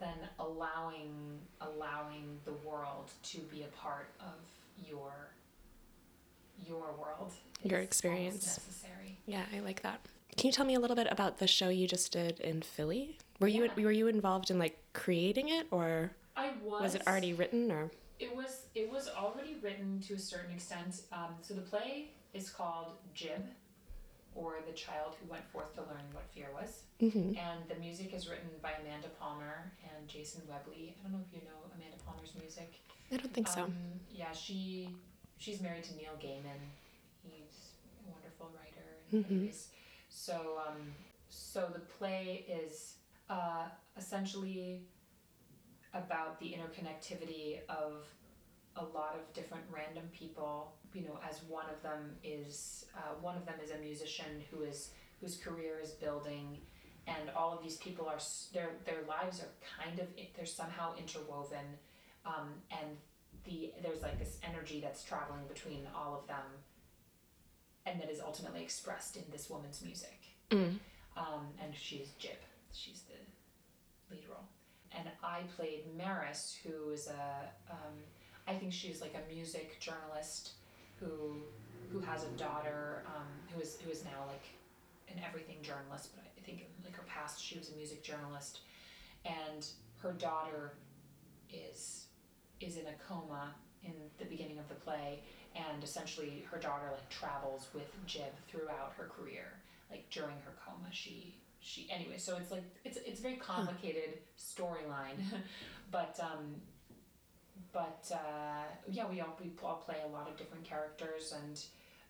then 0.00 0.16
allowing 0.38 1.38
allowing 1.60 2.38
the 2.44 2.52
world 2.68 3.10
to 3.24 3.38
be 3.42 3.62
a 3.62 3.68
part 3.76 4.08
of 4.20 4.34
your 4.88 5.12
your 6.66 6.92
world, 6.98 7.32
Your 7.62 7.78
is 7.78 7.86
experience. 7.86 8.44
necessary. 8.58 9.16
yeah 9.26 9.44
i 9.54 9.60
like 9.60 9.82
that 9.82 10.00
can 10.36 10.48
you 10.48 10.52
tell 10.52 10.66
me 10.66 10.74
a 10.74 10.80
little 10.80 10.96
bit 10.96 11.06
about 11.10 11.38
the 11.38 11.46
show 11.46 11.68
you 11.68 11.86
just 11.86 12.10
did 12.12 12.40
in 12.40 12.62
philly 12.62 13.16
were 13.38 13.46
you 13.46 13.70
were 13.76 13.92
you 13.92 14.08
involved 14.08 14.50
in 14.50 14.58
like 14.58 14.76
creating 14.92 15.48
it 15.50 15.68
or 15.70 16.10
I 16.36 16.50
was. 16.64 16.82
was 16.82 16.94
it 16.96 17.02
already 17.06 17.32
written 17.32 17.70
or 17.70 17.90
It 18.18 18.34
was 18.34 18.62
it 18.74 18.90
was 18.90 19.08
already 19.08 19.56
written 19.62 20.00
to 20.08 20.14
a 20.14 20.18
certain 20.18 20.52
extent. 20.54 21.02
Um, 21.12 21.34
so 21.40 21.54
the 21.54 21.60
play 21.62 22.10
is 22.34 22.50
called 22.50 22.92
Jib, 23.14 23.44
or 24.34 24.56
the 24.66 24.72
child 24.72 25.14
who 25.20 25.30
went 25.30 25.44
forth 25.50 25.74
to 25.76 25.82
learn 25.82 26.06
what 26.12 26.24
fear 26.34 26.48
was, 26.52 26.82
mm-hmm. 27.00 27.36
and 27.38 27.58
the 27.68 27.76
music 27.76 28.12
is 28.14 28.28
written 28.28 28.48
by 28.62 28.72
Amanda 28.80 29.08
Palmer 29.20 29.72
and 29.84 30.08
Jason 30.08 30.42
Webley. 30.48 30.94
I 30.98 31.02
don't 31.02 31.12
know 31.12 31.24
if 31.26 31.32
you 31.32 31.42
know 31.46 31.58
Amanda 31.74 31.96
Palmer's 32.06 32.32
music. 32.40 32.74
i 33.12 33.16
don't 33.16 33.32
think 33.32 33.48
so 33.48 33.62
Um, 33.62 33.74
yeah, 34.10 34.32
she 34.32 34.88
she's 35.38 35.60
married 35.60 35.84
to 35.84 35.94
Neil 35.96 36.16
Gaiman. 36.20 36.60
He's 37.22 37.72
a 38.06 38.10
wonderful 38.10 38.50
writer. 38.56 38.86
And 39.12 39.24
Mhm. 39.24 39.30
anyways, 39.30 39.68
so 40.10 40.60
um, 40.66 40.92
so 41.30 41.60
the 41.72 41.80
play 41.98 42.44
is 42.48 42.94
uh, 43.30 43.66
essentially 43.96 44.82
about 45.94 46.38
the 46.40 46.46
interconnectivity 46.46 47.60
of 47.68 48.04
a 48.76 48.84
lot 48.84 49.14
of 49.14 49.32
different 49.34 49.64
random 49.70 50.04
people. 50.12 50.72
You 50.94 51.02
know, 51.02 51.18
as 51.28 51.42
one 51.48 51.66
of 51.74 51.82
them 51.82 52.16
is 52.24 52.86
uh, 52.96 53.14
one 53.20 53.36
of 53.36 53.44
them 53.46 53.56
is 53.62 53.70
a 53.70 53.78
musician 53.78 54.42
who 54.50 54.62
is 54.62 54.90
whose 55.20 55.36
career 55.36 55.80
is 55.82 55.90
building, 55.90 56.58
and 57.06 57.30
all 57.36 57.56
of 57.56 57.62
these 57.62 57.76
people 57.76 58.06
are 58.06 58.18
their 58.52 58.70
their 58.84 59.02
lives 59.08 59.40
are 59.40 59.82
kind 59.82 59.98
of 59.98 60.06
they're 60.36 60.46
somehow 60.46 60.94
interwoven, 60.96 61.64
um, 62.24 62.54
and 62.70 62.96
the 63.44 63.72
there's 63.82 64.02
like 64.02 64.18
this 64.18 64.38
energy 64.42 64.80
that's 64.80 65.02
traveling 65.04 65.46
between 65.48 65.86
all 65.94 66.18
of 66.20 66.26
them, 66.26 66.44
and 67.86 68.00
that 68.00 68.10
is 68.10 68.20
ultimately 68.20 68.62
expressed 68.62 69.16
in 69.16 69.24
this 69.30 69.50
woman's 69.50 69.82
music. 69.82 70.18
mm. 70.50 70.78
Um, 71.16 71.48
and 71.60 71.74
she's 71.74 72.10
Jib. 72.18 72.38
She's 72.72 73.02
the 73.07 73.07
lead 73.07 73.07
role. 73.07 73.07
And 74.98 75.08
I 75.22 75.42
played 75.56 75.84
Maris, 75.96 76.58
who 76.64 76.90
is 76.90 77.06
a, 77.06 77.50
um, 77.70 77.94
I 78.46 78.54
think 78.54 78.72
she's 78.72 79.00
like 79.00 79.14
a 79.14 79.32
music 79.32 79.78
journalist 79.80 80.52
who, 80.98 81.36
who 81.92 82.00
has 82.00 82.24
a 82.24 82.30
daughter, 82.30 83.04
um, 83.06 83.28
who 83.52 83.60
is 83.60 83.78
who 83.84 83.90
is 83.90 84.04
now 84.04 84.26
like 84.26 84.44
an 85.08 85.22
everything 85.26 85.58
journalist. 85.62 86.10
But 86.16 86.24
I 86.36 86.40
think 86.44 86.60
in 86.60 86.84
like 86.84 86.96
her 86.96 87.04
past, 87.06 87.42
she 87.42 87.56
was 87.56 87.70
a 87.70 87.76
music 87.76 88.02
journalist, 88.02 88.60
and 89.24 89.66
her 90.02 90.12
daughter 90.12 90.72
is 91.52 92.06
is 92.60 92.76
in 92.76 92.86
a 92.86 92.94
coma 93.06 93.54
in 93.84 93.92
the 94.18 94.24
beginning 94.24 94.58
of 94.58 94.68
the 94.68 94.74
play, 94.74 95.20
and 95.54 95.84
essentially 95.84 96.44
her 96.50 96.58
daughter 96.58 96.88
like 96.90 97.08
travels 97.08 97.68
with 97.72 97.88
Jib 98.06 98.32
throughout 98.48 98.92
her 98.96 99.04
career 99.04 99.62
like 99.90 100.08
during 100.10 100.36
her 100.44 100.52
coma 100.64 100.88
she 100.90 101.34
she 101.60 101.88
anyway 101.90 102.16
so 102.18 102.36
it's 102.36 102.50
like 102.50 102.62
it's 102.84 102.98
it's 103.06 103.20
a 103.20 103.22
very 103.22 103.36
complicated 103.36 104.18
storyline 104.38 105.18
but 105.90 106.18
um 106.22 106.54
but 107.72 108.10
uh 108.12 108.64
yeah 108.90 109.04
we 109.10 109.20
all 109.20 109.36
we 109.42 109.50
all 109.62 109.76
play 109.84 109.96
a 110.04 110.08
lot 110.08 110.28
of 110.28 110.36
different 110.36 110.64
characters 110.64 111.32
and 111.42 111.60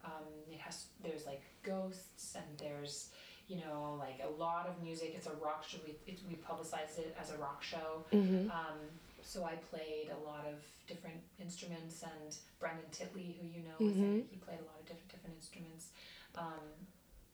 um 0.04 0.24
it 0.52 0.58
has 0.58 0.86
there's 1.02 1.26
like 1.26 1.42
ghosts 1.62 2.34
and 2.36 2.44
there's 2.58 3.08
you 3.48 3.56
know 3.56 3.96
like 3.98 4.20
a 4.24 4.30
lot 4.40 4.66
of 4.66 4.82
music 4.82 5.12
it's 5.16 5.26
a 5.26 5.34
rock 5.44 5.64
show 5.66 5.78
we 5.86 5.94
it, 6.06 6.18
we 6.28 6.34
publicized 6.36 6.98
it 6.98 7.16
as 7.20 7.30
a 7.30 7.36
rock 7.38 7.62
show 7.62 8.04
Mm-hmm. 8.12 8.50
um, 8.50 8.78
so 9.22 9.44
I 9.44 9.56
played 9.56 10.08
a 10.08 10.24
lot 10.26 10.46
of 10.46 10.54
different 10.86 11.20
instruments, 11.38 12.02
and 12.02 12.34
Brendan 12.60 12.86
Titley, 12.92 13.36
who 13.38 13.46
you 13.48 13.62
know, 13.66 13.76
Mhm. 13.78 14.24
he 14.30 14.36
played 14.38 14.60
a 14.60 14.64
lot 14.64 14.78
of 14.80 14.86
different 14.86 15.10
different 15.10 15.36
instruments. 15.36 15.88
Um, 16.34 16.64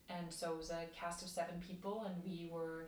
and 0.08 0.32
so 0.32 0.52
it 0.52 0.58
was 0.58 0.70
a 0.70 0.84
cast 0.98 1.22
of 1.22 1.28
seven 1.28 1.60
people, 1.66 2.04
and 2.06 2.14
we 2.24 2.48
were 2.52 2.86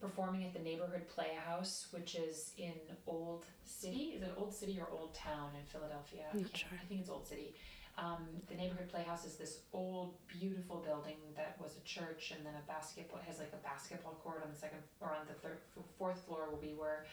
performing 0.00 0.44
at 0.44 0.52
the 0.52 0.58
Neighborhood 0.58 1.06
Playhouse, 1.08 1.86
which 1.92 2.14
is 2.16 2.52
in 2.58 2.72
Old 3.06 3.44
City. 3.64 4.14
Is 4.16 4.22
it 4.22 4.32
Old 4.36 4.52
City 4.54 4.78
or 4.80 4.88
Old 4.92 5.14
Town 5.14 5.50
in 5.58 5.64
Philadelphia? 5.66 6.24
I'm 6.32 6.42
not 6.42 6.56
sure. 6.56 6.68
I 6.82 6.84
think 6.86 7.00
it's 7.00 7.10
Old 7.10 7.26
City. 7.26 7.54
Um, 7.98 8.26
the 8.48 8.54
Neighborhood 8.54 8.88
Playhouse 8.88 9.26
is 9.26 9.36
this 9.36 9.60
old, 9.72 10.14
beautiful 10.26 10.76
building 10.78 11.16
that 11.36 11.56
was 11.60 11.76
a 11.76 11.84
church, 11.84 12.32
and 12.34 12.44
then 12.44 12.54
a 12.54 12.66
basketball 12.66 13.20
has 13.26 13.38
like 13.38 13.52
a 13.52 13.62
basketball 13.62 14.14
court 14.24 14.40
on 14.44 14.50
the 14.50 14.58
second 14.58 14.78
or 15.00 15.08
on 15.08 15.26
the 15.28 15.34
third, 15.34 15.58
fourth 15.98 16.20
floor 16.26 16.48
where 16.50 16.60
we 16.60 16.74
were, 16.74 17.04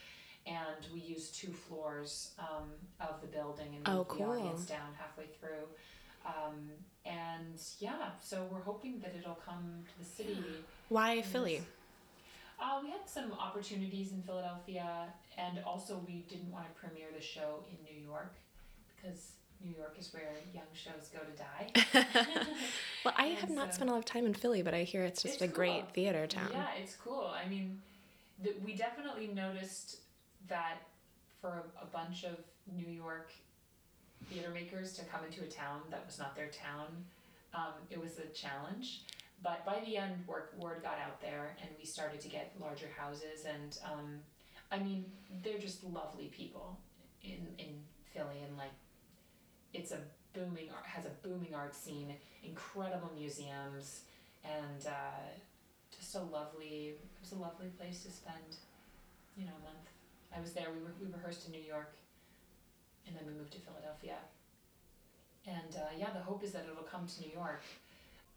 and 0.47 0.87
we 0.93 1.01
used 1.01 1.35
two 1.35 1.51
floors 1.51 2.31
um, 2.39 2.69
of 3.01 3.19
the 3.21 3.27
building 3.27 3.75
and 3.75 3.87
Oh, 3.87 3.97
moved 4.07 4.19
the 4.19 4.23
audience 4.23 4.65
down 4.65 4.93
halfway 4.97 5.25
through. 5.27 5.67
Um, 6.25 6.69
and 7.05 7.59
yeah, 7.79 8.09
so 8.21 8.45
we're 8.51 8.61
hoping 8.61 8.99
that 8.99 9.15
it'll 9.17 9.39
come 9.45 9.83
to 9.91 9.99
the 9.99 10.05
city. 10.05 10.37
why 10.89 11.21
philly 11.21 11.61
Uh, 12.61 12.79
we 12.83 12.89
had 12.91 13.07
some 13.07 13.31
opportunities 13.33 14.11
in 14.11 14.21
Philadelphia, 14.23 15.07
and 15.37 15.59
also 15.65 16.01
we 16.05 16.25
didn't 16.29 16.51
want 16.51 16.65
to 16.67 16.73
premiere 16.79 17.07
the 17.15 17.21
show 17.23 17.63
in 17.71 17.77
New 17.85 17.99
York 18.05 18.33
because 18.95 19.31
New 19.63 19.73
York 19.75 19.95
is 19.99 20.13
where 20.13 20.31
young 20.53 20.67
shows 20.73 21.09
go 21.13 21.19
to 21.19 21.35
die. 21.37 22.03
well 23.05 23.13
i 23.17 23.27
have 23.27 23.49
not 23.49 23.69
so- 23.69 23.75
spent 23.77 23.89
a 23.89 23.93
lot 23.93 23.99
of 23.99 24.05
time 24.05 24.25
in 24.25 24.33
philly 24.33 24.61
but 24.61 24.73
i 24.73 24.83
hear 24.83 25.03
it's 25.03 25.21
just 25.21 25.35
It's 25.35 25.43
a 25.43 25.47
great 25.47 25.89
theater 25.93 26.27
town 26.27 26.49
Yeah, 26.53 26.67
it's 26.81 26.95
cool. 26.95 27.31
I 27.43 27.47
mean, 27.47 27.81
the, 28.43 28.53
we 28.65 28.73
definitely 28.75 29.27
noticed 29.27 29.97
that 30.47 30.77
for 31.41 31.63
a, 31.81 31.83
a 31.83 31.85
bunch 31.87 32.23
of 32.25 32.37
New 32.75 32.87
York 32.89 33.31
theater 34.29 34.49
makers 34.49 34.93
to 34.93 35.05
come 35.05 35.21
into 35.25 35.41
a 35.43 35.47
town 35.47 35.81
that 35.89 36.05
was 36.05 36.19
not 36.19 36.35
their 36.35 36.47
town, 36.47 36.87
um, 37.53 37.73
it 37.89 37.99
was 37.99 38.19
a 38.19 38.27
challenge. 38.27 39.01
But 39.41 39.65
by 39.65 39.81
the 39.85 39.97
end, 39.97 40.27
work, 40.27 40.53
word 40.57 40.83
got 40.83 40.97
out 40.99 41.21
there, 41.21 41.55
and 41.61 41.69
we 41.77 41.85
started 41.85 42.19
to 42.21 42.27
get 42.27 42.53
larger 42.59 42.89
houses. 42.97 43.45
And 43.45 43.77
um, 43.85 44.19
I 44.71 44.79
mean, 44.79 45.05
they're 45.43 45.59
just 45.59 45.83
lovely 45.83 46.27
people 46.27 46.77
in 47.23 47.47
in 47.57 47.79
Philly, 48.13 48.43
and 48.45 48.57
like, 48.57 48.73
it's 49.73 49.91
a 49.91 49.99
booming 50.33 50.69
has 50.83 51.05
a 51.05 51.27
booming 51.27 51.55
art 51.55 51.73
scene, 51.73 52.15
incredible 52.43 53.11
museums, 53.17 54.01
and 54.43 54.85
uh, 54.85 55.29
just 55.97 56.15
a 56.15 56.19
lovely 56.19 56.95
it 56.95 57.19
was 57.21 57.31
a 57.31 57.35
lovely 57.35 57.67
place 57.77 58.03
to 58.03 58.11
spend 58.11 58.57
you 59.35 59.45
know 59.45 59.51
a 59.61 59.63
month 59.65 59.87
i 60.35 60.39
was 60.39 60.53
there 60.53 60.67
we, 60.73 60.81
were, 60.83 60.93
we 61.01 61.11
rehearsed 61.11 61.45
in 61.45 61.51
new 61.51 61.61
york 61.61 61.93
and 63.09 63.17
then 63.17 63.25
we 63.25 63.33
moved 63.33 63.51
to 63.53 63.59
philadelphia 63.59 64.17
and 65.47 65.75
uh, 65.75 65.79
yeah, 65.97 66.09
the 66.13 66.19
hope 66.21 66.43
is 66.43 66.51
that 66.51 66.65
it'll 66.69 66.83
come 66.83 67.07
to 67.07 67.21
New 67.21 67.31
York. 67.33 67.63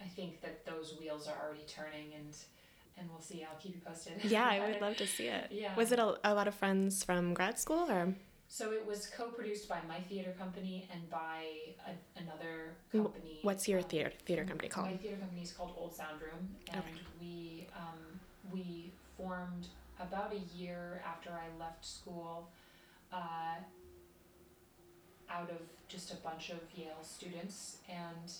I 0.01 0.05
think 0.05 0.41
that 0.43 0.65
those 0.67 0.97
wheels 0.99 1.29
are 1.29 1.37
already 1.47 1.65
turning, 1.69 2.13
and 2.17 2.35
and 2.99 3.09
we'll 3.11 3.21
see. 3.21 3.45
I'll 3.49 3.59
keep 3.61 3.75
you 3.75 3.81
posted. 3.87 4.13
Yeah, 4.23 4.47
I 4.49 4.61
would 4.61 4.81
love 4.81 4.97
to 4.97 5.07
see 5.07 5.29
it. 5.29 5.51
Yeah. 5.53 5.75
Was 5.77 5.93
it 5.93 5.99
a, 5.99 6.17
a 6.25 6.35
lot 6.35 6.49
of 6.49 6.55
friends 6.55 7.05
from 7.05 7.35
grad 7.35 7.59
school 7.59 7.87
or? 7.91 8.15
So 8.49 8.71
it 8.73 8.87
was 8.87 9.09
co-produced 9.17 9.69
by 9.69 9.79
my 9.89 9.99
theater 10.09 10.35
company 10.39 10.87
and 10.93 11.09
by 11.11 11.45
a, 11.87 12.21
another 12.21 12.75
company. 12.93 13.39
What's 13.43 13.67
your 13.69 13.83
theater 13.83 14.13
theater 14.27 14.45
company 14.45 14.69
called? 14.69 14.91
My 14.93 14.97
theater 14.99 15.17
company 15.17 15.43
is 15.43 15.53
called 15.53 15.71
Old 15.77 15.95
Sound 15.95 16.21
Room, 16.21 16.49
and 16.73 16.81
Okay. 16.81 16.91
we 17.21 17.67
um, 17.77 18.21
we 18.53 18.91
formed 19.17 19.69
about 20.01 20.33
a 20.33 20.59
year 20.59 21.03
after 21.07 21.31
I 21.31 21.49
left 21.59 21.85
school, 21.85 22.49
uh, 23.13 23.57
out 25.33 25.51
of 25.51 25.61
just 25.89 26.13
a 26.13 26.17
bunch 26.17 26.51
of 26.51 26.59
Yale 26.75 27.03
students, 27.03 27.79
and 27.89 28.33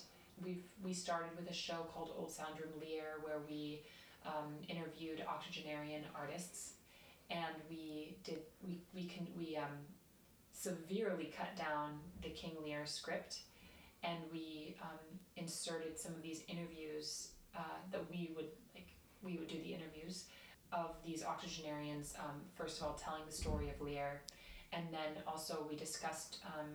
we 0.45 0.63
we 0.83 0.93
started 0.93 1.31
with 1.37 1.51
a 1.51 1.55
show 1.55 1.87
called 1.93 2.11
Old 2.19 2.31
Sound 2.31 2.61
Room 2.61 2.73
Lear, 2.81 3.21
where 3.23 3.41
we 3.49 3.81
um, 4.27 4.55
interviewed 4.69 5.25
octogenarian 5.27 6.05
artists, 6.15 6.75
and 7.31 7.55
we 7.69 8.17
did 8.25 8.39
we 8.67 8.81
we 8.95 9.05
can 9.05 9.27
we 9.39 9.57
um, 9.57 9.79
severely 10.53 11.33
cut 11.37 11.57
down 11.57 11.99
the 12.23 12.31
King 12.31 12.53
Lear 12.63 12.87
script 12.87 13.41
and 14.03 14.19
we 14.33 14.77
um, 14.83 14.99
inserted 15.37 15.99
some 15.99 16.13
of 16.13 16.23
these 16.23 16.43
interviews 16.49 17.29
uh, 17.57 17.61
that 17.91 18.03
we 18.11 18.31
would 18.37 18.49
like 18.75 18.89
we 19.23 19.37
would 19.39 19.49
do 19.49 19.59
the 19.59 19.75
interviews 19.75 20.25
of 20.73 20.97
these 21.05 21.25
octogenarians 21.25 22.15
um, 22.19 22.41
first 22.55 22.81
of 22.81 22.87
all 22.87 22.95
telling 22.95 23.23
the 23.27 23.33
story 23.33 23.71
of 23.71 23.81
lear 23.81 24.23
and 24.73 24.85
then 24.93 25.23
also 25.27 25.67
we 25.69 25.77
discussed 25.77 26.39
um, 26.47 26.67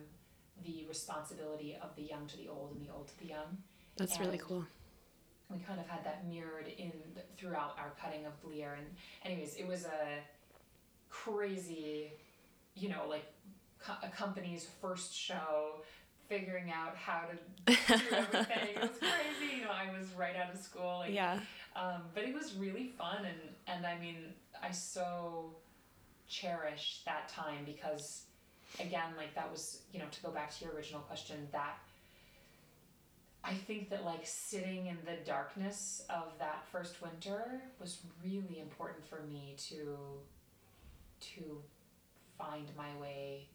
the 0.64 0.84
responsibility 0.88 1.76
of 1.82 1.94
the 1.96 2.02
young 2.02 2.26
to 2.26 2.36
the 2.36 2.48
old 2.48 2.72
and 2.72 2.80
the 2.86 2.92
old 2.92 3.08
to 3.08 3.18
the 3.18 3.26
young 3.26 3.58
That's 3.96 4.18
really 4.20 4.38
cool. 4.38 4.64
we 5.50 5.58
kind 5.60 5.80
of 5.80 5.86
had 5.88 6.04
that 6.04 6.26
mirrored 6.28 6.66
in 6.78 6.92
throughout 7.36 7.76
our 7.78 7.92
cutting 8.00 8.26
of 8.26 8.32
Lear 8.44 8.74
and 8.78 8.86
anyways 9.24 9.54
it 9.56 9.66
was 9.66 9.84
a 9.84 10.18
crazy 11.10 12.12
you 12.74 12.88
know 12.88 13.06
like 13.08 13.24
co- 13.80 13.94
a 14.02 14.08
company's 14.08 14.66
first 14.80 15.14
show 15.14 15.82
figuring 16.28 16.70
out 16.70 16.94
how 16.94 17.22
to 17.22 17.72
do 17.72 17.78
everything 17.88 18.74
it 18.76 18.80
was 18.80 18.98
crazy 18.98 19.56
you 19.56 19.62
know 19.64 19.70
I 19.70 19.96
was 19.98 20.08
right 20.12 20.36
out 20.36 20.52
of 20.54 20.60
school 20.60 20.98
like 20.98 21.14
Yeah. 21.14 21.40
um, 21.74 22.02
but 22.14 22.24
it 22.24 22.34
was 22.34 22.54
really 22.54 22.92
fun 22.98 23.24
and 23.24 23.40
and 23.66 23.86
I 23.86 23.98
mean 23.98 24.16
I 24.62 24.70
so 24.70 25.56
cherish 26.28 27.00
that 27.04 27.28
time 27.28 27.64
because 27.64 28.24
again 28.80 29.12
like 29.16 29.34
that 29.34 29.50
was 29.50 29.82
you 29.92 29.98
know 29.98 30.04
to 30.10 30.22
go 30.22 30.30
back 30.30 30.54
to 30.54 30.64
your 30.64 30.74
original 30.74 31.00
question 31.02 31.48
that 31.52 31.78
I 33.44 33.54
think 33.54 33.88
that 33.90 34.04
like 34.04 34.26
sitting 34.26 34.86
in 34.88 34.98
the 35.06 35.16
darkness 35.24 36.02
of 36.10 36.32
that 36.38 36.66
first 36.70 37.00
winter 37.00 37.62
was 37.80 38.00
really 38.22 38.58
important 38.60 39.06
for 39.06 39.22
me 39.22 39.54
to 39.70 39.96
to 41.20 41.62
find 42.36 42.66
my 42.76 42.94
way 43.00 43.46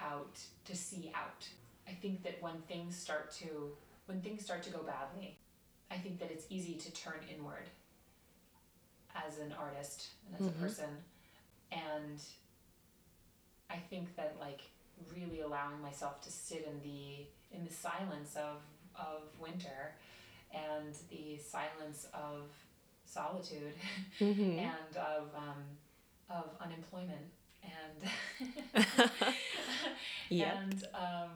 out 0.00 0.38
to 0.64 0.74
see 0.76 1.12
out. 1.14 1.46
I 1.86 1.92
think 1.92 2.22
that 2.24 2.40
when 2.42 2.60
things 2.62 2.96
start 2.96 3.30
to 3.34 3.76
when 4.06 4.20
things 4.22 4.42
start 4.44 4.62
to 4.64 4.70
go 4.70 4.82
badly, 4.82 5.38
I 5.90 5.98
think 5.98 6.18
that 6.18 6.30
it's 6.32 6.46
easy 6.50 6.74
to 6.74 6.90
turn 6.92 7.20
inward 7.32 7.68
as 9.14 9.38
an 9.38 9.52
artist 9.52 10.08
and 10.26 10.34
as 10.34 10.40
Mhm. 10.42 10.48
a 10.56 10.62
person 10.62 11.04
and 11.72 12.20
I 13.70 13.76
think 13.90 14.14
that 14.16 14.36
like 14.38 14.60
really 15.14 15.40
allowing 15.40 15.80
myself 15.80 16.20
to 16.22 16.30
sit 16.30 16.66
in 16.70 16.80
the 16.82 17.26
in 17.56 17.64
the 17.64 17.72
silence 17.72 18.36
of 18.36 18.58
of 18.94 19.22
winter 19.40 19.94
and 20.52 20.94
the 21.10 21.38
silence 21.38 22.06
of 22.14 22.48
solitude 23.06 23.74
hmm 24.18 24.58
and 24.58 24.96
of 24.96 25.28
um, 25.36 25.64
of 26.30 26.44
unemployment 26.60 27.30
and 27.64 28.10
Yep. 30.30 30.56
and 30.56 30.84
um, 30.94 31.30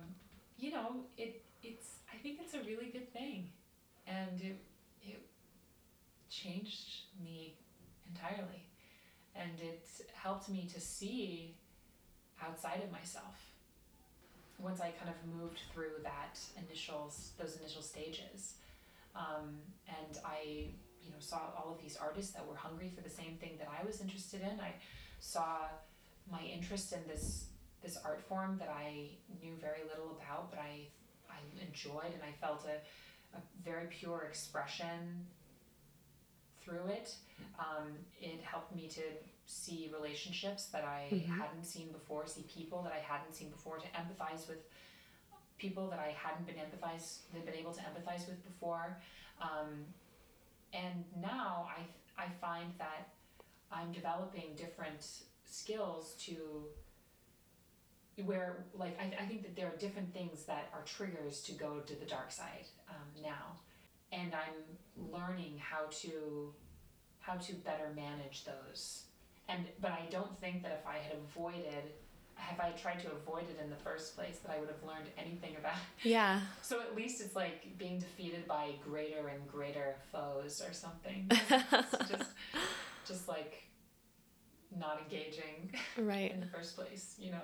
you 0.58 0.70
know 0.70 1.04
it 1.16 1.42
it's 1.62 1.96
I 2.12 2.16
think 2.18 2.38
it's 2.42 2.54
a 2.54 2.60
really 2.60 2.86
good 2.92 3.12
thing. 3.12 3.50
And 4.06 4.40
it 4.40 4.58
it 5.02 5.22
changed 6.30 7.04
me 7.22 7.54
entirely. 8.08 8.62
And 9.34 9.52
it 9.60 9.86
helped 10.26 10.48
me 10.48 10.68
to 10.74 10.80
see 10.80 11.54
outside 12.44 12.82
of 12.82 12.90
myself 12.90 13.36
once 14.58 14.80
I 14.80 14.90
kind 14.90 15.10
of 15.14 15.40
moved 15.40 15.60
through 15.72 16.02
that 16.02 16.34
initial 16.66 17.12
those 17.38 17.56
initial 17.60 17.82
stages. 17.82 18.54
Um, 19.14 19.46
and 19.86 20.18
I 20.24 20.40
you 21.04 21.10
know 21.12 21.20
saw 21.20 21.40
all 21.56 21.70
of 21.74 21.80
these 21.80 21.96
artists 21.96 22.32
that 22.32 22.44
were 22.48 22.56
hungry 22.56 22.90
for 22.94 23.02
the 23.02 23.14
same 23.20 23.36
thing 23.40 23.52
that 23.60 23.68
I 23.78 23.86
was 23.86 24.00
interested 24.00 24.40
in. 24.40 24.58
I 24.58 24.72
saw 25.20 25.46
my 26.28 26.42
interest 26.42 26.92
in 26.92 27.02
this 27.06 27.46
this 27.84 27.96
art 28.04 28.20
form 28.28 28.56
that 28.58 28.72
I 28.86 29.10
knew 29.40 29.54
very 29.60 29.82
little 29.88 30.18
about 30.18 30.50
but 30.50 30.58
I 30.58 30.88
I 31.36 31.38
enjoyed 31.68 32.12
and 32.16 32.24
I 32.30 32.32
felt 32.44 32.66
a, 32.74 32.76
a 33.38 33.40
very 33.64 33.86
pure 33.86 34.26
expression 34.28 35.24
through 36.62 36.86
it. 36.88 37.14
Um, 37.60 37.92
it 38.20 38.40
helped 38.42 38.74
me 38.74 38.88
to 38.88 39.02
see 39.46 39.90
relationships 39.92 40.66
that 40.66 40.84
I 40.84 41.08
Mhm. 41.10 41.38
hadn't 41.38 41.64
seen 41.64 41.92
before, 41.92 42.26
see 42.26 42.42
people 42.42 42.82
that 42.82 42.92
I 42.92 42.98
hadn't 42.98 43.32
seen 43.32 43.50
before, 43.50 43.78
to 43.78 43.86
empathize 43.88 44.48
with 44.48 44.68
people 45.56 45.88
that 45.88 45.98
I 45.98 46.10
hadn't 46.10 46.46
been 46.46 46.56
empathize 46.56 47.20
been 47.32 47.48
able 47.54 47.72
to 47.72 47.80
empathize 47.80 48.26
with 48.28 48.44
before. 48.44 49.00
Um, 49.40 49.94
and 50.72 51.04
now 51.16 51.70
I 51.76 51.86
I 52.18 52.28
find 52.40 52.76
that 52.78 53.10
I'm 53.70 53.92
developing 53.92 54.54
different 54.56 55.24
skills 55.44 56.14
to 56.26 56.68
where 58.24 58.64
like 58.74 58.98
I, 58.98 59.22
I 59.22 59.26
think 59.26 59.42
that 59.42 59.54
there 59.54 59.66
are 59.68 59.76
different 59.76 60.12
things 60.12 60.44
that 60.46 60.70
are 60.72 60.82
triggers 60.82 61.42
to 61.42 61.52
go 61.52 61.80
to 61.80 61.94
the 61.94 62.06
dark 62.06 62.32
side 62.32 62.66
um, 62.88 63.22
now 63.22 63.58
and 64.10 64.34
i'm 64.34 65.10
learning 65.12 65.58
how 65.58 65.84
to 65.90 66.54
how 67.20 67.34
to 67.34 67.52
better 67.56 67.92
manage 67.94 68.44
those 68.44 69.05
and 69.48 69.66
but 69.80 69.92
i 69.92 70.00
don't 70.10 70.38
think 70.40 70.62
that 70.62 70.72
if 70.82 70.86
i 70.86 70.96
had 70.98 71.12
avoided 71.28 71.92
have 72.36 72.60
i 72.60 72.70
tried 72.72 72.98
to 73.00 73.06
avoid 73.12 73.44
it 73.44 73.58
in 73.62 73.70
the 73.70 73.76
first 73.76 74.14
place 74.16 74.38
that 74.38 74.52
i 74.54 74.58
would 74.60 74.68
have 74.68 74.82
learned 74.86 75.08
anything 75.18 75.56
about 75.58 75.74
it. 76.02 76.08
Yeah. 76.08 76.40
so 76.62 76.80
at 76.80 76.94
least 76.96 77.20
it's 77.20 77.34
like 77.36 77.76
being 77.78 77.98
defeated 77.98 78.46
by 78.46 78.70
greater 78.84 79.28
and 79.28 79.46
greater 79.48 79.96
foes 80.12 80.62
or 80.66 80.72
something 80.72 81.26
just 82.08 82.30
just 83.06 83.28
like 83.28 83.64
not 84.78 85.00
engaging 85.04 85.70
Right. 85.96 86.32
in 86.32 86.40
the 86.40 86.46
first 86.46 86.76
place 86.76 87.16
you 87.18 87.30
know 87.30 87.40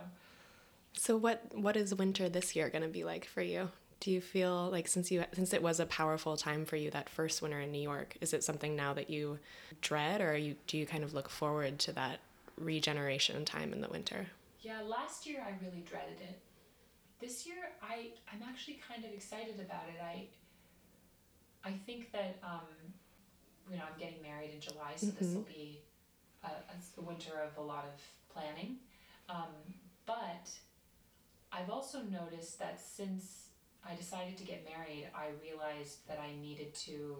So 0.94 1.16
what 1.16 1.42
what 1.54 1.76
is 1.76 1.94
winter 1.94 2.28
this 2.28 2.54
year 2.56 2.68
going 2.70 2.82
to 2.82 2.88
be 2.88 3.04
like 3.04 3.24
for 3.24 3.42
you? 3.42 3.70
Do 4.02 4.10
you 4.10 4.20
feel 4.20 4.68
like 4.72 4.88
since 4.88 5.12
you 5.12 5.24
since 5.32 5.52
it 5.52 5.62
was 5.62 5.78
a 5.78 5.86
powerful 5.86 6.36
time 6.36 6.64
for 6.64 6.74
you 6.74 6.90
that 6.90 7.08
first 7.08 7.40
winter 7.40 7.60
in 7.60 7.70
New 7.70 7.80
York, 7.80 8.16
is 8.20 8.32
it 8.34 8.42
something 8.42 8.74
now 8.74 8.92
that 8.94 9.10
you 9.10 9.38
dread 9.80 10.20
or 10.20 10.36
you 10.36 10.56
do 10.66 10.76
you 10.76 10.86
kind 10.86 11.04
of 11.04 11.14
look 11.14 11.28
forward 11.30 11.78
to 11.80 11.92
that 11.92 12.18
regeneration 12.58 13.44
time 13.44 13.72
in 13.72 13.80
the 13.80 13.88
winter? 13.88 14.26
Yeah, 14.60 14.80
last 14.84 15.24
year 15.24 15.38
I 15.46 15.52
really 15.64 15.82
dreaded 15.82 16.18
it. 16.20 16.42
This 17.20 17.46
year 17.46 17.78
I 17.80 18.10
I'm 18.32 18.42
actually 18.42 18.80
kind 18.88 19.04
of 19.04 19.12
excited 19.12 19.60
about 19.60 19.86
it. 19.88 20.00
I 20.02 20.26
I 21.64 21.72
think 21.86 22.10
that 22.10 22.38
um, 22.42 22.66
you 23.70 23.78
know 23.78 23.84
I'm 23.86 23.98
getting 24.00 24.20
married 24.20 24.50
in 24.52 24.60
July, 24.60 24.94
so 24.98 25.06
this 25.06 25.32
will 25.32 25.42
be 25.42 25.82
a, 26.42 26.48
a 26.98 27.02
winter 27.02 27.38
of 27.40 27.56
a 27.56 27.64
lot 27.64 27.84
of 27.84 28.00
planning. 28.34 28.78
Um, 29.28 29.54
but 30.06 30.50
I've 31.52 31.70
also 31.70 32.00
noticed 32.02 32.58
that 32.58 32.80
since 32.80 33.51
I 33.88 33.94
decided 33.94 34.36
to 34.38 34.44
get 34.44 34.64
married, 34.64 35.08
I 35.14 35.28
realized 35.42 36.06
that 36.08 36.18
I 36.20 36.40
needed 36.40 36.74
to, 36.86 37.16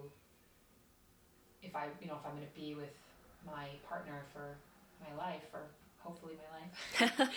if 1.61 1.75
I 1.75 1.87
you 2.01 2.07
know 2.07 2.15
if 2.15 2.25
I'm 2.25 2.35
going 2.35 2.47
to 2.47 2.59
be 2.59 2.73
with 2.75 2.93
my 3.45 3.67
partner 3.87 4.21
for 4.33 4.57
my 5.01 5.15
life 5.21 5.43
or 5.53 5.61
hopefully 5.99 6.33
my 6.51 7.05
life 7.05 7.29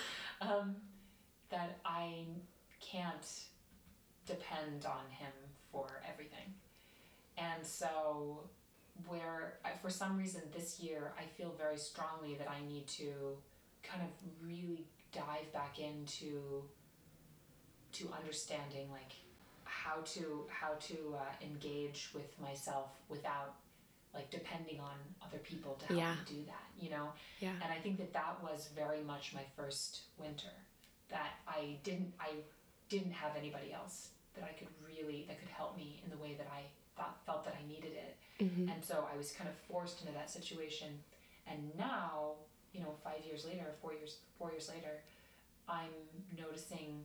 um, 0.40 0.76
that 1.50 1.78
I 1.84 2.24
can't 2.80 3.26
depend 4.26 4.86
on 4.86 5.04
him 5.10 5.32
for 5.70 5.86
everything. 6.10 6.54
And 7.38 7.66
so, 7.66 8.40
where 9.06 9.54
I, 9.64 9.70
for 9.80 9.90
some 9.90 10.18
reason 10.18 10.42
this 10.52 10.78
year 10.80 11.12
I 11.18 11.24
feel 11.24 11.54
very 11.56 11.78
strongly 11.78 12.36
that 12.36 12.48
I 12.50 12.66
need 12.66 12.86
to 12.88 13.12
kind 13.82 14.02
of 14.02 14.08
really 14.46 14.84
dive 15.12 15.50
back 15.52 15.78
into 15.78 16.62
to 17.92 18.08
understanding 18.18 18.90
like 18.90 19.12
how 19.64 20.00
to 20.04 20.44
how 20.48 20.72
to 20.80 21.16
uh, 21.18 21.24
engage 21.44 22.10
with 22.14 22.38
myself 22.40 22.90
without 23.08 23.54
like 24.14 24.28
depending 24.30 24.78
on 24.80 24.94
other 25.26 25.38
people 25.38 25.74
to 25.80 25.86
help 25.86 25.98
Yeah. 25.98 26.14
me 26.14 26.20
do 26.26 26.44
that 26.46 26.66
you 26.78 26.90
know 26.90 27.12
Yeah. 27.40 27.52
and 27.62 27.72
I 27.72 27.78
think 27.82 27.98
that 27.98 28.12
that 28.12 28.42
was 28.42 28.68
very 28.74 29.02
much 29.02 29.34
my 29.34 29.44
first 29.56 30.00
winter. 30.18 30.52
That 31.08 31.32
I 31.46 31.76
didn't, 31.84 32.14
I 32.18 32.30
didn't 32.88 33.12
have 33.12 33.36
anybody 33.36 33.70
else 33.72 34.08
that 34.34 34.44
I 34.44 34.52
could 34.58 34.68
really 34.86 35.26
that 35.28 35.38
could 35.38 35.50
help 35.50 35.76
me 35.76 36.00
in 36.04 36.10
the 36.10 36.16
way 36.16 36.34
that 36.38 36.46
I 36.50 36.62
thought 36.96 37.18
felt 37.26 37.44
that 37.44 37.54
I 37.62 37.66
needed 37.68 37.92
it. 37.92 38.16
Mm-hmm. 38.42 38.70
And 38.70 38.82
so 38.82 39.06
I 39.12 39.16
was 39.16 39.32
kind 39.32 39.48
of 39.50 39.54
forced 39.70 40.00
into 40.00 40.12
that 40.14 40.30
situation. 40.30 40.88
And 41.46 41.70
now, 41.76 42.32
you 42.72 42.80
know, 42.80 42.94
five 43.04 43.20
years 43.26 43.44
later, 43.44 43.66
four 43.82 43.92
years, 43.92 44.16
four 44.38 44.50
years 44.52 44.70
later, 44.70 45.02
I'm 45.68 45.92
noticing 46.38 47.04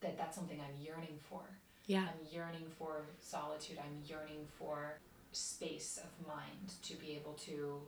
that 0.00 0.16
that's 0.16 0.36
something 0.36 0.60
I'm 0.60 0.80
yearning 0.82 1.18
for. 1.28 1.40
Yeah. 1.86 2.02
I'm 2.02 2.26
yearning 2.30 2.66
for 2.78 3.06
solitude. 3.20 3.78
I'm 3.78 4.02
yearning 4.06 4.46
for 4.58 4.98
space 5.32 5.98
of 6.02 6.26
mind 6.26 6.74
to 6.82 6.94
be 6.94 7.16
able 7.16 7.34
to 7.34 7.80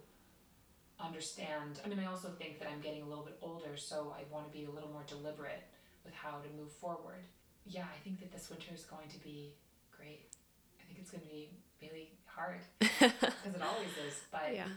understand. 1.01 1.81
I 1.85 1.89
mean, 1.89 1.99
I 1.99 2.07
also 2.07 2.29
think 2.29 2.59
that 2.61 2.69
I'm 2.69 2.81
getting 2.81 3.03
a 3.03 3.07
little 3.07 3.25
bit 3.25 3.39
older, 3.43 3.77
so 3.77 4.15
I 4.17 4.23
want 4.33 4.51
to 4.51 4.57
be 4.57 4.65
a 4.65 4.71
little 4.71 4.91
more 4.91 5.05
deliberate 5.07 5.63
with 6.05 6.15
how 6.15 6.39
to 6.39 6.61
move 6.61 6.73
forward. 6.73 7.25
Yeah, 7.67 7.85
I 7.85 7.99
think 8.05 8.21
that 8.21 8.33
this 8.33 8.51
winter 8.51 8.71
is 8.75 8.85
going 8.85 9.09
to 9.09 9.19
be 9.21 9.53
great. 9.97 10.27
I 10.81 10.85
think 10.87 10.99
it's 11.01 11.11
going 11.11 11.23
to 11.23 11.29
be 11.29 11.51
really 11.81 12.11
hard 12.27 12.61
because 12.79 13.55
it 13.55 13.63
always 13.63 13.89
is, 14.07 14.21
but 14.31 14.55
yeah. 14.55 14.69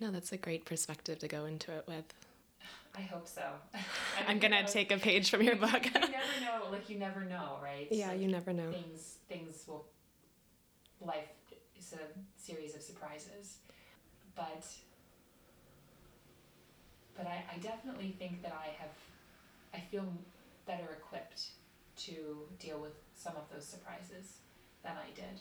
No, 0.00 0.10
that's 0.10 0.32
a 0.32 0.36
great 0.36 0.64
perspective 0.64 1.18
to 1.20 1.28
go 1.28 1.46
into 1.46 1.72
it 1.72 1.84
with. 1.86 2.04
I 2.96 3.02
hope 3.02 3.28
so. 3.28 3.42
I 3.74 3.78
I'm 4.22 4.26
mean, 4.28 4.38
gonna 4.38 4.56
you 4.56 4.62
know, 4.62 4.68
take 4.68 4.90
a 4.92 4.96
page 4.98 5.30
from 5.30 5.42
your 5.42 5.56
book. 5.56 5.84
you 5.84 5.90
never 5.92 6.10
know. 6.40 6.70
Like 6.70 6.88
you 6.88 6.98
never 6.98 7.20
know, 7.24 7.58
right? 7.62 7.88
yeah, 7.90 8.08
Like, 8.08 8.20
you 8.20 8.28
never 8.28 8.52
know. 8.52 8.70
things 8.72 9.16
things 9.28 9.64
will 9.68 9.86
life 11.00 11.28
is 11.78 11.92
a 11.92 12.40
series 12.40 12.74
of 12.74 12.80
surprises 12.82 13.58
but 14.34 14.64
but 17.16 17.26
I, 17.26 17.44
I 17.54 17.58
definitely 17.58 18.14
think 18.18 18.42
that 18.42 18.52
i 18.58 18.68
have 18.80 18.90
i 19.74 19.78
feel 19.90 20.04
better 20.66 20.88
equipped 20.98 21.48
to 22.06 22.14
deal 22.58 22.80
with 22.80 22.92
some 23.14 23.34
of 23.36 23.42
those 23.52 23.66
surprises 23.66 24.38
than 24.82 24.92
i 24.96 25.10
did 25.14 25.38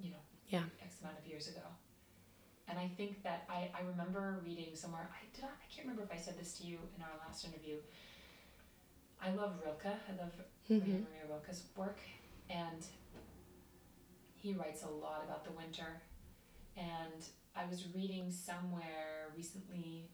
you 0.00 0.10
know 0.10 0.22
Yeah. 0.50 0.64
x 0.84 0.96
amount 1.00 1.16
of 1.18 1.26
years 1.26 1.48
ago 1.48 1.64
and 2.68 2.78
i 2.78 2.88
think 2.96 3.22
that 3.22 3.44
i, 3.48 3.68
I 3.74 3.80
remember 3.86 4.40
reading 4.44 4.74
somewhere 4.74 5.08
i 5.12 5.24
did 5.34 5.42
not, 5.42 5.52
i 5.60 5.66
can't 5.74 5.86
remember 5.86 6.02
if 6.02 6.12
i 6.12 6.20
said 6.20 6.38
this 6.38 6.52
to 6.58 6.64
you 6.64 6.78
in 6.96 7.02
our 7.02 7.16
last 7.26 7.44
interview 7.44 7.76
i 9.20 9.30
love 9.32 9.52
rilke 9.62 9.86
i 9.86 10.12
love 10.20 10.32
Mhm. 10.70 11.02
Maria 11.04 11.26
Rilke's 11.28 11.64
work, 11.76 11.98
and 12.48 12.86
he 14.36 14.54
writes 14.54 14.82
a 14.84 14.88
lot 14.88 15.22
about 15.24 15.44
the 15.44 15.50
winter. 15.50 16.00
And 16.76 17.24
I 17.54 17.64
was 17.66 17.84
reading 17.94 18.30
somewhere 18.30 19.32
recently, 19.36 20.08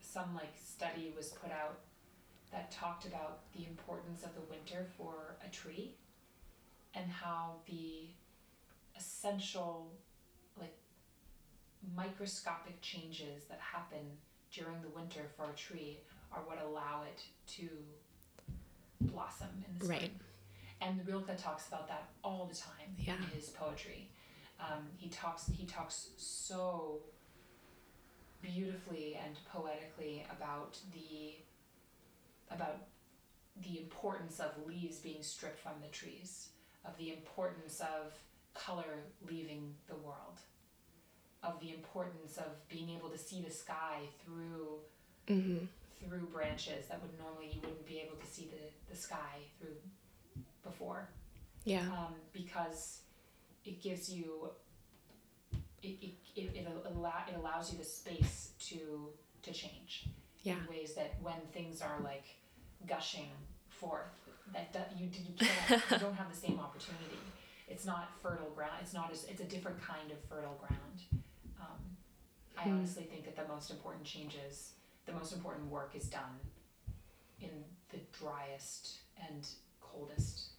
some 0.00 0.34
like 0.34 0.54
study 0.56 1.12
was 1.16 1.30
put 1.30 1.50
out 1.50 1.80
that 2.52 2.70
talked 2.70 3.04
about 3.04 3.50
the 3.52 3.66
importance 3.66 4.22
of 4.22 4.34
the 4.34 4.40
winter 4.42 4.86
for 4.96 5.36
a 5.44 5.48
tree, 5.50 5.96
and 6.94 7.10
how 7.10 7.56
the 7.66 8.06
essential, 8.96 9.90
microscopic 11.94 12.80
changes 12.80 13.44
that 13.48 13.60
happen 13.60 14.00
during 14.52 14.80
the 14.82 14.88
winter 14.88 15.22
for 15.36 15.50
a 15.50 15.54
tree 15.54 15.98
are 16.32 16.40
what 16.46 16.60
allow 16.62 17.02
it 17.02 17.22
to 17.46 17.68
blossom 19.00 19.48
in 19.68 19.78
the 19.78 19.84
spring. 19.84 20.00
Right. 20.00 20.12
And 20.80 21.06
Rilke 21.06 21.36
talks 21.36 21.68
about 21.68 21.88
that 21.88 22.08
all 22.22 22.46
the 22.46 22.54
time 22.54 22.94
Yeah. 22.98 23.16
in 23.16 23.22
his 23.24 23.50
poetry. 23.50 24.10
Um, 24.60 24.88
he 24.96 25.08
talks 25.08 25.46
he 25.48 25.66
talks 25.66 26.10
so 26.16 27.00
beautifully 28.42 29.16
and 29.16 29.36
poetically 29.50 30.26
about 30.30 30.78
the 30.92 31.34
about 32.50 32.86
the 33.62 33.78
importance 33.78 34.40
of 34.40 34.50
leaves 34.66 34.98
being 34.98 35.22
stripped 35.22 35.58
from 35.60 35.72
the 35.80 35.88
trees, 35.88 36.48
of 36.84 36.96
the 36.98 37.12
importance 37.12 37.80
of 37.80 38.12
color 38.52 39.04
leaving 39.28 39.74
the 39.88 39.94
world, 39.96 40.40
of 41.46 41.60
the 41.60 41.70
importance 41.72 42.36
of 42.38 42.46
being 42.68 42.88
able 42.90 43.08
to 43.10 43.18
see 43.18 43.40
the 43.42 43.50
sky 43.52 43.98
through 44.24 44.78
Mm-hmm. 45.26 45.64
through 46.06 46.26
branches 46.26 46.86
that 46.88 47.00
would 47.00 47.18
normally 47.18 47.48
you 47.54 47.60
wouldn't 47.62 47.86
be 47.86 47.98
able 47.98 48.16
to 48.16 48.26
see 48.26 48.50
the, 48.52 48.92
the 48.92 48.96
sky 49.00 49.38
through 49.58 49.78
before 50.62 51.08
Yeah. 51.64 51.80
um, 51.80 52.12
because 52.34 53.00
it 53.64 53.82
gives 53.82 54.12
you 54.12 54.50
it, 55.82 55.86
it, 56.02 56.14
it, 56.36 56.56
it, 56.56 56.68
allow, 56.94 57.22
it 57.28 57.36
allows 57.38 57.72
you 57.72 57.78
the 57.78 57.84
space 57.84 58.50
to 58.68 59.08
to 59.42 59.52
change 59.52 60.08
Yeah. 60.42 60.56
in 60.56 60.66
ways 60.68 60.94
that 60.94 61.14
when 61.22 61.36
things 61.54 61.80
are 61.80 61.98
like 62.02 62.26
gushing 62.86 63.30
forth 63.70 64.12
that 64.52 64.72
do- 64.74 65.02
you, 65.02 65.08
you 65.08 65.34
can't 65.68 65.82
you 65.90 65.98
don't 65.98 66.14
have 66.16 66.28
the 66.30 66.36
same 66.36 66.60
opportunity 66.60 67.16
it's 67.66 67.86
not 67.86 68.10
fertile 68.22 68.50
ground 68.54 68.74
it's 68.82 68.92
not 68.92 69.10
as 69.10 69.24
it's 69.24 69.40
a 69.40 69.44
different 69.44 69.80
kind 69.82 70.10
of 70.10 70.18
fertile 70.28 70.58
ground 70.60 71.00
I 72.56 72.62
Hmm. 72.62 72.78
honestly 72.78 73.04
think 73.04 73.24
that 73.24 73.36
the 73.36 73.46
most 73.52 73.70
important 73.70 74.04
changes 74.04 74.72
the 75.06 75.12
most 75.12 75.32
important 75.34 75.70
work 75.70 75.94
is 75.94 76.08
done 76.08 76.40
in 77.40 77.50
the 77.90 77.98
driest 78.18 79.00
and 79.28 79.46
coldest 79.82 80.52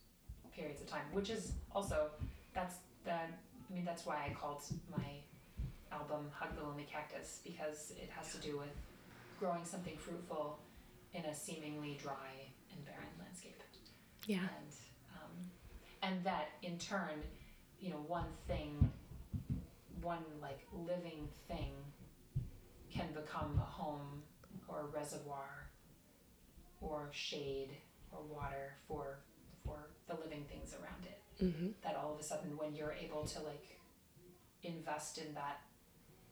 periods 0.54 0.82
of 0.82 0.88
time, 0.88 1.06
which 1.12 1.30
is 1.32 1.54
also 1.74 2.12
that's 2.54 2.76
the 3.04 3.12
I 3.14 3.74
mean 3.74 3.86
that's 3.86 4.06
why 4.06 4.18
I 4.30 4.34
called 4.34 4.62
my 4.92 5.06
album 5.92 6.30
Hug 6.32 6.56
the 6.56 6.64
Lonely 6.64 6.84
Cactus 6.90 7.42
because 7.44 7.92
it 7.98 8.10
has 8.10 8.32
to 8.34 8.38
do 8.40 8.58
with 8.60 8.70
growing 9.40 9.66
something 9.66 9.98
fruitful 9.98 10.60
in 11.14 11.26
a 11.26 11.34
seemingly 11.36 11.98
dry 12.02 12.32
and 12.72 12.86
barren 12.86 13.08
landscape. 13.20 13.62
Yeah. 14.28 14.38
And 14.40 14.72
um, 15.16 15.32
and 16.04 16.24
that 16.24 16.50
in 16.62 16.78
turn, 16.78 17.24
you 17.80 17.90
know, 17.90 18.04
one 18.08 18.28
thing 18.48 18.92
one 20.06 20.24
like 20.42 20.60
living 20.72 21.28
thing 21.48 21.74
can 22.92 23.08
become 23.14 23.60
a 23.60 23.66
home 23.80 24.22
or 24.68 24.82
a 24.82 24.86
reservoir 25.00 25.68
or 26.80 27.10
shade 27.12 27.72
or 28.12 28.20
water 28.24 28.76
for 28.88 29.20
for 29.66 29.90
the 30.08 30.14
living 30.24 30.46
things 30.50 30.74
around 30.74 31.04
it 31.06 31.20
Mm-hmm. 31.44 31.72
that 31.84 31.98
all 31.98 32.14
of 32.14 32.20
a 32.22 32.24
sudden 32.24 32.56
when 32.56 32.74
you're 32.74 32.94
able 32.94 33.26
to 33.26 33.40
like 33.42 33.78
invest 34.64 35.18
in 35.18 35.34
that 35.34 35.60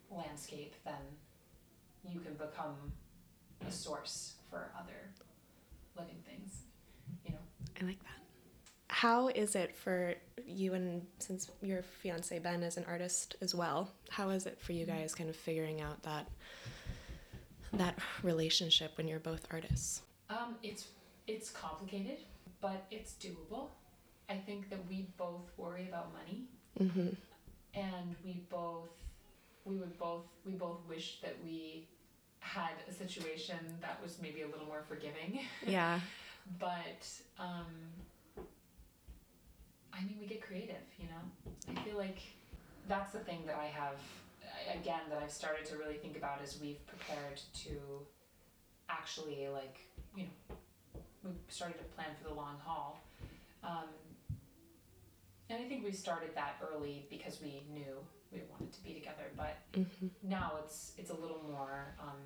landscape 0.09 0.73
then 0.85 1.03
you 2.09 2.21
can 2.21 2.35
become 2.35 2.93
a 3.67 3.71
source 3.71 4.35
for 4.49 4.71
other 4.79 5.11
living 5.97 6.21
things 6.25 6.61
you 7.25 7.33
know 7.33 7.43
I 7.81 7.85
like 7.85 8.01
that. 8.03 8.22
How 8.93 9.29
is 9.29 9.55
it 9.55 9.75
for 9.75 10.13
you 10.45 10.75
and 10.75 11.01
since 11.17 11.49
your 11.63 11.81
fiance 11.81 12.37
Ben 12.37 12.61
is 12.61 12.77
an 12.77 12.85
artist 12.87 13.35
as 13.41 13.55
well, 13.55 13.89
how 14.11 14.29
is 14.29 14.45
it 14.45 14.59
for 14.61 14.73
you 14.73 14.85
guys 14.85 15.15
kind 15.15 15.31
of 15.31 15.35
figuring 15.35 15.81
out 15.81 16.03
that 16.03 16.27
that 17.73 17.97
relationship 18.21 18.95
when 18.97 19.07
you're 19.07 19.19
both 19.19 19.47
artists? 19.49 20.03
Um, 20.29 20.57
it's 20.61 20.89
it's 21.25 21.49
complicated, 21.49 22.19
but 22.61 22.85
it's 22.91 23.13
doable. 23.13 23.69
I 24.29 24.35
think 24.35 24.69
that 24.69 24.79
we 24.87 25.07
both 25.17 25.49
worry 25.57 25.87
about 25.89 26.13
money, 26.13 26.43
Mm-hmm. 26.79 27.09
and 27.73 28.15
we 28.23 28.43
both 28.51 28.89
we 29.65 29.75
would 29.77 29.97
both 29.97 30.25
we 30.45 30.51
both 30.51 30.81
wish 30.87 31.19
that 31.21 31.35
we 31.43 31.87
had 32.41 32.73
a 32.87 32.93
situation 32.93 33.57
that 33.81 33.99
was 34.03 34.19
maybe 34.21 34.43
a 34.43 34.47
little 34.47 34.67
more 34.67 34.83
forgiving. 34.87 35.39
Yeah. 35.65 35.99
but 36.59 37.07
um, 37.39 37.65
I 39.95 40.03
mean, 40.03 40.17
we 40.19 40.25
get 40.27 40.41
creative. 40.41 40.81
You 40.99 41.07
know, 41.07 41.75
I 41.79 41.83
feel 41.85 41.97
like 41.97 42.17
that's 42.87 43.13
the 43.13 43.19
thing 43.19 43.43
that 43.45 43.55
I 43.55 43.65
have 43.67 43.95
again 44.73 45.01
that 45.09 45.19
I've 45.21 45.31
started 45.31 45.65
to 45.65 45.77
really 45.77 45.95
think 45.95 46.17
about 46.17 46.39
as 46.43 46.59
we've 46.61 46.85
prepared 46.87 47.41
to 47.65 47.71
actually 48.89 49.47
like 49.51 49.79
you 50.15 50.23
know 50.25 50.55
we 51.23 51.31
started 51.47 51.77
to 51.77 51.83
plan 51.95 52.07
for 52.21 52.29
the 52.29 52.33
long 52.35 52.57
haul. 52.63 52.99
Um, 53.63 53.87
and 55.49 55.63
I 55.63 55.67
think 55.67 55.83
we 55.85 55.91
started 55.91 56.31
that 56.35 56.55
early 56.61 57.05
because 57.09 57.39
we 57.41 57.63
knew 57.71 57.95
we 58.31 58.41
wanted 58.49 58.73
to 58.73 58.83
be 58.83 58.93
together, 58.93 59.23
but 59.37 59.57
Mm-hmm. 59.73 60.07
now 60.23 60.53
it's 60.63 60.93
it's 60.97 61.09
a 61.09 61.15
little 61.15 61.41
more 61.49 61.95
um, 61.99 62.17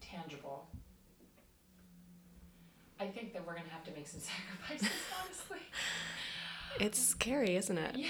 tangible. 0.00 0.68
I 2.98 3.06
think 3.08 3.32
that 3.34 3.46
we're 3.46 3.54
gonna 3.54 3.68
have 3.70 3.84
to 3.84 3.90
make 3.92 4.06
some 4.06 4.20
sacrifices, 4.32 4.88
honestly. 5.22 5.58
It's 6.80 6.98
scary, 6.98 7.56
isn't 7.56 7.78
it? 7.78 7.96
Yeah, 7.96 8.08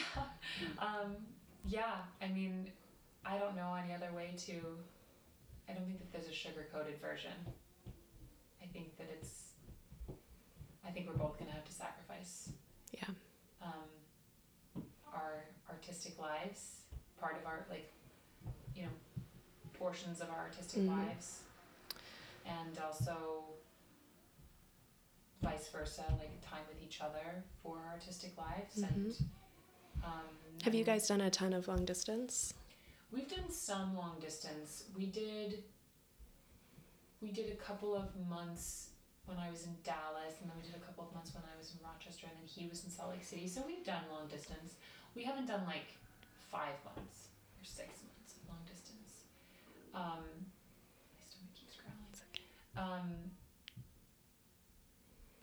um, 0.79 1.17
yeah. 1.67 1.97
I 2.23 2.29
mean, 2.29 2.71
I 3.25 3.39
don't 3.39 3.57
know 3.57 3.75
any 3.83 3.95
other 3.95 4.11
way 4.15 4.35
to. 4.47 4.53
I 5.69 5.73
don't 5.73 5.85
think 5.87 5.99
that 5.99 6.13
there's 6.13 6.29
a 6.29 6.33
sugar 6.35 6.67
coated 6.73 7.01
version. 7.01 7.33
I 8.63 8.67
think 8.73 8.97
that 8.99 9.09
it's. 9.13 9.51
I 10.87 10.91
think 10.91 11.09
we're 11.09 11.15
both 11.17 11.39
gonna 11.39 11.51
have 11.51 11.65
to 11.65 11.73
sacrifice 11.73 12.51
Yeah. 12.93 13.09
um, 13.61 14.83
our 15.13 15.45
artistic 15.69 16.19
lives, 16.19 16.83
part 17.21 17.37
of 17.41 17.47
our 17.47 17.67
like, 17.69 17.93
you 18.75 18.83
know, 18.83 18.89
portions 19.75 20.21
of 20.21 20.31
our 20.31 20.39
artistic 20.39 20.83
Mhm. 20.83 21.05
lives, 21.07 21.41
and 22.45 22.79
also 22.79 23.45
vice 25.47 25.69
versa, 25.69 26.03
like 26.19 26.41
time 26.43 26.65
with 26.69 26.83
each 26.83 27.01
other 27.01 27.45
for 27.63 27.79
our 27.79 27.93
artistic 27.93 28.33
lives. 28.37 28.79
And 28.79 29.15
um, 30.05 30.27
Have 30.63 30.75
you 30.75 30.85
guys 30.85 31.07
done 31.07 31.21
a 31.21 31.31
ton 31.31 31.53
of 31.53 31.69
long 31.69 31.85
distance? 31.85 32.55
We've 33.13 33.29
done 33.29 33.51
some 33.51 33.97
long 33.97 34.17
distance. 34.21 34.85
We 34.97 35.07
did. 35.07 35.63
We 37.23 37.31
did 37.31 37.51
a 37.53 37.55
couple 37.55 37.95
of 37.95 38.09
months 38.29 38.91
when 39.27 39.39
I 39.39 39.51
was 39.51 39.65
in 39.65 39.75
Dallas, 39.83 40.35
and 40.41 40.51
then 40.51 40.57
we 40.61 40.67
did 40.67 40.77
a 40.77 40.85
couple 40.85 41.05
of 41.07 41.15
months 41.15 41.33
when 41.35 41.43
I 41.43 41.57
was 41.59 41.73
in 41.73 41.79
Rochester, 41.83 42.27
and 42.29 42.37
then 42.39 42.47
he 42.47 42.69
was 42.69 42.85
in 42.85 42.91
Salt 42.91 43.11
Lake 43.11 43.25
City. 43.25 43.47
So 43.49 43.63
we've 43.67 43.85
done 43.85 44.03
long 44.13 44.29
distance. 44.29 44.75
We 45.15 45.23
haven't 45.25 45.47
done 45.47 45.63
like 45.67 45.95
five 46.51 46.77
months 46.85 47.31
or 47.57 47.65
six 47.65 47.89
months 48.03 48.37
of 48.37 48.51
long 48.51 48.63
distance. 48.67 49.25
Um, 49.95 50.27
my 51.15 51.23
stomach 51.25 51.55
keeps 51.55 51.75
growling. 51.79 52.05
Um, 52.77 53.36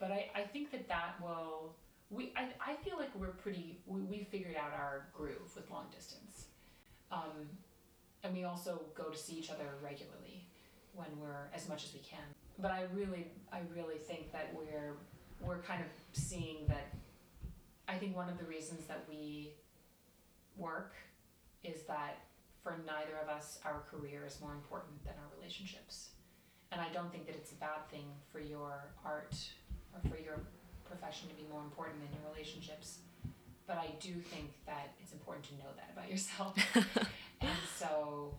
but 0.04 0.12
I, 0.12 0.28
I 0.34 0.42
think 0.42 0.70
that 0.72 0.86
that 0.88 1.14
will 1.22 1.74
we 2.10 2.30
I, 2.36 2.48
I 2.60 2.74
feel 2.84 2.98
like 2.98 3.08
we're 3.14 3.28
pretty 3.28 3.78
we, 3.86 4.02
we 4.02 4.28
figured 4.30 4.54
out 4.54 4.72
our 4.78 5.06
groove 5.14 5.50
with 5.56 5.70
long 5.70 5.86
distance. 5.94 6.46
Um, 7.10 7.48
and 8.22 8.34
we 8.34 8.44
also 8.44 8.82
go 8.94 9.04
to 9.04 9.16
see 9.16 9.34
each 9.34 9.50
other 9.50 9.64
regularly 9.82 10.44
when 10.94 11.06
we're 11.18 11.48
as 11.54 11.68
much 11.70 11.84
as 11.84 11.94
we 11.94 12.00
can. 12.00 12.26
But 12.58 12.70
i 12.70 12.82
really 12.92 13.28
i 13.50 13.60
really 13.74 13.96
think 13.96 14.30
that 14.32 14.52
we're 14.54 14.96
we're 15.40 15.62
kind 15.62 15.82
of 15.82 15.88
seeing 16.12 16.66
that 16.68 16.92
i 17.88 17.96
think 17.96 18.14
one 18.14 18.28
of 18.28 18.38
the 18.38 18.44
reasons 18.44 18.86
that 18.86 19.04
we 19.08 19.54
work 20.56 20.94
is 21.64 21.82
that 21.88 22.18
for 22.62 22.76
neither 22.86 23.16
of 23.22 23.28
us 23.28 23.58
our 23.64 23.82
career 23.90 24.24
is 24.26 24.38
more 24.40 24.52
important 24.52 25.02
than 25.04 25.14
our 25.14 25.30
relationships. 25.38 26.10
And 26.70 26.80
i 26.80 26.88
don't 26.92 27.10
think 27.10 27.26
that 27.26 27.34
it's 27.34 27.52
a 27.52 27.56
bad 27.56 27.88
thing 27.90 28.06
for 28.30 28.40
your 28.40 28.92
art 29.04 29.34
or 29.94 30.00
for 30.10 30.18
your 30.22 30.40
profession 30.84 31.28
to 31.28 31.34
be 31.34 31.46
more 31.50 31.62
important 31.62 32.00
than 32.00 32.10
your 32.18 32.30
relationships. 32.32 32.98
But 33.66 33.78
i 33.78 33.88
do 34.00 34.12
think 34.32 34.52
that 34.66 34.92
it's 35.00 35.12
important 35.12 35.44
to 35.46 35.54
know 35.54 35.70
that 35.76 35.88
about 35.96 36.10
yourself. 36.10 36.54
And 37.40 37.58
so 37.78 38.34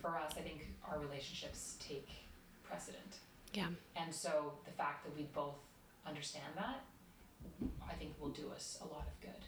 for 0.00 0.18
us 0.18 0.32
i 0.38 0.40
think 0.40 0.66
our 0.88 0.98
relationships 0.98 1.76
take 1.80 2.08
precedent. 2.64 3.12
Yeah. 3.54 3.68
and 3.96 4.14
so 4.14 4.52
the 4.64 4.72
fact 4.72 5.04
that 5.04 5.14
we 5.16 5.24
both 5.34 5.60
understand 6.06 6.52
that 6.56 6.80
i 7.90 7.94
think 7.94 8.12
will 8.20 8.30
do 8.42 8.50
us 8.54 8.78
a 8.82 8.86
lot 8.94 9.06
of 9.12 9.20
good. 9.20 9.42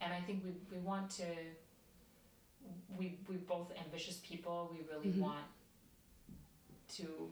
And 0.00 0.12
i 0.12 0.20
think 0.20 0.42
we, 0.44 0.52
we 0.72 0.78
want 0.82 1.10
to 1.22 1.26
we 2.98 3.18
we 3.28 3.36
both 3.36 3.70
ambitious 3.84 4.16
people. 4.28 4.70
We 4.74 4.80
really 4.92 5.12
Mhm. 5.12 5.20
want 5.20 5.46
to 6.96 7.30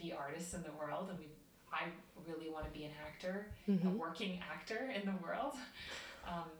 be 0.00 0.12
artists 0.12 0.54
in 0.54 0.62
the 0.62 0.72
world 0.72 1.10
and 1.10 1.18
we 1.18 1.26
i 1.72 1.84
really 2.28 2.50
want 2.50 2.64
to 2.64 2.70
be 2.78 2.84
an 2.84 2.92
actor 3.06 3.50
a 3.68 3.70
Mhm. 3.72 3.96
working 3.96 4.40
actor 4.52 4.90
in 4.94 5.06
the 5.06 5.16
world. 5.22 5.54
Um, 6.26 6.50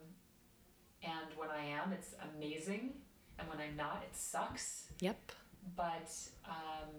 and 1.02 1.28
when 1.36 1.50
I 1.50 1.62
am, 1.64 1.92
it's 1.92 2.14
amazing. 2.34 2.94
And 3.38 3.48
when 3.48 3.58
I'm 3.58 3.76
not, 3.76 4.02
it 4.08 4.14
sucks. 4.16 4.88
Yep. 5.00 5.32
But 5.76 6.10
um, 6.44 6.90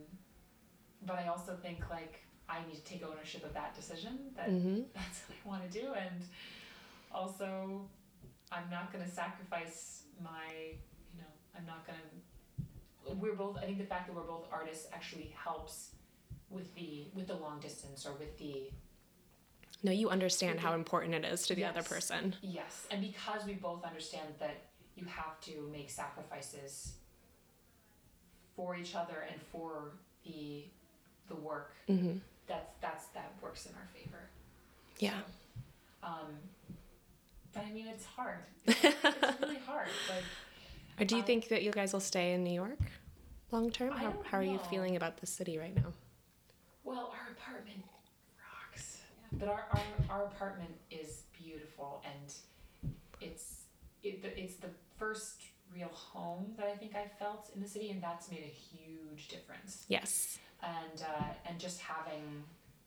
but 1.03 1.17
I 1.17 1.27
also 1.27 1.55
think 1.55 1.89
like 1.89 2.21
I 2.49 2.59
need 2.67 2.75
to 2.75 2.83
take 2.83 3.03
ownership 3.03 3.43
of 3.45 3.53
that 3.53 3.73
decision. 3.75 4.31
That 4.35 4.49
hmm 4.49 4.81
that's 4.93 5.21
what 5.27 5.37
I 5.43 5.47
want 5.49 5.71
to 5.71 5.79
do. 5.81 5.93
And 5.93 6.21
also, 7.11 7.87
I'm 8.51 8.69
not 8.69 8.91
going 8.93 9.03
to 9.05 9.11
sacrifice 9.11 10.03
my. 10.23 10.47
You 11.13 11.21
know, 11.21 11.31
I'm 11.57 11.65
not 11.65 11.85
going 11.87 11.99
to. 11.99 13.15
We're 13.15 13.35
both. 13.35 13.57
I 13.57 13.65
think 13.65 13.77
the 13.79 13.85
fact 13.85 14.07
that 14.07 14.15
we're 14.15 14.23
both 14.35 14.45
artists 14.51 14.87
actually 14.93 15.33
helps 15.35 15.95
with 16.51 16.73
the 16.75 17.05
with 17.15 17.27
the 17.27 17.35
long 17.35 17.59
distance 17.59 18.05
or 18.05 18.13
with 18.13 18.37
the 18.37 18.69
No, 19.83 19.91
you 19.91 20.09
understand 20.09 20.59
how 20.59 20.73
important 20.73 21.13
it 21.15 21.25
is 21.25 21.47
to 21.47 21.55
the 21.55 21.65
other 21.65 21.81
person. 21.83 22.35
Yes, 22.41 22.87
and 22.91 23.01
because 23.01 23.45
we 23.45 23.53
both 23.53 23.83
understand 23.83 24.27
that 24.39 24.57
you 24.95 25.05
have 25.05 25.39
to 25.41 25.69
make 25.71 25.89
sacrifices 25.89 26.93
for 28.55 28.75
each 28.75 28.95
other 28.95 29.25
and 29.31 29.41
for 29.51 29.93
the 30.25 30.65
the 31.29 31.35
work, 31.35 31.73
hmm 31.87 32.17
that's 32.47 32.71
that's 32.81 33.05
that 33.07 33.31
works 33.41 33.65
in 33.65 33.71
our 33.75 33.87
favor. 33.93 34.23
Yeah. 34.99 35.11
So, 36.01 36.07
um, 36.07 36.31
but 37.53 37.63
I 37.65 37.71
mean, 37.71 37.87
it's 37.87 38.05
hard. 38.05 38.39
It's, 38.67 39.41
really 39.41 39.57
hard. 39.65 39.87
Like, 40.09 40.23
Or 40.99 41.05
do 41.05 41.15
you 41.15 41.21
I- 41.21 41.25
think 41.25 41.47
that 41.49 41.63
you 41.63 41.71
guys 41.71 41.93
will 41.93 41.99
stay 41.99 42.33
in 42.33 42.43
New 42.43 42.53
York 42.53 42.79
long 43.51 43.71
term? 43.71 43.91
How, 43.93 44.13
how 44.23 44.37
are 44.37 44.43
you 44.43 44.59
feeling 44.69 44.95
about 44.95 45.17
the 45.17 45.25
city 45.27 45.57
right 45.57 45.75
now? 45.75 45.91
Well, 46.83 47.13
our 47.13 47.31
apartment 47.31 47.83
rocks. 48.39 49.01
But 49.33 49.47
our, 49.47 49.65
our, 49.71 49.81
our 50.09 50.25
apartment 50.25 50.71
is 50.89 51.23
beautiful 51.37 52.03
and 52.05 52.33
it's 53.19 53.63
it, 54.03 54.21
the- 54.21 54.39
it's 54.39 54.55
the 54.55 54.69
first 54.97 55.41
real 55.73 55.89
home 55.89 56.53
that 56.57 56.67
I 56.67 56.75
think 56.75 56.95
I've 56.95 57.11
felt 57.17 57.49
in 57.55 57.61
the 57.61 57.67
city, 57.67 57.91
and 57.91 58.01
that's 58.03 58.29
made 58.29 58.43
a 58.43 58.75
huge 58.75 59.27
difference. 59.29 59.85
Yes. 59.87 60.37
and 60.63 61.01
uh, 61.01 61.23
and 61.47 61.59
just 61.59 61.79
having 61.81 62.43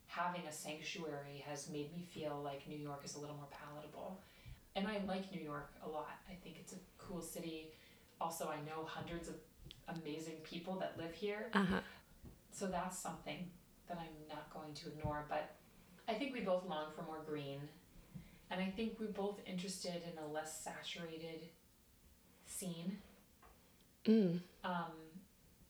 having 0.07 0.43
a 0.49 0.53
sanctuary 0.53 1.43
has 1.49 1.69
made 1.71 1.93
me 1.97 2.03
feel 2.13 2.41
like 2.45 2.69
New 2.69 2.77
York 2.79 3.01
is 3.05 3.15
a 3.17 3.19
little 3.21 3.37
more 3.37 3.49
palatable. 3.51 4.21
And 4.77 4.87
I 4.89 5.01
like 5.09 5.33
New 5.33 5.41
York 5.41 5.71
a 5.85 5.89
lot. 5.89 6.11
I 6.29 6.35
think 6.43 6.57
it's 6.61 6.73
a 6.73 6.77
cool 6.99 7.21
city. 7.21 7.69
Also, 8.21 8.49
I 8.49 8.57
know 8.69 8.85
hundreds 8.85 9.29
of 9.29 9.35
amazing 9.89 10.35
people 10.45 10.75
that 10.81 10.95
live 10.99 11.13
here. 11.15 11.47
Uh 11.55 11.65
huh. 11.65 11.81
So 12.53 12.67
that's 12.67 12.99
something 12.99 13.51
that 13.89 13.99
I'm 13.99 14.29
not 14.29 14.53
going 14.53 14.75
to 14.75 14.89
ignore. 14.89 15.25
But 15.29 15.51
I 16.09 16.15
think 16.15 16.33
we 16.35 16.41
both 16.41 16.67
long 16.67 16.87
for 16.97 17.03
more 17.03 17.23
green. 17.27 17.61
And 18.51 18.61
I 18.61 18.73
think 18.77 18.99
we're 19.01 19.07
both 19.09 19.41
interested 19.47 20.03
in 20.11 20.19
a 20.23 20.27
less 20.27 20.61
saturated 20.63 21.41
scene 22.47 22.99
Mm. 24.05 24.39
um, 24.65 24.93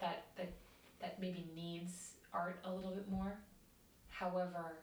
that 0.01 0.25
that 0.37 0.53
that 0.99 1.21
maybe 1.21 1.47
needs 1.55 2.15
art 2.33 2.59
a 2.65 2.73
little 2.75 2.91
bit 2.91 3.09
more. 3.09 3.39
However, 4.09 4.79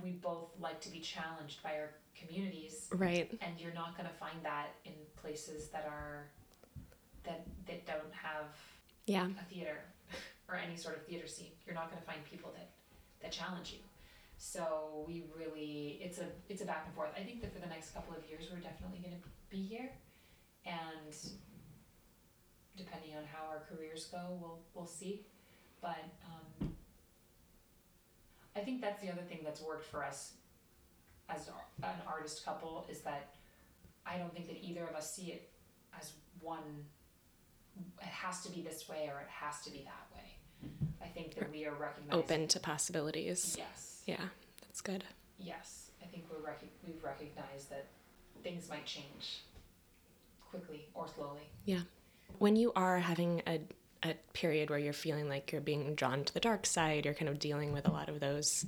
we 0.00 0.12
both 0.12 0.50
like 0.60 0.80
to 0.82 0.88
be 0.90 1.00
challenged 1.00 1.60
by 1.62 1.76
our 1.78 1.90
communities, 2.14 2.88
Right. 2.92 3.36
and 3.40 3.58
you're 3.58 3.72
not 3.74 3.96
going 3.96 4.08
to 4.08 4.14
find 4.14 4.40
that 4.44 4.68
in 4.84 4.92
places 5.16 5.70
that 5.70 5.86
are 5.86 6.28
that 7.24 7.44
that 7.66 7.84
don't 7.84 8.12
have 8.14 8.46
Yeah. 9.06 9.26
a 9.40 9.44
theater 9.52 9.80
or 10.52 10.56
any 10.56 10.76
sort 10.76 10.96
of 10.96 11.06
theater 11.06 11.26
scene. 11.26 11.52
You're 11.66 11.74
not 11.74 11.90
going 11.90 12.00
to 12.00 12.06
find 12.06 12.20
people 12.24 12.50
that 12.54 12.68
that 13.22 13.32
challenge 13.32 13.72
you. 13.72 13.78
So 14.36 15.04
we 15.06 15.24
really 15.36 16.00
it's 16.02 16.18
a 16.18 16.26
it's 16.48 16.62
a 16.62 16.66
back 16.66 16.84
and 16.86 16.94
forth. 16.94 17.10
I 17.16 17.22
think 17.22 17.40
that 17.40 17.52
for 17.54 17.60
the 17.60 17.68
next 17.68 17.94
couple 17.94 18.14
of 18.14 18.28
years 18.28 18.48
we're 18.50 18.60
definitely 18.60 18.98
going 18.98 19.14
to 19.14 19.28
be 19.50 19.62
here, 19.62 19.90
and 20.66 21.14
depending 22.76 23.16
on 23.16 23.22
how 23.32 23.48
our 23.48 23.62
careers 23.70 24.06
go, 24.10 24.18
we'll 24.40 24.58
we'll 24.74 24.86
see. 24.86 25.24
But 25.80 26.04
um, 26.26 26.74
I 28.56 28.60
think 28.60 28.80
that's 28.80 29.00
the 29.00 29.10
other 29.10 29.22
thing 29.22 29.40
that's 29.44 29.62
worked 29.62 29.86
for 29.86 30.04
us 30.04 30.34
as 31.28 31.48
an 31.82 32.02
artist 32.06 32.44
couple 32.44 32.86
is 32.90 33.00
that 33.00 33.34
I 34.04 34.18
don't 34.18 34.32
think 34.34 34.48
that 34.48 34.58
either 34.62 34.84
of 34.84 34.94
us 34.94 35.14
see 35.14 35.32
it 35.32 35.50
as 35.98 36.12
one. 36.40 36.84
It 38.00 38.06
has 38.06 38.42
to 38.42 38.50
be 38.50 38.60
this 38.60 38.88
way 38.88 39.08
or 39.08 39.20
it 39.20 39.30
has 39.30 39.62
to 39.62 39.70
be 39.70 39.84
that 39.84 40.06
way. 40.14 40.41
I 41.02 41.08
think 41.08 41.34
that 41.34 41.50
we 41.50 41.64
are 41.66 41.74
recognizing 41.74 42.12
Open 42.18 42.48
to 42.48 42.60
possibilities. 42.60 43.56
Yes, 43.58 44.02
Yeah. 44.06 44.28
That's 44.60 44.80
good. 44.80 45.04
yes. 45.38 45.90
I 46.02 46.06
think 46.06 46.24
we're 46.30 46.44
rec- 46.44 46.62
we've 46.86 47.02
recognized 47.02 47.70
that 47.70 47.86
things 48.42 48.68
might 48.68 48.84
change 48.86 49.42
quickly 50.50 50.86
or 50.94 51.06
slowly. 51.08 51.48
Yeah. 51.64 51.80
When 52.38 52.56
you 52.56 52.72
are 52.74 52.98
having 52.98 53.42
a, 53.46 53.60
a 54.02 54.14
period 54.32 54.68
where 54.70 54.78
you're 54.78 54.92
feeling 54.92 55.28
like 55.28 55.52
you're 55.52 55.60
being 55.60 55.94
drawn 55.94 56.24
to 56.24 56.34
the 56.34 56.40
dark 56.40 56.66
side, 56.66 57.04
you're 57.04 57.14
kind 57.14 57.28
of 57.28 57.38
dealing 57.38 57.72
with 57.72 57.86
a 57.86 57.90
lot 57.90 58.08
of 58.08 58.20
those 58.20 58.66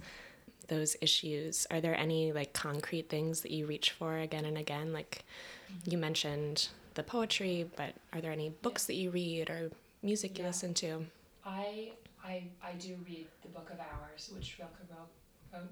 those 0.69 0.97
issues. 1.03 1.67
Are 1.71 1.81
there 1.83 1.95
any 1.95 2.33
like 2.33 2.55
concrete 2.55 3.11
things 3.11 3.43
that 3.43 3.51
you 3.51 3.67
reach 3.67 3.91
for 3.91 4.17
again 4.17 4.47
and 4.47 4.57
again? 4.57 4.93
Like 4.95 5.25
mm-hmm. 5.71 5.91
you 5.91 5.99
mentioned 5.99 6.69
the 6.95 7.03
poetry, 7.03 7.69
but 7.77 7.93
are 8.15 8.21
there 8.23 8.33
any 8.33 8.49
books 8.49 8.87
that 8.87 8.95
you 8.95 9.11
read 9.11 9.51
or 9.51 9.71
music 10.03 10.39
you 10.39 10.45
Yeah. 10.45 10.49
listen 10.49 10.73
to? 10.75 11.05
I 11.45 11.91
I 12.25 12.45
I 12.63 12.73
do 12.79 12.97
read 13.07 13.27
the 13.43 13.49
Book 13.49 13.71
of 13.73 13.79
Hours, 13.81 14.31
which 14.35 14.57
Rilke 14.59 14.79
wrote. 14.91 15.11
wrote. 15.53 15.71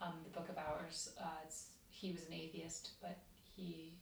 Um, 0.00 0.14
the 0.24 0.30
Book 0.30 0.48
of 0.48 0.56
Hours. 0.58 1.10
Uh, 1.20 1.26
it's 1.44 1.68
he 1.88 2.12
was 2.12 2.26
an 2.26 2.32
atheist, 2.32 2.90
but 3.00 3.18
he 3.56 3.92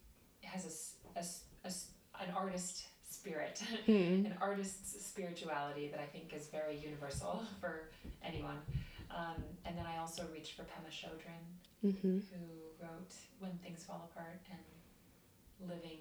has 0.42 0.64
a 0.64 0.68
s- 0.68 0.94
a 1.16 1.18
s- 1.18 1.44
a 1.64 2.22
an 2.22 2.30
artist 2.36 2.86
spirit, 3.08 3.58
Hmm. 3.86 4.26
an 4.26 4.36
artist's 4.40 5.04
spirituality 5.04 5.88
that 5.88 6.00
I 6.00 6.06
think 6.06 6.32
is 6.32 6.46
very 6.48 6.76
universal 6.76 7.42
for 7.60 7.90
anyone. 8.24 8.58
Um, 9.10 9.42
and 9.66 9.76
then 9.76 9.84
I 9.86 9.98
also 9.98 10.26
reached 10.32 10.54
for 10.56 10.62
Pema 10.62 10.90
Chodron, 10.90 11.44
Mm-hmm. 11.84 12.18
who 12.30 12.44
wrote 12.80 13.12
When 13.40 13.52
Things 13.58 13.84
Fall 13.84 14.08
Apart 14.10 14.40
and 14.50 15.68
Living 15.68 15.98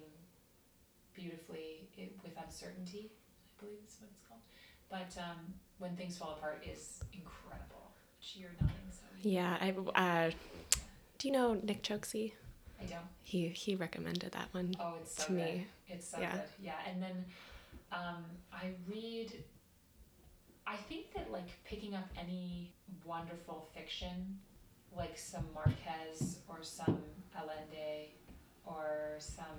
Beautifully 1.14 1.88
with 2.22 2.32
Uncertainty, 2.42 3.10
I 3.12 3.64
believe 3.64 3.78
is 3.86 3.96
what 4.00 4.08
it's 4.10 4.22
called. 4.26 4.40
But 4.88 5.12
um, 5.20 5.52
When 5.82 5.96
Things 5.96 6.16
Fall 6.16 6.36
Apart 6.38 6.62
is 6.64 7.00
incredible. 7.12 7.90
You're 8.34 8.50
nodding, 8.60 8.76
so 8.92 9.00
Yeah, 9.20 9.56
I 9.60 9.70
uh, 10.26 10.30
do 11.18 11.26
you 11.26 11.34
know 11.34 11.54
Nick 11.54 11.82
Choksi? 11.82 12.30
I 12.80 12.84
don't. 12.84 13.00
He 13.24 13.48
he 13.48 13.74
recommended 13.74 14.30
that 14.30 14.46
one. 14.52 14.76
Oh, 14.78 14.94
it's 15.00 15.16
so 15.16 15.24
To 15.24 15.32
good. 15.32 15.38
me, 15.38 15.66
It's 15.88 16.06
so 16.08 16.18
yeah. 16.20 16.30
good. 16.36 16.42
Yeah, 16.62 16.74
and 16.88 17.02
then 17.02 17.24
um, 17.90 18.22
I 18.52 18.70
read. 18.88 19.32
I 20.68 20.76
think 20.76 21.12
that 21.14 21.32
like 21.32 21.48
picking 21.64 21.96
up 21.96 22.08
any 22.16 22.72
wonderful 23.04 23.68
fiction, 23.74 24.38
like 24.96 25.18
some 25.18 25.44
Marquez 25.52 26.38
or 26.48 26.58
some 26.62 27.02
Allende, 27.36 28.10
or 28.64 29.16
some 29.18 29.58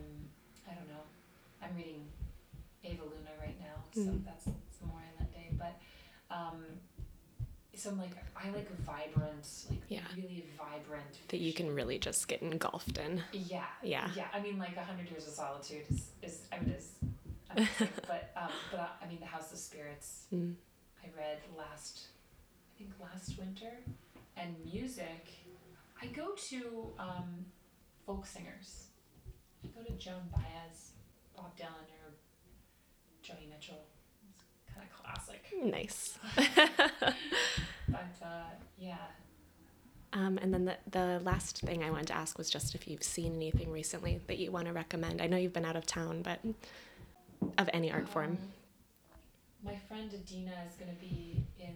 I 0.70 0.74
don't 0.74 0.88
know. 0.88 1.04
I'm 1.62 1.76
reading 1.76 2.06
Eva 2.82 3.04
Luna 3.04 3.32
right 3.42 3.60
now, 3.60 3.84
so 3.94 4.10
Mm. 4.12 4.24
that's 4.26 4.48
um, 6.34 6.64
some 7.76 7.98
like 7.98 8.12
I 8.36 8.50
like 8.52 8.70
vibrant, 8.82 9.48
like 9.70 9.82
Yeah. 9.90 10.02
really 10.16 10.46
vibrant. 10.58 11.28
That 11.30 11.40
you 11.40 11.54
can 11.54 11.74
really 11.74 11.98
just 12.00 12.28
get 12.28 12.42
engulfed 12.42 12.98
in. 12.98 13.22
Yeah. 13.32 13.64
Yeah. 13.82 14.10
Yeah. 14.16 14.28
I 14.34 14.40
mean, 14.42 14.58
like 14.58 14.76
A 14.78 14.84
Hundred 14.84 15.10
Years 15.10 15.28
of 15.28 15.34
Solitude 15.34 15.84
is, 15.90 16.10
is 16.22 16.42
I 16.52 16.60
mean, 16.60 16.76
is 16.76 16.92
amazing. 17.50 17.90
but 18.08 18.32
um, 18.36 18.50
but 18.72 18.80
I, 18.80 19.06
I 19.06 19.10
mean, 19.10 19.20
The 19.20 19.26
House 19.26 19.52
of 19.52 19.58
Spirits. 19.58 20.26
Mm. 20.34 20.56
I 21.04 21.08
read 21.18 21.40
last, 21.58 22.08
I 22.74 22.78
think 22.78 22.92
last 23.02 23.38
winter, 23.38 23.72
and 24.38 24.56
music. 24.72 25.28
I 26.02 26.08
go 26.08 26.32
to 26.50 26.92
um, 27.00 27.46
folk 28.06 28.26
singers. 28.26 28.88
I 29.64 29.68
go 29.78 29.84
to 29.86 29.94
Joan 29.94 30.22
Baez, 30.32 30.92
Bob 31.36 31.56
Dylan, 31.58 31.88
or 32.04 32.14
Joni 33.24 33.50
Mitchell. 33.50 33.84
Kind 34.76 34.88
of 34.90 35.04
classic. 35.04 35.44
Nice. 35.64 36.18
But 37.88 38.26
uh, 38.26 38.50
yeah. 38.78 38.96
Um, 40.14 40.38
and 40.42 40.54
then 40.54 40.66
the, 40.66 40.78
the 40.90 41.20
last 41.24 41.60
thing 41.62 41.84
I 41.84 41.90
wanted 41.90 42.08
to 42.08 42.16
ask 42.16 42.38
was 42.38 42.50
just 42.50 42.76
if 42.76 42.88
you've 42.88 43.04
seen 43.04 43.36
anything 43.36 43.72
recently 43.72 44.22
that 44.28 44.38
you 44.38 44.52
want 44.52 44.68
to 44.68 44.74
recommend. 44.74 45.22
I 45.22 45.28
know 45.28 45.38
you've 45.38 45.54
been 45.54 45.66
out 45.66 45.76
of 45.76 45.86
town, 45.86 46.22
but 46.22 46.40
of 47.58 47.70
any 47.74 47.92
art 47.92 48.08
form. 48.08 48.32
Um, 48.32 48.38
my 49.66 49.76
friend 49.88 50.12
Adina 50.14 50.54
is 50.68 50.76
going 50.76 50.92
to 50.92 51.00
be 51.00 51.44
in 51.60 51.76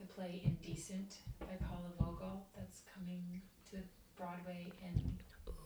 the 0.00 0.06
play 0.06 0.42
Indecent 0.44 1.16
by 1.40 1.54
Paula 1.66 1.90
Vogel 2.00 2.46
that's 2.56 2.82
coming 2.94 3.42
to 3.70 3.76
Broadway 4.16 4.72
in 4.82 5.18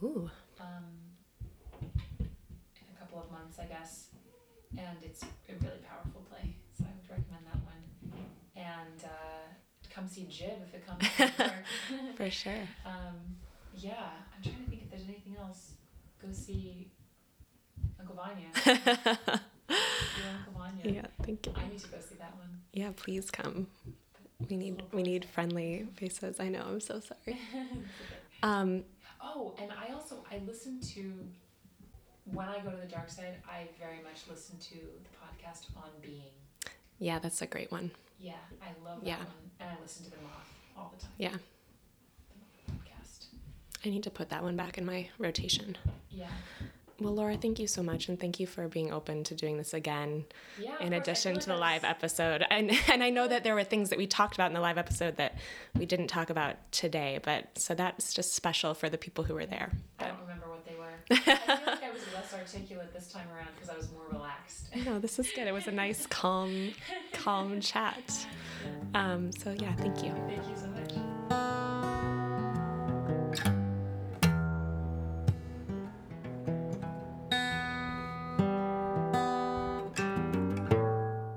Ooh. 0.03 0.29
um, 0.59 0.83
in 2.19 2.27
a 2.95 2.99
couple 2.99 3.19
of 3.19 3.31
months, 3.31 3.57
I 3.59 3.65
guess. 3.65 4.07
And 4.77 4.97
it's 5.03 5.23
a 5.23 5.53
really 5.61 5.79
powerful 5.87 6.21
play, 6.29 6.55
so 6.77 6.85
I 6.85 6.91
would 6.95 7.09
recommend 7.09 7.45
that 7.45 7.61
one. 7.63 8.23
And 8.55 9.03
uh, 9.03 9.89
come 9.93 10.07
see 10.07 10.25
Jib 10.29 10.57
if 10.67 10.73
it 10.73 10.87
comes. 10.87 11.03
to 11.17 11.93
New 11.95 12.03
York. 12.03 12.15
For 12.17 12.29
sure. 12.29 12.67
um, 12.85 13.15
yeah, 13.75 14.09
I'm 14.35 14.43
trying 14.43 14.63
to 14.63 14.69
think 14.69 14.81
if 14.83 14.89
there's 14.89 15.03
anything 15.07 15.35
else. 15.39 15.73
Go 16.21 16.27
see 16.31 16.91
Uncle 17.99 18.15
Vanya. 18.15 18.47
Your 19.69 20.29
Uncle 20.37 20.53
Vanya. 20.57 20.83
Yeah, 21.01 21.05
thank 21.23 21.45
you. 21.45 21.53
I 21.55 21.67
need 21.69 21.79
to 21.79 21.87
go 21.87 21.97
see 21.99 22.15
that 22.15 22.35
one. 22.35 22.61
Yeah, 22.71 22.91
please 22.95 23.29
come. 23.29 23.67
We 24.49 24.57
need 24.57 24.83
we 24.91 25.03
need 25.03 25.25
friendly 25.25 25.87
faces. 25.97 26.39
I 26.39 26.49
know. 26.49 26.63
I'm 26.67 26.79
so 26.81 26.99
sorry. 26.99 27.39
Um, 28.43 28.83
Oh, 29.25 29.55
and 29.57 29.71
I 29.71 29.93
also 29.93 30.25
I 30.29 30.39
listen 30.45 30.81
to 30.95 31.13
when 32.25 32.47
I 32.47 32.59
go 32.59 32.69
to 32.71 32.77
the 32.77 32.85
dark 32.87 33.09
side. 33.09 33.35
I 33.49 33.67
very 33.79 34.01
much 34.03 34.21
listen 34.29 34.57
to 34.59 34.75
the 34.75 35.09
podcast 35.21 35.65
on 35.75 35.89
being. 36.01 36.31
yeah, 36.99 37.19
that's 37.19 37.41
a 37.41 37.47
great 37.47 37.71
one. 37.71 37.91
Yeah, 38.19 38.33
I 38.61 38.67
love 38.87 39.01
that 39.01 39.07
Yeah. 39.07 39.17
one, 39.17 39.27
and 39.59 39.69
I 39.69 39.81
listen 39.81 40.05
to 40.05 40.11
them 40.11 40.19
moth 40.23 40.53
all 40.77 40.93
the 40.95 41.01
time. 41.03 41.11
Yeah, 41.17 41.35
Podcast. 42.71 43.25
I 43.85 43.89
need 43.89 44.03
to 44.03 44.09
put 44.11 44.29
that 44.29 44.43
one 44.43 44.55
back 44.55 44.77
in 44.77 44.85
my 44.85 45.09
rotation. 45.17 45.77
Yeah. 46.09 46.27
Well, 46.99 47.13
Laura, 47.15 47.35
thank 47.35 47.59
you 47.59 47.67
so 47.67 47.83
much, 47.83 48.07
and 48.07 48.17
thank 48.19 48.39
you 48.39 48.47
for 48.47 48.67
being 48.69 48.93
open 48.93 49.23
to 49.25 49.35
doing 49.35 49.57
this 49.57 49.73
again. 49.73 50.25
Yeah. 50.61 50.75
in 50.79 50.93
addition 50.93 51.39
to 51.39 51.47
the 51.47 51.57
live 51.57 51.83
episode. 51.83 52.45
And 52.49 52.71
and 52.89 53.03
I 53.03 53.09
know 53.09 53.27
that 53.27 53.43
there 53.43 53.55
were 53.55 53.63
things 53.63 53.89
that 53.89 53.97
we 53.97 54.07
talked 54.07 54.35
about 54.35 54.47
in 54.47 54.53
the 54.53 54.61
live 54.61 54.77
episode 54.77 55.17
that 55.17 55.35
we 55.77 55.85
didn't 55.85 56.07
talk 56.07 56.29
about 56.29 56.55
today, 56.71 57.19
but 57.21 57.57
so 57.57 57.73
that's 57.75 58.13
just 58.13 58.33
special 58.35 58.73
for 58.73 58.89
the 58.89 58.97
people 58.97 59.23
who 59.25 59.33
were 59.33 59.45
there. 59.47 59.71
I 61.11 61.15
But 61.15 61.25
don't 61.25 61.39
remember 61.47 61.47
what 61.47 61.47
they 61.47 61.49
were. 61.49 61.53
I 61.53 61.57
feel 61.57 61.65
like 61.73 61.83
I 61.83 61.91
was 61.91 62.01
less 62.13 62.33
articulate 62.33 62.93
this 62.93 63.11
time 63.11 63.27
around 63.35 63.49
because 63.55 63.69
I 63.69 63.77
was 63.77 63.91
more 63.91 64.03
relaxed. 64.11 64.67
no, 64.85 64.99
this 64.99 65.19
is 65.19 65.29
good. 65.35 65.47
It 65.47 65.53
was 65.53 65.67
a 65.67 65.71
nice, 65.71 66.05
calm, 66.07 66.71
calm 67.13 67.59
chat. 67.61 68.27
Um, 68.93 69.31
so 69.31 69.51
yeah, 69.59 69.73
thank 69.75 70.03
you. 70.03 70.11
Thank 70.27 70.47
you 70.49 70.55
so 70.55 70.67
much. 70.67 70.93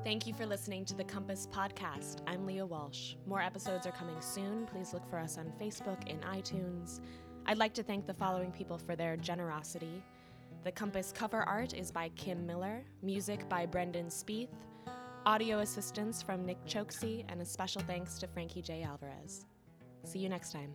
Thank 0.04 0.26
you 0.26 0.32
for 0.34 0.46
listening 0.46 0.84
to 0.86 0.94
the 0.94 1.04
Compass 1.04 1.48
Podcast. 1.52 2.18
I'm 2.26 2.46
Leah 2.46 2.64
Walsh. 2.64 3.14
More 3.26 3.42
episodes 3.42 3.86
are 3.86 3.92
coming 3.92 4.20
soon. 4.20 4.66
Please 4.66 4.94
look 4.94 5.06
for 5.10 5.18
us 5.18 5.36
on 5.36 5.52
Facebook 5.60 5.98
and 6.08 6.22
iTunes. 6.22 7.00
I'd 7.48 7.58
like 7.58 7.74
to 7.74 7.82
thank 7.84 8.08
the 8.08 8.14
following 8.14 8.50
people 8.50 8.76
for 8.76 8.96
their 8.96 9.16
generosity. 9.16 10.02
The 10.64 10.72
Compass 10.72 11.12
cover 11.12 11.42
art 11.42 11.74
is 11.74 11.92
by 11.92 12.08
Kim 12.16 12.44
Miller, 12.44 12.82
music 13.02 13.48
by 13.48 13.66
Brendan 13.66 14.06
Spieth, 14.06 14.48
audio 15.26 15.60
assistance 15.60 16.22
from 16.22 16.44
Nick 16.44 16.58
Choksi, 16.66 17.24
and 17.28 17.40
a 17.40 17.44
special 17.44 17.82
thanks 17.82 18.18
to 18.18 18.26
Frankie 18.26 18.62
J. 18.62 18.82
Alvarez. 18.82 19.46
See 20.02 20.18
you 20.18 20.28
next 20.28 20.52
time. 20.52 20.74